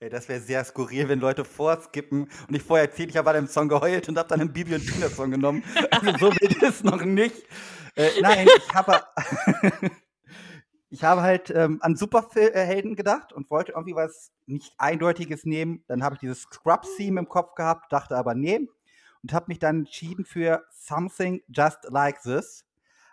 Ey, 0.00 0.10
das 0.10 0.28
wäre 0.28 0.40
sehr 0.40 0.64
skurril, 0.64 1.08
wenn 1.08 1.18
Leute 1.18 1.44
vorskippen 1.44 2.30
und 2.48 2.54
ich 2.54 2.62
vorher 2.62 2.88
erzählt, 2.88 3.10
ich 3.10 3.16
habe 3.16 3.24
bei 3.24 3.32
dem 3.32 3.48
Song 3.48 3.68
geheult 3.68 4.08
und 4.08 4.16
habe 4.16 4.28
dann 4.28 4.40
einen 4.40 4.52
Bibi 4.52 4.76
und 4.76 4.86
Tina 4.86 5.08
Song 5.08 5.32
genommen. 5.32 5.64
Also 5.90 6.12
so 6.18 6.32
wild 6.32 6.52
ist 6.62 6.62
es 6.62 6.84
noch 6.84 7.04
nicht. 7.04 7.34
Äh, 7.96 8.10
nein, 8.20 8.46
ich 8.46 8.74
habe 8.74 9.02
ich 10.90 11.04
habe 11.04 11.22
halt 11.22 11.50
ähm, 11.50 11.78
an 11.82 11.96
Superhelden 11.96 12.96
gedacht 12.96 13.32
und 13.32 13.50
wollte 13.50 13.72
irgendwie 13.72 13.94
was 13.94 14.32
nicht 14.46 14.74
eindeutiges 14.78 15.44
nehmen. 15.44 15.84
Dann 15.86 16.02
habe 16.02 16.14
ich 16.14 16.20
dieses 16.20 16.42
Scrubs-Theme 16.42 17.20
im 17.20 17.28
Kopf 17.28 17.54
gehabt, 17.54 17.92
dachte 17.92 18.16
aber 18.16 18.34
nee 18.34 18.68
und 19.22 19.32
habe 19.32 19.46
mich 19.48 19.58
dann 19.58 19.80
entschieden 19.80 20.24
für 20.24 20.64
Something 20.70 21.42
Just 21.48 21.84
Like 21.88 22.22
This. 22.22 22.64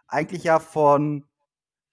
Eigentlich 0.08 0.44
ja 0.44 0.60
von 0.60 1.26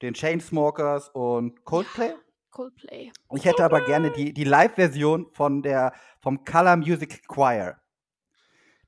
den 0.03 0.15
Chainsmokers 0.15 1.09
und 1.11 1.65
Coldplay. 1.65 2.15
Coldplay. 2.51 3.11
Ich 3.35 3.45
hätte 3.45 3.65
aber 3.65 3.81
gerne 3.81 4.11
die, 4.11 4.35
die 4.35 4.45
Live-Version 4.45 5.29
von 5.33 5.63
der, 5.63 5.93
vom 6.21 6.45
Color 6.45 6.77
Music 6.77 7.27
Choir. 7.27 7.81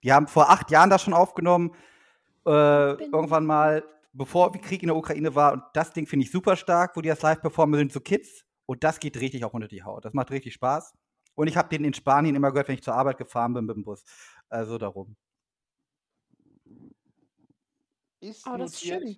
Die 0.02 0.12
haben 0.12 0.26
vor 0.26 0.50
acht 0.50 0.70
Jahren 0.70 0.90
das 0.90 1.02
schon 1.02 1.14
aufgenommen. 1.14 1.74
Äh, 2.46 2.50
irgendwann 2.50 3.46
mal, 3.46 3.82
bevor 4.14 4.52
Krieg 4.52 4.82
in 4.82 4.86
der 4.88 4.96
Ukraine 4.96 5.34
war. 5.34 5.52
Und 5.52 5.62
das 5.74 5.92
Ding 5.92 6.06
finde 6.06 6.24
ich 6.24 6.32
super 6.32 6.56
stark, 6.56 6.96
wo 6.96 7.00
die 7.00 7.08
das 7.08 7.22
live 7.22 7.40
performen, 7.40 7.78
sind 7.78 7.92
so 7.92 8.00
Kids. 8.00 8.44
Und 8.66 8.82
das 8.82 8.98
geht 8.98 9.20
richtig 9.20 9.44
auch 9.44 9.52
unter 9.52 9.68
die 9.68 9.82
Haut. 9.82 10.04
Das 10.04 10.14
macht 10.14 10.30
richtig 10.30 10.54
Spaß. 10.54 10.94
Und 11.34 11.48
ich 11.48 11.56
habe 11.56 11.68
den 11.68 11.84
in 11.84 11.92
Spanien 11.92 12.34
immer 12.34 12.50
gehört, 12.52 12.68
wenn 12.68 12.76
ich 12.76 12.82
zur 12.82 12.94
Arbeit 12.94 13.18
gefahren 13.18 13.52
bin 13.52 13.66
mit 13.66 13.76
dem 13.76 13.84
Bus. 13.84 14.04
Also 14.48 14.78
darum. 14.78 15.16
Ist 18.20 18.46
Oh, 18.46 18.56
das 18.56 18.72
ist 18.72 18.84
schön. 18.86 19.16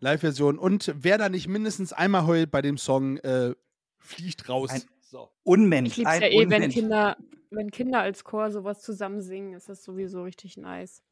Live-Version. 0.00 0.58
Und 0.58 0.92
wer 0.96 1.18
da 1.18 1.28
nicht 1.28 1.48
mindestens 1.48 1.92
einmal 1.92 2.26
heult 2.26 2.50
bei 2.50 2.62
dem 2.62 2.78
Song, 2.78 3.18
äh, 3.18 3.54
fliegt 3.98 4.48
raus. 4.48 4.70
Ein- 4.70 4.82
so. 5.00 5.30
Unmensch. 5.42 5.98
Ich 5.98 6.06
ein 6.06 6.20
ja 6.20 6.28
eh, 6.28 6.38
wenn 6.40 6.44
Unmensch. 6.54 6.74
Kinder, 6.74 7.16
wenn 7.50 7.70
Kinder 7.70 8.00
als 8.00 8.24
Chor 8.24 8.50
sowas 8.50 8.82
zusammen 8.82 9.22
singen, 9.22 9.54
ist 9.54 9.68
das 9.68 9.82
sowieso 9.82 10.22
richtig 10.22 10.56
nice. 10.56 11.02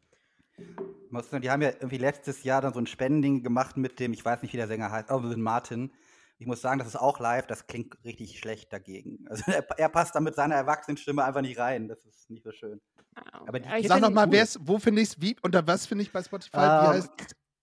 Muss 1.11 1.31
sagen, 1.31 1.43
Die 1.43 1.51
haben 1.51 1.63
ja 1.63 1.71
irgendwie 1.71 1.99
letztes 1.99 2.43
Jahr 2.45 2.61
dann 2.61 2.73
so 2.75 2.81
ein 2.81 2.87
Spendending 2.87 3.43
gemacht 3.43 3.77
mit 3.77 4.01
dem, 4.01 4.13
ich 4.13 4.25
weiß 4.25 4.43
nicht, 4.43 4.53
wie 4.53 4.57
der 4.59 4.67
Sänger 4.67 4.91
heißt, 4.91 5.11
aber 5.11 5.27
mit 5.29 5.39
Martin. 5.39 5.93
Ich 6.39 6.47
muss 6.47 6.61
sagen, 6.61 6.79
das 6.79 6.89
ist 6.89 6.97
auch 6.97 7.19
live, 7.19 7.47
das 7.47 7.67
klingt 7.67 7.97
richtig 8.05 8.39
schlecht 8.39 8.73
dagegen. 8.73 9.25
Also 9.31 9.45
er, 9.51 9.67
er 9.79 9.89
passt 9.89 10.15
da 10.15 10.21
mit 10.21 10.35
seiner 10.35 10.55
Erwachsenenstimme 10.57 11.25
einfach 11.25 11.41
nicht 11.41 11.59
rein. 11.59 11.89
Das 11.89 12.05
ist 12.05 12.29
nicht 12.31 12.45
so 12.45 12.53
schön. 12.53 12.81
Ah, 13.15 13.41
Aber 13.47 13.61
die 13.61 13.69
ich 13.81 13.89
Sag 13.89 13.99
find 13.99 14.03
noch 14.03 14.11
mal, 14.11 14.27
cool. 14.27 14.33
wer 14.33 14.43
ist, 14.43 14.59
wo 14.61 14.79
finde 14.79 15.01
ich 15.03 15.09
es, 15.11 15.21
wie, 15.21 15.37
unter 15.43 15.67
was 15.67 15.87
finde 15.87 16.03
ich 16.03 16.13
bei 16.13 16.23
Spotify? 16.23 16.57
wie 16.57 16.61
Ähm, 16.61 16.87
heißt 16.89 17.11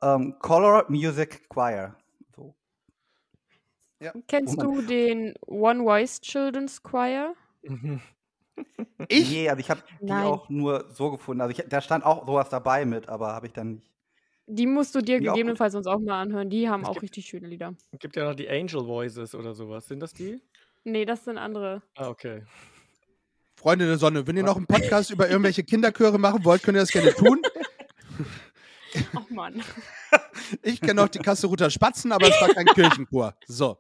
ähm, 0.02 0.36
Color 0.40 0.86
Music 0.90 1.48
Choir. 1.50 1.96
So. 2.36 2.56
Kennst 4.28 4.58
Oh 4.58 4.62
du 4.62 4.82
den 4.82 5.36
One 5.46 5.84
Voice 5.84 6.20
Children's 6.22 6.82
Choir? 6.82 7.36
Ich? 9.08 9.30
Nee, 9.32 9.50
also 9.50 9.60
ich 9.60 9.70
habe 9.70 9.82
die 10.02 10.06
Nein. 10.06 10.26
auch 10.26 10.50
nur 10.50 10.86
so 10.92 11.12
gefunden. 11.12 11.42
Also 11.42 11.58
ich, 11.58 11.66
da 11.68 11.82
stand 11.82 12.06
auch 12.06 12.26
sowas 12.26 12.50
dabei 12.50 12.86
mit, 12.86 13.10
aber 13.10 13.34
habe 13.34 13.48
ich 13.48 13.54
dann 13.54 13.76
nicht. 13.76 13.90
Die 14.46 14.68
musst 14.68 14.94
du 14.94 15.02
dir 15.02 15.20
Die 15.20 15.26
gegebenenfalls 15.28 15.72
sonst 15.74 15.88
auch 15.88 16.00
mal 16.00 16.20
anhören. 16.22 16.50
Die 16.50 16.68
haben 16.70 16.82
Es 16.84 16.90
auch 16.90 16.94
gibt- 16.94 17.04
richtig 17.04 17.26
schöne 17.26 17.48
Lieder. 17.48 17.74
Gibt 18.00 18.16
ja 18.18 18.26
noch 18.26 18.36
die 18.36 18.50
Angel 18.50 18.86
Voices 18.86 19.34
oder 19.36 19.54
sowas. 19.54 19.88
Sind 19.88 20.02
das 20.02 20.14
die? 20.14 20.42
Nee, 20.84 21.06
das 21.06 21.24
sind 21.24 21.38
andere. 21.38 21.82
Ah, 21.96 22.10
okay. 22.10 22.44
Freunde 23.56 23.86
der 23.88 23.98
Sonne, 23.98 24.28
wenn 24.28 24.36
ihr 24.36 24.44
noch 24.44 24.58
einen 24.58 24.68
Podcast 24.68 25.12
über 25.12 25.30
irgendwelche 25.30 25.64
Kinderchöre 25.64 26.18
machen 26.20 26.44
wollt, 26.44 26.62
könnt 26.64 26.76
ihr 26.76 26.82
das 26.82 26.90
gerne 26.92 27.14
tun. 27.14 27.42
Ach 29.16 29.30
Mann. 29.30 29.64
Ich 30.62 30.82
kenne 30.82 31.02
auch 31.04 31.08
die 31.08 31.20
Kasseruter 31.20 31.70
Spatzen, 31.70 32.12
aber 32.12 32.28
es 32.28 32.40
war 32.42 32.50
kein 32.50 32.66
Kirchenchor. 32.66 33.34
So. 33.48 33.78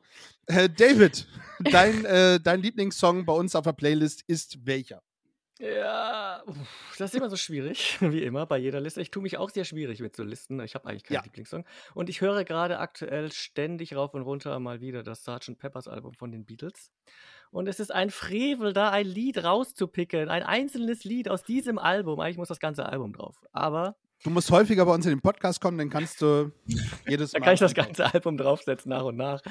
Äh, 0.47 0.69
David, 0.69 1.27
dein, 1.59 2.05
äh, 2.05 2.39
dein 2.39 2.61
Lieblingssong 2.61 3.25
bei 3.25 3.33
uns 3.33 3.55
auf 3.55 3.63
der 3.63 3.73
Playlist 3.73 4.23
ist 4.27 4.65
welcher? 4.65 5.01
Ja, 5.59 6.43
das 6.97 7.11
ist 7.13 7.15
immer 7.15 7.29
so 7.29 7.37
schwierig, 7.37 7.97
wie 8.01 8.23
immer 8.23 8.45
bei 8.45 8.57
jeder 8.57 8.81
Liste. 8.81 9.01
Ich 9.01 9.11
tue 9.11 9.23
mich 9.23 9.37
auch 9.37 9.49
sehr 9.49 9.63
schwierig 9.63 10.01
mit 10.01 10.15
so 10.15 10.23
Listen. 10.23 10.59
Ich 10.59 10.75
habe 10.75 10.87
eigentlich 10.89 11.03
keinen 11.03 11.15
Ja. 11.15 11.23
Lieblingssong. 11.23 11.63
Und 11.93 12.09
ich 12.09 12.19
höre 12.21 12.43
gerade 12.43 12.79
aktuell 12.79 13.31
ständig 13.31 13.95
rauf 13.95 14.13
und 14.13 14.23
runter 14.23 14.59
mal 14.59 14.81
wieder 14.81 15.03
das 15.03 15.23
Sgt. 15.23 15.57
Peppers 15.59 15.87
Album 15.87 16.13
von 16.15 16.31
den 16.31 16.45
Beatles. 16.45 16.91
Und 17.51 17.67
es 17.67 17.79
ist 17.79 17.93
ein 17.93 18.09
Frevel, 18.09 18.73
da 18.73 18.89
ein 18.89 19.05
Lied 19.05 19.43
rauszupicken, 19.43 20.27
ein 20.27 20.43
einzelnes 20.43 21.03
Lied 21.03 21.29
aus 21.29 21.43
diesem 21.43 21.77
Album. 21.77 22.19
Eigentlich 22.19 22.37
muss 22.37 22.47
das 22.49 22.59
ganze 22.59 22.87
Album 22.87 23.13
drauf. 23.13 23.37
Aber 23.51 23.95
Du 24.23 24.29
musst 24.29 24.49
häufiger 24.51 24.85
bei 24.85 24.93
uns 24.93 25.05
in 25.05 25.11
den 25.11 25.21
Podcast 25.21 25.59
kommen, 25.59 25.77
dann 25.77 25.89
kannst 25.89 26.21
du 26.21 26.51
jedes 27.07 27.33
Mal. 27.33 27.39
Da 27.39 27.45
kann 27.45 27.53
ich 27.55 27.59
das 27.59 27.73
ganze 27.73 28.13
Album 28.13 28.37
draufsetzen, 28.37 28.89
nach 28.89 29.03
und 29.03 29.17
nach. 29.17 29.41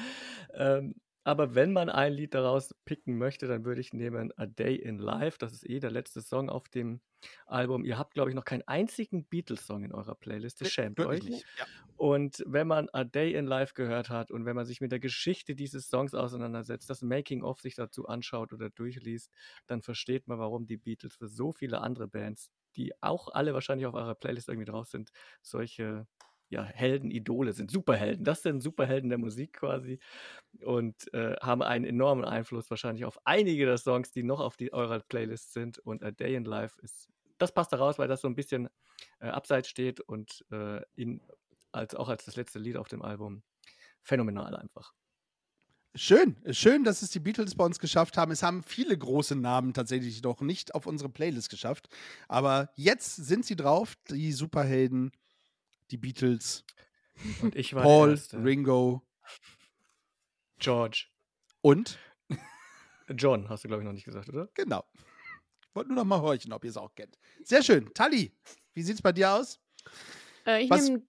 Ähm, 0.53 0.95
aber 1.23 1.55
wenn 1.55 1.71
man 1.71 1.89
ein 1.89 2.11
Lied 2.11 2.33
daraus 2.33 2.75
picken 2.83 3.17
möchte, 3.17 3.47
dann 3.47 3.63
würde 3.63 3.79
ich 3.79 3.93
nehmen 3.93 4.33
A 4.35 4.45
Day 4.45 4.75
in 4.75 4.97
Life. 4.97 5.37
Das 5.37 5.53
ist 5.53 5.69
eh 5.69 5.79
der 5.79 5.91
letzte 5.91 6.21
Song 6.21 6.49
auf 6.49 6.67
dem 6.67 6.99
Album. 7.45 7.85
Ihr 7.85 7.97
habt, 7.97 8.13
glaube 8.13 8.29
ich, 8.29 8.35
noch 8.35 8.43
keinen 8.43 8.63
einzigen 8.67 9.25
Beatles-Song 9.25 9.83
in 9.85 9.93
eurer 9.93 10.15
Playlist. 10.15 10.67
Schämt 10.67 10.97
Wirklich 10.97 11.23
euch. 11.23 11.29
nicht. 11.29 11.45
Ja. 11.57 11.65
Und 11.95 12.43
wenn 12.45 12.67
man 12.67 12.89
A 12.89 13.05
Day 13.05 13.33
in 13.33 13.45
Life 13.45 13.73
gehört 13.75 14.09
hat 14.09 14.31
und 14.31 14.45
wenn 14.45 14.55
man 14.55 14.65
sich 14.65 14.81
mit 14.81 14.91
der 14.91 14.99
Geschichte 14.99 15.55
dieses 15.55 15.87
Songs 15.87 16.13
auseinandersetzt, 16.13 16.89
das 16.89 17.01
Making-of 17.01 17.61
sich 17.61 17.75
dazu 17.75 18.07
anschaut 18.07 18.51
oder 18.51 18.69
durchliest, 18.69 19.31
dann 19.67 19.81
versteht 19.81 20.27
man, 20.27 20.39
warum 20.39 20.65
die 20.65 20.77
Beatles 20.77 21.15
für 21.15 21.27
so 21.27 21.53
viele 21.53 21.79
andere 21.79 22.07
Bands, 22.09 22.49
die 22.75 22.93
auch 23.01 23.29
alle 23.29 23.53
wahrscheinlich 23.53 23.85
auf 23.87 23.93
eurer 23.93 24.15
Playlist 24.15 24.49
irgendwie 24.49 24.69
drauf 24.69 24.87
sind, 24.87 25.11
solche 25.41 26.07
ja, 26.53 26.63
Helden, 26.63 27.09
Idole 27.09 27.51
sind, 27.53 27.71
Superhelden. 27.71 28.23
Das 28.23 28.43
sind 28.43 28.61
Superhelden 28.61 29.09
der 29.09 29.17
Musik 29.17 29.53
quasi 29.53 29.99
und 30.63 31.11
äh, 31.13 31.35
haben 31.41 31.63
einen 31.63 31.83
enormen 31.83 32.25
Einfluss 32.25 32.69
wahrscheinlich 32.69 33.05
auf 33.05 33.19
einige 33.25 33.65
der 33.65 33.77
Songs, 33.77 34.11
die 34.11 34.23
noch 34.23 34.39
auf 34.39 34.55
die, 34.55 34.71
eurer 34.71 34.99
Playlist 34.99 35.53
sind. 35.53 35.79
Und 35.79 36.03
A 36.03 36.11
Day 36.11 36.35
in 36.35 36.45
Life 36.45 36.79
ist, 36.81 37.09
das 37.39 37.51
passt 37.51 37.73
da 37.73 37.77
raus, 37.77 37.97
weil 37.97 38.07
das 38.07 38.21
so 38.21 38.27
ein 38.27 38.35
bisschen 38.35 38.69
äh, 39.19 39.29
abseits 39.29 39.67
steht 39.67 39.99
und 39.99 40.45
äh, 40.51 40.81
in, 40.95 41.21
als, 41.71 41.95
auch 41.95 42.09
als 42.09 42.25
das 42.25 42.35
letzte 42.35 42.59
Lied 42.59 42.77
auf 42.77 42.87
dem 42.87 43.01
Album 43.01 43.41
phänomenal 44.03 44.55
einfach. 44.55 44.93
Schön, 45.95 46.35
schön, 46.51 46.83
dass 46.83 47.03
es 47.03 47.11
die 47.11 47.19
Beatles 47.19 47.53
bei 47.53 47.63
uns 47.63 47.77
geschafft 47.77 48.17
haben. 48.17 48.31
Es 48.31 48.41
haben 48.41 48.63
viele 48.63 48.97
große 48.97 49.35
Namen 49.35 49.73
tatsächlich 49.75 50.23
noch 50.23 50.41
nicht 50.41 50.73
auf 50.73 50.87
unsere 50.87 51.09
Playlist 51.09 51.51
geschafft. 51.51 51.87
Aber 52.27 52.71
jetzt 52.75 53.15
sind 53.15 53.45
sie 53.45 53.55
drauf, 53.55 53.95
die 54.09 54.31
Superhelden, 54.31 55.11
die 55.91 55.97
Beatles, 55.97 56.65
Und 57.43 57.55
ich 57.55 57.75
war 57.75 57.83
Paul, 57.83 58.07
der 58.07 58.15
Erste. 58.15 58.43
Ringo 58.43 59.03
George. 60.57 61.05
und, 61.61 61.99
John, 63.09 63.47
hast 63.49 63.63
du, 63.63 63.67
glaube 63.67 63.83
ich, 63.83 63.85
noch 63.85 63.93
nicht 63.93 64.05
gesagt, 64.05 64.29
oder? 64.29 64.49
genau. 64.55 64.83
Ich 64.97 65.75
wollte 65.75 65.89
nur 65.89 65.97
noch 65.97 66.05
mal 66.05 66.21
horchen, 66.21 66.53
ob 66.53 66.63
ihr 66.63 66.69
es 66.71 66.77
auch 66.77 66.93
kennt. 66.95 67.19
Sehr 67.43 67.61
schön. 67.61 67.91
Tali, 67.93 68.31
wie 68.73 68.81
sieht 68.81 68.95
es 68.95 69.01
bei 69.01 69.11
dir 69.11 69.31
aus? 69.33 69.59
Äh, 70.45 70.63
ich 70.63 70.69
Was- 70.71 70.85
nehme. 70.87 71.03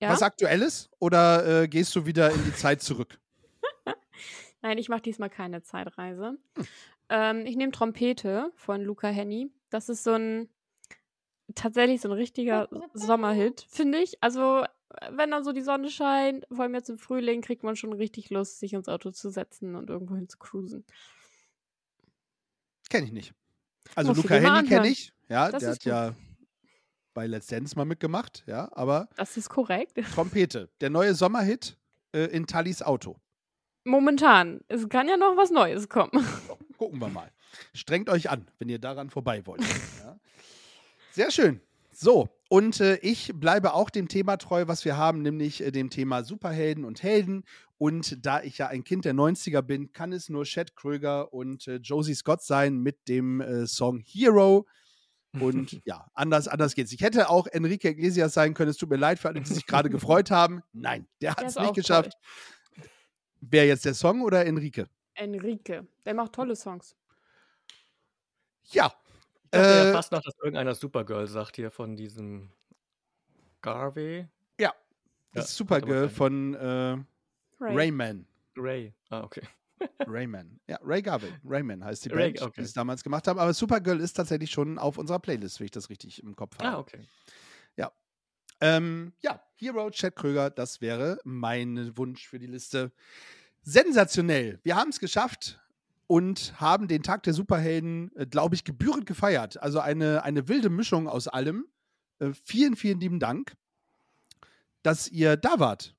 Ja? 0.00 0.10
Was 0.10 0.22
Aktuelles 0.22 0.88
oder 0.98 1.62
äh, 1.62 1.68
gehst 1.68 1.94
du 1.96 2.04
wieder 2.06 2.30
in 2.30 2.44
die 2.44 2.54
Zeit 2.54 2.82
zurück? 2.82 3.18
Nein, 4.62 4.78
ich 4.78 4.88
mache 4.88 5.02
diesmal 5.02 5.30
keine 5.30 5.62
Zeitreise. 5.62 6.38
Hm. 6.56 6.66
Ähm, 7.08 7.46
ich 7.46 7.56
nehme 7.56 7.72
Trompete 7.72 8.50
von 8.54 8.82
Luca 8.82 9.08
Henny. 9.08 9.50
Das 9.70 9.88
ist 9.88 10.04
so 10.04 10.12
ein 10.12 10.48
tatsächlich 11.54 12.00
so 12.00 12.08
ein 12.08 12.12
richtiger 12.12 12.68
Sommerhit, 12.92 13.66
finde 13.68 13.98
ich. 13.98 14.22
Also, 14.22 14.64
wenn 15.10 15.30
dann 15.30 15.44
so 15.44 15.52
die 15.52 15.62
Sonne 15.62 15.90
scheint, 15.90 16.46
vor 16.50 16.64
allem 16.64 16.74
jetzt 16.74 16.90
im 16.90 16.98
Frühling, 16.98 17.42
kriegt 17.42 17.62
man 17.62 17.76
schon 17.76 17.92
richtig 17.92 18.30
Lust, 18.30 18.58
sich 18.58 18.72
ins 18.72 18.88
Auto 18.88 19.10
zu 19.10 19.30
setzen 19.30 19.76
und 19.76 19.90
irgendwo 19.90 20.16
hin 20.16 20.28
zu 20.28 20.38
cruisen. 20.38 20.84
Kenne 22.88 23.06
ich 23.06 23.12
nicht. 23.12 23.34
Also 23.94 24.12
Luca 24.12 24.34
Henny 24.34 24.68
kenne 24.68 24.88
ich. 24.88 25.12
Ja, 25.28 25.50
Das 25.50 25.60
der 25.60 25.70
hat 25.72 25.84
ja 25.84 26.14
bei 27.14 27.26
Let's 27.26 27.46
Dance 27.46 27.76
mal 27.76 27.84
mitgemacht. 27.84 28.44
Ja, 28.46 28.68
aber 28.72 29.08
Das 29.16 29.36
ist 29.36 29.48
korrekt. 29.48 29.96
Trompete, 30.14 30.68
der 30.80 30.90
neue 30.90 31.14
Sommerhit 31.14 31.78
äh, 32.12 32.26
in 32.26 32.46
Tallis 32.46 32.82
Auto. 32.82 33.16
Momentan. 33.86 34.60
Es 34.68 34.88
kann 34.88 35.08
ja 35.08 35.16
noch 35.16 35.36
was 35.36 35.50
Neues 35.50 35.88
kommen. 35.88 36.10
So, 36.48 36.58
gucken 36.76 37.00
wir 37.00 37.08
mal. 37.08 37.30
Strengt 37.72 38.10
euch 38.10 38.28
an, 38.30 38.46
wenn 38.58 38.68
ihr 38.68 38.78
daran 38.78 39.10
vorbei 39.10 39.46
wollt. 39.46 39.62
Ja. 40.04 40.18
Sehr 41.12 41.30
schön. 41.30 41.60
So, 41.90 42.28
und 42.48 42.80
äh, 42.80 42.96
ich 42.96 43.32
bleibe 43.34 43.72
auch 43.72 43.88
dem 43.90 44.08
Thema 44.08 44.36
treu, 44.36 44.64
was 44.66 44.84
wir 44.84 44.96
haben, 44.96 45.22
nämlich 45.22 45.62
äh, 45.62 45.72
dem 45.72 45.88
Thema 45.88 46.22
Superhelden 46.22 46.84
und 46.84 47.02
Helden. 47.02 47.44
Und 47.78 48.24
da 48.24 48.42
ich 48.42 48.58
ja 48.58 48.68
ein 48.68 48.84
Kind 48.84 49.04
der 49.04 49.14
90er 49.14 49.62
bin, 49.62 49.92
kann 49.92 50.12
es 50.12 50.28
nur 50.28 50.44
Chad 50.44 50.76
Kröger 50.76 51.32
und 51.32 51.66
äh, 51.66 51.76
Josie 51.76 52.14
Scott 52.14 52.42
sein 52.42 52.78
mit 52.78 53.08
dem 53.08 53.40
äh, 53.40 53.66
Song 53.66 54.00
Hero. 54.00 54.66
Und 55.40 55.80
ja, 55.84 56.06
anders, 56.14 56.48
anders 56.48 56.74
geht's. 56.74 56.92
Ich 56.92 57.00
hätte 57.00 57.30
auch 57.30 57.46
Enrique 57.46 57.88
Iglesias 57.88 58.34
sein 58.34 58.54
können. 58.54 58.70
Es 58.70 58.76
tut 58.76 58.90
mir 58.90 58.96
leid 58.96 59.18
für 59.18 59.28
alle, 59.28 59.40
die 59.40 59.52
sich 59.52 59.66
gerade 59.66 59.90
gefreut 59.90 60.30
haben. 60.30 60.62
Nein, 60.72 61.06
der 61.20 61.32
hat 61.32 61.44
es 61.44 61.56
nicht 61.56 61.74
geschafft. 61.74 62.12
Wer 63.40 63.66
jetzt 63.66 63.84
der 63.84 63.94
Song 63.94 64.22
oder 64.22 64.44
Enrique? 64.46 64.86
Enrique. 65.14 65.86
Der 66.04 66.14
macht 66.14 66.32
tolle 66.34 66.56
Songs. 66.56 66.96
Ja. 68.64 68.92
Ich 69.44 69.50
dachte 69.50 69.74
ja 69.74 69.84
Äh, 69.90 69.92
fast 69.92 70.12
noch, 70.12 70.22
dass 70.22 70.34
irgendeiner 70.38 70.74
Supergirl 70.74 71.26
sagt 71.26 71.56
hier 71.56 71.70
von 71.70 71.96
diesem 71.96 72.52
Garvey. 73.62 74.28
Ja, 74.60 74.72
Ja, 75.34 75.42
ist 75.42 75.56
Supergirl 75.56 76.08
von 76.08 76.54
äh, 76.54 76.96
Ray. 77.60 77.76
Rayman. 77.76 78.26
Ray. 78.56 78.94
Ah, 79.10 79.22
okay. 79.22 79.42
Rayman. 80.06 80.60
Ja, 80.68 80.78
Ray 80.82 81.02
Garvey. 81.02 81.32
Rayman 81.44 81.84
heißt 81.84 82.04
die 82.06 82.10
Ray, 82.10 82.32
Band, 82.32 82.42
okay. 82.42 82.60
die 82.60 82.64
es 82.64 82.72
damals 82.72 83.02
gemacht 83.02 83.28
haben. 83.28 83.38
Aber 83.38 83.52
Supergirl 83.54 84.00
ist 84.00 84.14
tatsächlich 84.14 84.50
schon 84.50 84.78
auf 84.78 84.98
unserer 84.98 85.18
Playlist, 85.18 85.60
wenn 85.60 85.66
ich 85.66 85.70
das 85.70 85.90
richtig 85.90 86.22
im 86.22 86.34
Kopf 86.36 86.58
habe. 86.58 86.70
Ah, 86.70 86.78
okay. 86.78 87.06
Ähm, 88.60 89.12
ja, 89.20 89.42
Hero, 89.54 89.90
Chad 89.90 90.16
Kröger, 90.16 90.50
das 90.50 90.80
wäre 90.80 91.18
mein 91.24 91.96
Wunsch 91.96 92.26
für 92.26 92.38
die 92.38 92.46
Liste. 92.46 92.92
Sensationell. 93.62 94.60
Wir 94.62 94.76
haben 94.76 94.90
es 94.90 95.00
geschafft 95.00 95.60
und 96.06 96.58
haben 96.60 96.88
den 96.88 97.02
Tag 97.02 97.22
der 97.24 97.34
Superhelden, 97.34 98.14
äh, 98.16 98.26
glaube 98.26 98.54
ich, 98.54 98.64
gebührend 98.64 99.06
gefeiert. 99.06 99.60
Also 99.60 99.80
eine, 99.80 100.22
eine 100.22 100.48
wilde 100.48 100.70
Mischung 100.70 101.08
aus 101.08 101.28
allem. 101.28 101.66
Äh, 102.18 102.30
vielen, 102.44 102.76
vielen 102.76 103.00
lieben 103.00 103.20
Dank, 103.20 103.54
dass 104.82 105.08
ihr 105.08 105.36
da 105.36 105.58
wart, 105.58 105.96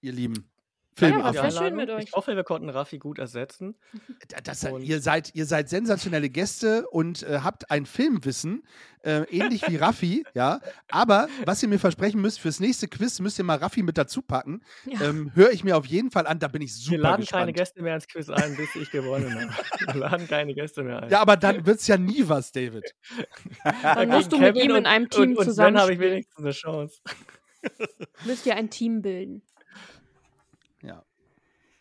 ihr 0.00 0.12
lieben 0.12 0.50
Ja, 0.98 1.22
war 1.22 1.32
Die 1.32 1.38
sehr 1.38 1.50
schön 1.50 1.76
mit 1.76 1.90
euch. 1.90 2.04
Ich 2.04 2.12
hoffe, 2.12 2.34
wir 2.36 2.44
konnten 2.44 2.70
Raffi 2.70 2.98
gut 2.98 3.18
ersetzen. 3.18 3.74
Da- 4.28 4.40
Das, 4.42 4.64
Und- 4.64 4.82
ihr, 4.82 5.00
seid, 5.00 5.34
ihr 5.34 5.44
seid 5.46 5.68
sensationelle 5.68 6.30
Gäste 6.30 6.86
und 6.88 7.22
äh, 7.22 7.40
habt 7.42 7.70
ein 7.70 7.84
Filmwissen, 7.86 8.62
äh, 9.02 9.22
ähnlich 9.30 9.68
wie 9.68 9.76
Raffi, 9.76 10.24
ja. 10.34 10.60
Aber 10.90 11.28
was 11.44 11.62
ihr 11.62 11.68
mir 11.68 11.78
versprechen 11.78 12.20
müsst, 12.20 12.40
fürs 12.40 12.60
nächste 12.60 12.88
Quiz 12.88 13.20
müsst 13.20 13.38
ihr 13.38 13.44
mal 13.44 13.58
Raffi 13.58 13.82
mit 13.82 13.98
dazu 13.98 14.22
packen. 14.22 14.62
Ja. 14.86 15.00
Ähm, 15.02 15.30
Höre 15.34 15.50
ich 15.52 15.62
mir 15.64 15.76
auf 15.76 15.86
jeden 15.86 16.10
Fall 16.10 16.26
an, 16.26 16.38
da 16.38 16.48
bin 16.48 16.62
ich 16.62 16.74
super 16.74 16.92
wir 16.92 16.98
laden 17.02 17.20
gespannt. 17.20 17.40
keine 17.42 17.52
Gäste 17.52 17.82
mehr 17.82 17.94
ins 17.94 18.08
Quiz 18.08 18.28
ein, 18.30 18.56
bis 18.56 18.74
ich 18.74 18.90
gewonnen 18.90 19.34
habe. 19.38 19.52
Wir 19.92 20.00
laden 20.00 20.26
keine 20.26 20.54
Gäste 20.54 20.82
mehr 20.82 21.02
ein. 21.02 21.10
Ja, 21.10 21.20
aber 21.20 21.36
dann 21.36 21.64
wird 21.66 21.78
es 21.80 21.86
ja 21.86 21.96
nie 21.98 22.26
was, 22.28 22.52
David. 22.52 22.94
Dann 23.82 24.08
musst 24.08 24.32
du 24.32 24.38
mit 24.38 24.54
Kevin 24.54 24.70
ihm 24.70 24.76
in 24.76 24.86
einem 24.86 25.08
Team 25.10 25.30
und, 25.30 25.38
und 25.38 25.52
Sven 25.52 25.78
habe 25.78 25.92
ich 25.92 25.98
wenigstens 25.98 26.38
eine 26.38 26.50
Chance. 26.52 27.00
Müsst 28.24 28.46
ihr 28.46 28.56
ein 28.56 28.70
Team 28.70 29.02
bilden. 29.02 29.42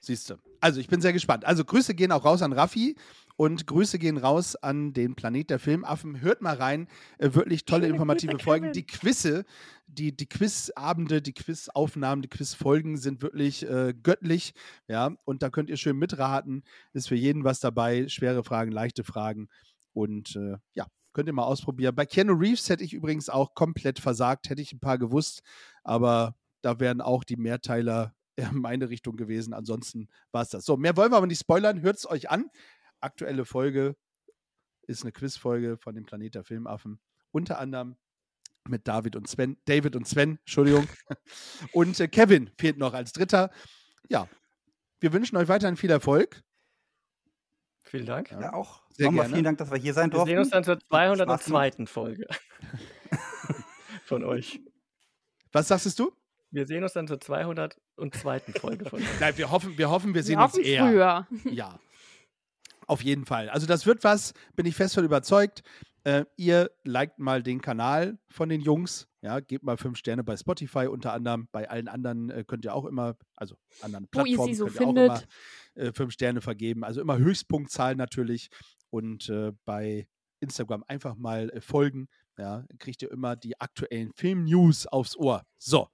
Siehst 0.06 0.30
du. 0.30 0.36
Also, 0.62 0.80
ich 0.80 0.88
bin 0.88 1.02
sehr 1.02 1.14
gespannt. 1.14 1.46
Also, 1.46 1.66
Grüße 1.66 1.96
gehen 1.96 2.12
auch 2.12 2.26
raus 2.26 2.42
an 2.42 2.54
Raffi 2.54 2.96
und 3.38 3.68
Grüße 3.68 4.00
gehen 4.00 4.18
raus 4.18 4.56
an 4.56 4.94
den 4.94 5.16
Planet 5.16 5.50
der 5.50 5.60
Filmaffen. 5.60 6.22
Hört 6.22 6.42
mal 6.42 6.56
rein. 6.56 6.88
Äh, 7.18 7.34
wirklich 7.34 7.66
tolle 7.66 7.86
Schöne 7.86 7.94
informative 7.94 8.32
Grüße, 8.34 8.44
Folgen. 8.44 8.72
Die 8.72 8.86
Quizze, 8.86 9.46
die, 9.88 10.16
die 10.16 10.28
Quizabende, 10.28 11.22
die 11.22 11.34
Quizaufnahmen, 11.34 12.22
die 12.22 12.30
Quizfolgen 12.30 12.98
sind 12.98 13.22
wirklich 13.22 13.68
äh, 13.68 13.94
göttlich. 14.02 14.54
Ja, 14.88 15.16
und 15.26 15.42
da 15.42 15.50
könnt 15.50 15.70
ihr 15.70 15.78
schön 15.78 15.98
mitraten. 15.98 16.64
Ist 16.94 17.08
für 17.08 17.16
jeden 17.16 17.44
was 17.44 17.60
dabei. 17.60 18.08
Schwere 18.08 18.44
Fragen, 18.44 18.72
leichte 18.72 19.04
Fragen. 19.04 19.50
Und 19.94 20.36
äh, 20.36 20.58
ja, 20.74 20.86
könnt 21.14 21.28
ihr 21.28 21.34
mal 21.34 21.44
ausprobieren. 21.44 21.96
Bei 21.96 22.06
Keanu 22.06 22.34
Reeves 22.34 22.70
hätte 22.70 22.84
ich 22.84 22.94
übrigens 22.94 23.30
auch 23.30 23.56
komplett 23.56 24.00
versagt, 24.00 24.50
hätte 24.50 24.62
ich 24.62 24.74
ein 24.74 24.80
paar 24.80 24.98
gewusst, 24.98 25.42
aber 25.84 26.36
da 26.62 26.80
wären 26.80 27.00
auch 27.00 27.24
die 27.24 27.38
Mehrteiler 27.38 28.15
meine 28.52 28.90
Richtung 28.90 29.16
gewesen. 29.16 29.54
Ansonsten 29.54 30.08
war 30.32 30.42
es 30.42 30.50
das. 30.50 30.66
So, 30.66 30.78
mehr 30.78 30.96
wollen 30.98 31.12
wir 31.12 31.18
aber 31.18 31.28
nicht 31.28 31.40
spoilern. 31.40 31.82
Hört 31.82 31.98
es 31.98 32.10
euch 32.10 32.30
an. 32.30 32.50
Aktuelle 33.02 33.46
Folge 33.46 33.96
ist 34.88 35.04
eine 35.04 35.12
Quizfolge 35.12 35.78
von 35.78 35.96
dem 35.96 36.06
Planet 36.06 36.36
der 36.36 36.44
Filmaffen. 36.44 37.00
Unter 37.32 37.60
anderem 37.60 37.98
mit 38.68 38.88
David 38.88 39.16
und 39.16 39.28
Sven, 39.28 39.58
David 39.66 39.96
und 39.96 40.08
Sven, 40.08 40.38
Entschuldigung. 40.40 40.88
Und 41.72 42.00
äh, 42.00 42.08
Kevin 42.08 42.50
fehlt 42.58 42.78
noch 42.78 42.94
als 42.94 43.12
Dritter. 43.12 43.52
Ja, 44.10 44.28
wir 45.00 45.14
wünschen 45.14 45.38
euch 45.38 45.48
weiterhin 45.48 45.78
viel 45.78 45.92
Erfolg. 45.92 46.42
Vielen 47.84 48.08
Dank. 48.08 48.32
Ja. 48.32 48.54
Auch. 48.54 48.82
Sehr 48.90 49.06
Nochmal 49.06 49.26
gerne. 49.26 49.34
vielen 49.36 49.44
Dank, 49.44 49.58
dass 49.60 49.70
wir 49.70 49.78
hier 49.78 49.94
sein 49.94 50.12
Wir 50.12 50.26
sehen 50.26 50.40
uns 50.40 50.50
durften. 50.50 50.66
dann 50.68 50.80
zur 50.80 50.80
202. 50.80 51.72
Spaß 51.72 51.90
Folge 51.92 52.28
von 54.06 54.24
euch. 54.24 54.62
Was 55.52 55.68
sagst 55.68 56.00
du? 56.00 56.12
Wir 56.50 56.66
sehen 56.66 56.82
uns 56.82 56.94
dann 56.94 57.08
zur 57.08 57.20
202. 57.20 57.78
Folge 58.60 58.86
von 58.90 59.00
euch. 59.00 59.20
Nein, 59.20 59.38
wir 59.38 59.52
hoffen, 59.52 59.78
wir 59.78 59.90
hoffen, 59.90 60.14
wir 60.14 60.24
sehen 60.24 60.38
Wir 60.40 60.44
uns 60.46 60.54
hoffen 60.54 60.64
eher. 60.66 60.88
früher. 60.88 61.28
Ja. 61.54 61.80
Auf 62.88 63.02
jeden 63.04 63.26
Fall. 63.26 63.50
Also 63.50 63.66
das 63.66 63.86
wird 63.88 64.04
was, 64.04 64.34
bin 64.56 64.66
ich 64.68 64.76
fest 64.76 64.94
von 64.94 65.04
überzeugt. 65.04 65.64
Äh, 66.04 66.26
ihr 66.38 66.70
liked 66.84 67.18
mal 67.18 67.42
den 67.42 67.60
Kanal 67.62 68.20
von 68.30 68.48
den 68.48 68.62
Jungs. 68.62 69.08
Ja, 69.22 69.40
gebt 69.40 69.64
mal 69.64 69.76
fünf 69.76 69.98
Sterne 69.98 70.24
bei 70.24 70.38
Spotify 70.38 70.86
unter 70.86 71.12
anderem. 71.14 71.48
Bei 71.52 71.68
allen 71.68 71.88
anderen 71.88 72.30
äh, 72.30 72.44
könnt 72.46 72.64
ihr 72.64 72.76
auch 72.76 72.86
immer, 72.86 73.16
also 73.36 73.56
anderen 73.82 74.08
Plattformen 74.08 74.54
sie 74.54 74.60
so 74.60 74.66
könnt 74.68 74.76
ihr 74.76 74.82
auch 74.82 74.86
findet. 75.18 75.28
immer 75.76 75.86
äh, 75.88 75.94
fünf 75.94 76.14
Sterne 76.14 76.42
vergeben. 76.42 76.84
Also 76.84 77.02
immer 77.02 77.18
Höchstpunktzahl 77.18 77.96
natürlich. 77.96 78.50
Und 78.92 79.30
äh, 79.30 79.52
bei 79.66 80.08
Instagram 80.42 80.84
einfach 80.88 81.16
mal 81.16 81.50
äh, 81.50 81.62
folgen. 81.62 82.08
Ja, 82.38 82.66
kriegt 82.78 83.02
ihr 83.02 83.10
immer 83.12 83.36
die 83.36 83.60
aktuellen 83.60 84.12
Film-News 84.14 84.86
aufs 84.86 85.16
Ohr. 85.18 85.44
So. 85.58 85.88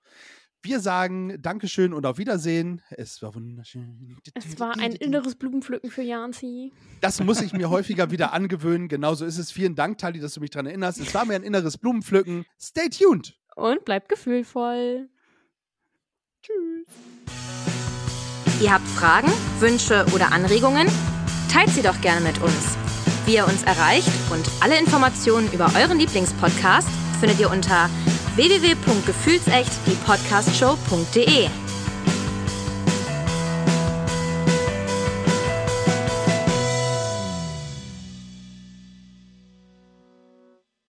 Wir 0.64 0.80
sagen 0.80 1.41
Dankeschön 1.41 1.91
und 1.91 2.05
auf 2.05 2.20
Wiedersehen. 2.20 2.84
Es 2.91 3.22
war 3.24 3.34
wunderschön. 3.34 4.16
Es 4.36 4.59
war 4.59 4.78
ein 4.78 4.91
inneres 4.91 5.34
Blumenpflücken 5.36 5.89
für 5.89 6.03
Janzi. 6.03 6.72
Das 7.01 7.20
muss 7.24 7.41
ich 7.41 7.53
mir 7.53 7.72
häufiger 7.72 8.12
wieder 8.12 8.32
angewöhnen. 8.32 8.88
Genauso 8.88 9.26
ist 9.26 9.39
es. 9.39 9.51
Vielen 9.51 9.74
Dank, 9.74 9.97
Tali, 9.97 10.20
dass 10.20 10.36
du 10.36 10.39
mich 10.39 10.51
daran 10.51 10.68
erinnerst. 10.68 10.99
Es 10.99 11.16
war 11.16 11.26
mir 11.26 11.34
ein 11.34 11.41
inneres 11.41 11.80
Blumenpflücken. 11.80 12.45
Stay 12.59 12.89
tuned. 12.89 13.39
Und 13.55 13.86
bleibt 13.86 14.07
gefühlvoll. 14.07 15.09
Ihr 18.62 18.72
habt 18.72 18.88
Fragen, 18.89 19.32
Wünsche 19.59 20.05
oder 20.14 20.32
Anregungen? 20.32 20.88
Teilt 21.51 21.70
sie 21.70 21.82
doch 21.82 21.99
gerne 22.01 22.22
mit 22.22 22.39
uns. 22.39 22.78
Wie 23.26 23.34
ihr 23.36 23.47
uns 23.47 23.64
erreicht 23.64 24.09
und 24.32 24.47
alle 24.62 24.80
Informationen 24.80 25.51
über 25.53 25.72
euren 25.76 25.97
Lieblingspodcast 25.97 26.88
findet 27.20 27.39
ihr 27.39 27.49
unter 27.49 27.89
www.gefühlsecht 28.36 29.71
die 29.86 29.95
Podcastshow.de. 30.05 31.70